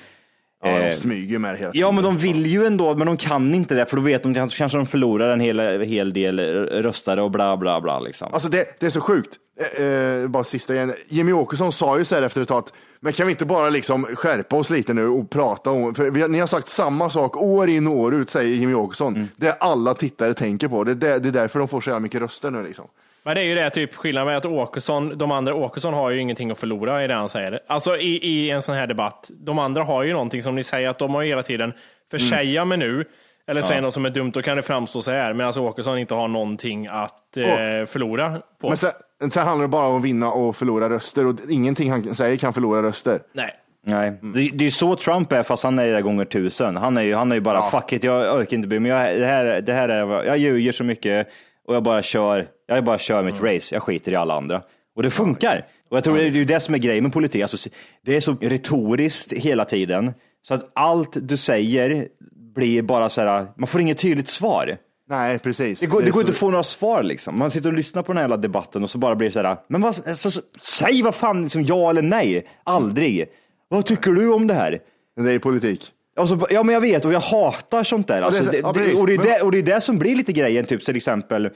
Ja, 0.63 0.69
eh, 0.69 0.85
de 0.85 0.91
smyger 0.91 1.39
med 1.39 1.53
det 1.53 1.57
hela 1.57 1.71
Ja, 1.73 1.91
men 1.91 2.03
de 2.03 2.17
vill 2.17 2.45
ju 2.45 2.65
ändå, 2.65 2.95
men 2.95 3.07
de 3.07 3.17
kan 3.17 3.53
inte 3.53 3.75
det, 3.75 3.85
för 3.85 3.97
då 3.97 4.03
vet 4.03 4.23
de 4.23 4.33
kanske, 4.33 4.77
de 4.77 4.87
förlorar 4.87 5.29
en 5.29 5.39
hel, 5.39 5.81
hel 5.81 6.13
del 6.13 6.39
röstare 6.69 7.21
och 7.21 7.31
bla 7.31 7.57
bla 7.57 7.81
bla. 7.81 7.99
Liksom. 7.99 8.33
Alltså 8.33 8.49
det, 8.49 8.79
det 8.79 8.85
är 8.85 8.89
så 8.89 9.01
sjukt. 9.01 9.35
Eh, 9.59 9.85
eh, 9.85 10.27
bara 10.27 10.43
sista 10.43 10.75
igen. 10.75 10.93
Jimmy 11.07 11.31
Åkesson 11.31 11.71
sa 11.71 11.97
ju 11.97 12.05
så 12.05 12.15
här 12.15 12.21
efter 12.21 12.41
ett 12.41 12.47
tag 12.47 12.59
att 12.59 12.73
men 12.99 13.13
kan 13.13 13.27
vi 13.27 13.31
inte 13.31 13.45
bara 13.45 13.69
liksom 13.69 14.03
skärpa 14.05 14.55
oss 14.55 14.69
lite 14.69 14.93
nu 14.93 15.07
och 15.07 15.29
prata 15.29 15.71
om, 15.71 15.95
för 15.95 16.11
vi, 16.11 16.27
ni 16.27 16.39
har 16.39 16.47
sagt 16.47 16.67
samma 16.67 17.09
sak 17.09 17.37
år 17.37 17.69
in 17.69 17.87
och 17.87 17.97
år 17.97 18.15
ut, 18.15 18.29
säger 18.29 18.55
Jimmy 18.55 18.73
Åkesson. 18.73 19.15
Mm. 19.15 19.27
Det 19.35 19.51
alla 19.51 19.93
tittare 19.93 20.33
tänker 20.33 20.67
på. 20.67 20.83
Det 20.83 20.91
är, 20.91 20.95
det, 20.95 21.19
det 21.19 21.29
är 21.29 21.31
därför 21.31 21.59
de 21.59 21.67
får 21.67 21.81
så 21.81 21.89
jävla 21.89 21.99
mycket 21.99 22.21
röster 22.21 22.51
nu 22.51 22.63
liksom. 22.63 22.87
Men 23.27 23.35
det 23.35 23.41
är 23.41 23.45
ju 23.45 23.55
det 23.55 23.69
typ 23.69 23.95
skillnaden 23.95 24.27
med 24.27 24.37
att 24.37 24.45
Åkesson, 24.45 25.17
de 25.17 25.31
andra 25.31 25.55
Åkesson 25.55 25.93
har 25.93 26.09
ju 26.09 26.19
ingenting 26.19 26.51
att 26.51 26.57
förlora 26.59 27.03
i 27.03 27.07
det 27.07 27.13
han 27.13 27.29
säger. 27.29 27.59
Alltså 27.67 27.97
i, 27.97 28.17
i 28.27 28.49
en 28.49 28.61
sån 28.61 28.75
här 28.75 28.87
debatt. 28.87 29.29
De 29.39 29.59
andra 29.59 29.83
har 29.83 30.03
ju 30.03 30.13
någonting 30.13 30.41
som 30.41 30.55
ni 30.55 30.63
säger 30.63 30.89
att 30.89 30.99
de 30.99 31.13
har 31.15 31.21
ju 31.21 31.27
hela 31.29 31.43
tiden, 31.43 31.73
för 32.11 32.19
Mm. 32.19 32.29
säga 32.29 32.65
mig 32.65 32.77
nu, 32.77 33.05
eller 33.47 33.61
säga 33.61 33.77
Ja. 33.77 33.81
något 33.81 33.93
som 33.93 34.05
är 34.05 34.09
dumt, 34.09 34.31
då 34.31 34.41
kan 34.41 34.57
det 34.57 34.63
framstå 34.63 35.01
så 35.01 35.11
här. 35.11 35.33
Medan 35.33 35.53
Åkesson 35.57 35.97
inte 35.97 36.13
har 36.13 36.27
någonting 36.27 36.87
att 36.87 37.37
eh, 37.37 37.45
förlora 37.87 38.41
på. 38.61 38.67
Men 38.67 38.77
sen, 38.77 38.91
sen 39.31 39.47
handlar 39.47 39.63
det 39.63 39.69
bara 39.69 39.87
om 39.87 39.97
att 39.97 40.03
vinna 40.03 40.31
och 40.31 40.55
förlora 40.55 40.89
röster 40.89 41.25
och 41.25 41.35
ingenting 41.49 41.91
han 41.91 42.15
säger 42.15 42.37
kan 42.37 42.53
förlora 42.53 42.81
röster. 42.83 43.19
Nej. 43.33 43.53
Nej, 43.85 44.11
det, 44.21 44.29
det 44.33 44.63
är 44.63 44.65
ju 44.65 44.71
så 44.71 44.95
Trump 44.95 45.31
är, 45.31 45.43
fast 45.43 45.63
han 45.63 45.79
är 45.79 45.87
det 45.93 46.01
gånger 46.01 46.25
tusen. 46.25 46.75
Han 46.77 46.97
är 46.97 47.01
ju, 47.01 47.15
han 47.15 47.31
är 47.31 47.35
ju 47.35 47.41
bara, 47.41 47.57
Ja. 47.57 47.79
fuck 47.81 47.93
it, 47.93 48.03
jag 48.03 48.35
orkar 48.39 48.57
inte 48.57 48.67
bry 48.67 48.79
mig. 48.79 48.91
Jag, 48.91 49.19
det 49.19 49.25
här, 49.25 49.61
det 49.61 49.73
här 49.73 49.89
är, 49.89 50.25
jag 50.25 50.37
ljuger 50.37 50.71
så 50.71 50.83
mycket 50.83 51.27
och 51.67 51.75
jag 51.75 51.83
bara 51.83 52.01
kör, 52.01 52.47
jag 52.67 52.83
bara 52.83 52.97
kör 52.99 53.23
mitt 53.23 53.39
Mm. 53.39 53.53
race. 53.53 53.75
Jag 53.75 53.83
skiter 53.83 54.11
i 54.11 54.15
alla 54.15 54.33
andra. 54.33 54.61
Och 54.95 55.03
det 55.03 55.09
funkar. 55.11 55.65
Och 55.89 55.97
jag 55.97 56.03
tror 56.03 56.17
det 56.17 56.23
är 56.23 56.31
ju 56.31 56.45
det 56.45 56.59
som 56.59 56.73
är 56.73 56.77
grejen 56.77 57.03
med 57.03 57.13
politik. 57.13 57.41
Alltså, 57.41 57.69
det 58.05 58.15
är 58.15 58.19
så 58.19 58.35
retoriskt 58.41 59.33
hela 59.33 59.65
tiden. 59.65 60.13
Så 60.47 60.53
att 60.53 60.71
allt 60.75 61.17
du 61.21 61.37
säger 61.37 62.07
blir 62.55 62.81
bara 62.81 63.09
så 63.09 63.21
här, 63.21 63.47
man 63.57 63.67
får 63.67 63.81
inget 63.81 63.97
tydligt 63.97 64.27
svar. 64.27 64.77
Nej, 65.09 65.39
precis. 65.39 65.79
Det 65.79 65.85
går, 65.85 66.01
det 66.01 66.07
är 66.07 66.11
går 66.11 66.13
så- 66.13 66.19
inte 66.19 66.31
att 66.31 66.37
få 66.37 66.49
några 66.49 66.63
svar 66.63 67.03
liksom. 67.03 67.37
Man 67.39 67.51
sitter 67.51 67.69
och 67.69 67.75
lyssnar 67.75 68.03
på 68.03 68.07
den 68.13 68.17
här 68.17 68.23
jävla 68.23 68.37
debatten 68.37 68.83
och 68.83 68.89
så 68.89 68.97
bara 68.97 69.15
blir 69.15 69.27
det 69.27 69.33
så 69.33 69.41
här, 69.43 69.57
men 69.67 69.81
vad, 69.81 69.95
så, 69.95 70.31
så, 70.31 70.41
säg 70.61 71.01
vad 71.01 71.15
fan, 71.15 71.41
liksom, 71.41 71.63
ja 71.63 71.89
eller 71.89 72.01
nej. 72.01 72.47
Aldrig. 72.63 73.25
Vad 73.67 73.85
tycker 73.85 74.11
du 74.11 74.33
om 74.33 74.47
det 74.47 74.53
här? 74.53 74.79
Det 75.15 75.31
är 75.31 75.39
politik. 75.39 75.91
Alltså, 76.17 76.47
ja, 76.49 76.63
men 76.63 76.73
jag 76.73 76.81
vet 76.81 77.05
och 77.05 77.13
jag 77.13 77.19
hatar 77.19 77.83
sånt 77.83 78.07
där. 78.07 78.21
Alltså, 78.21 78.43
det 78.43 78.57
är 78.57 78.61
så- 78.61 78.61
det, 78.61 78.67
ja, 78.67 78.73
det, 78.73 78.79
precis. 78.79 78.99
och, 79.01 79.07
det 79.07 79.13
är 79.13 79.17
Men- 79.17 79.25
det, 79.25 79.41
och 79.41 79.51
det 79.51 79.57
är 79.57 79.63
det 79.63 79.81
som 79.81 79.99
blir 79.99 80.15
lite 80.15 80.33
grejen, 80.33 80.65
typ 80.65 80.85
till 80.85 80.95
exempel. 80.95 81.49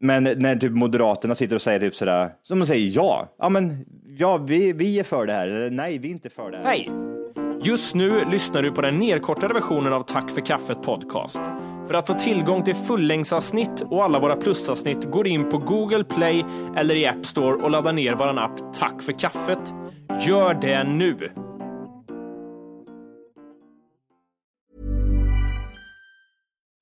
Men 0.00 0.24
när 0.24 0.56
typ 0.56 0.72
Moderaterna 0.72 1.34
sitter 1.34 1.56
och 1.56 1.62
säger 1.62 1.80
typ 1.80 1.94
sådär, 1.96 2.30
som 2.42 2.58
man 2.58 2.66
säger 2.66 2.90
ja, 2.96 3.34
ja 3.38 3.48
men 3.48 3.84
ja, 4.18 4.36
vi, 4.36 4.72
vi 4.72 4.98
är 4.98 5.04
för 5.04 5.26
det 5.26 5.32
här, 5.32 5.48
eller 5.48 5.70
nej, 5.70 5.98
vi 5.98 6.08
är 6.08 6.12
inte 6.12 6.30
för 6.30 6.50
det 6.50 6.56
här. 6.56 6.64
Hej! 6.64 6.90
Just 7.62 7.94
nu 7.94 8.24
lyssnar 8.30 8.62
du 8.62 8.72
på 8.72 8.80
den 8.80 8.98
nedkortade 8.98 9.54
versionen 9.54 9.92
av 9.92 10.00
Tack 10.02 10.30
för 10.30 10.40
kaffet 10.40 10.82
podcast. 10.82 11.40
För 11.86 11.94
att 11.94 12.06
få 12.06 12.14
tillgång 12.14 12.62
till 12.64 12.74
fullängdsavsnitt 12.74 13.82
och 13.90 14.04
alla 14.04 14.18
våra 14.20 14.36
plusavsnitt 14.36 15.04
går 15.10 15.26
in 15.26 15.48
på 15.48 15.58
Google 15.58 16.04
Play 16.04 16.44
eller 16.76 16.94
i 16.94 17.06
App 17.06 17.26
Store 17.26 17.54
och 17.62 17.70
laddar 17.70 17.92
ner 17.92 18.14
vår 18.14 18.38
app 18.38 18.74
Tack 18.74 19.02
för 19.02 19.12
kaffet. 19.12 19.72
Gör 20.26 20.54
det 20.54 20.84
nu! 20.84 21.30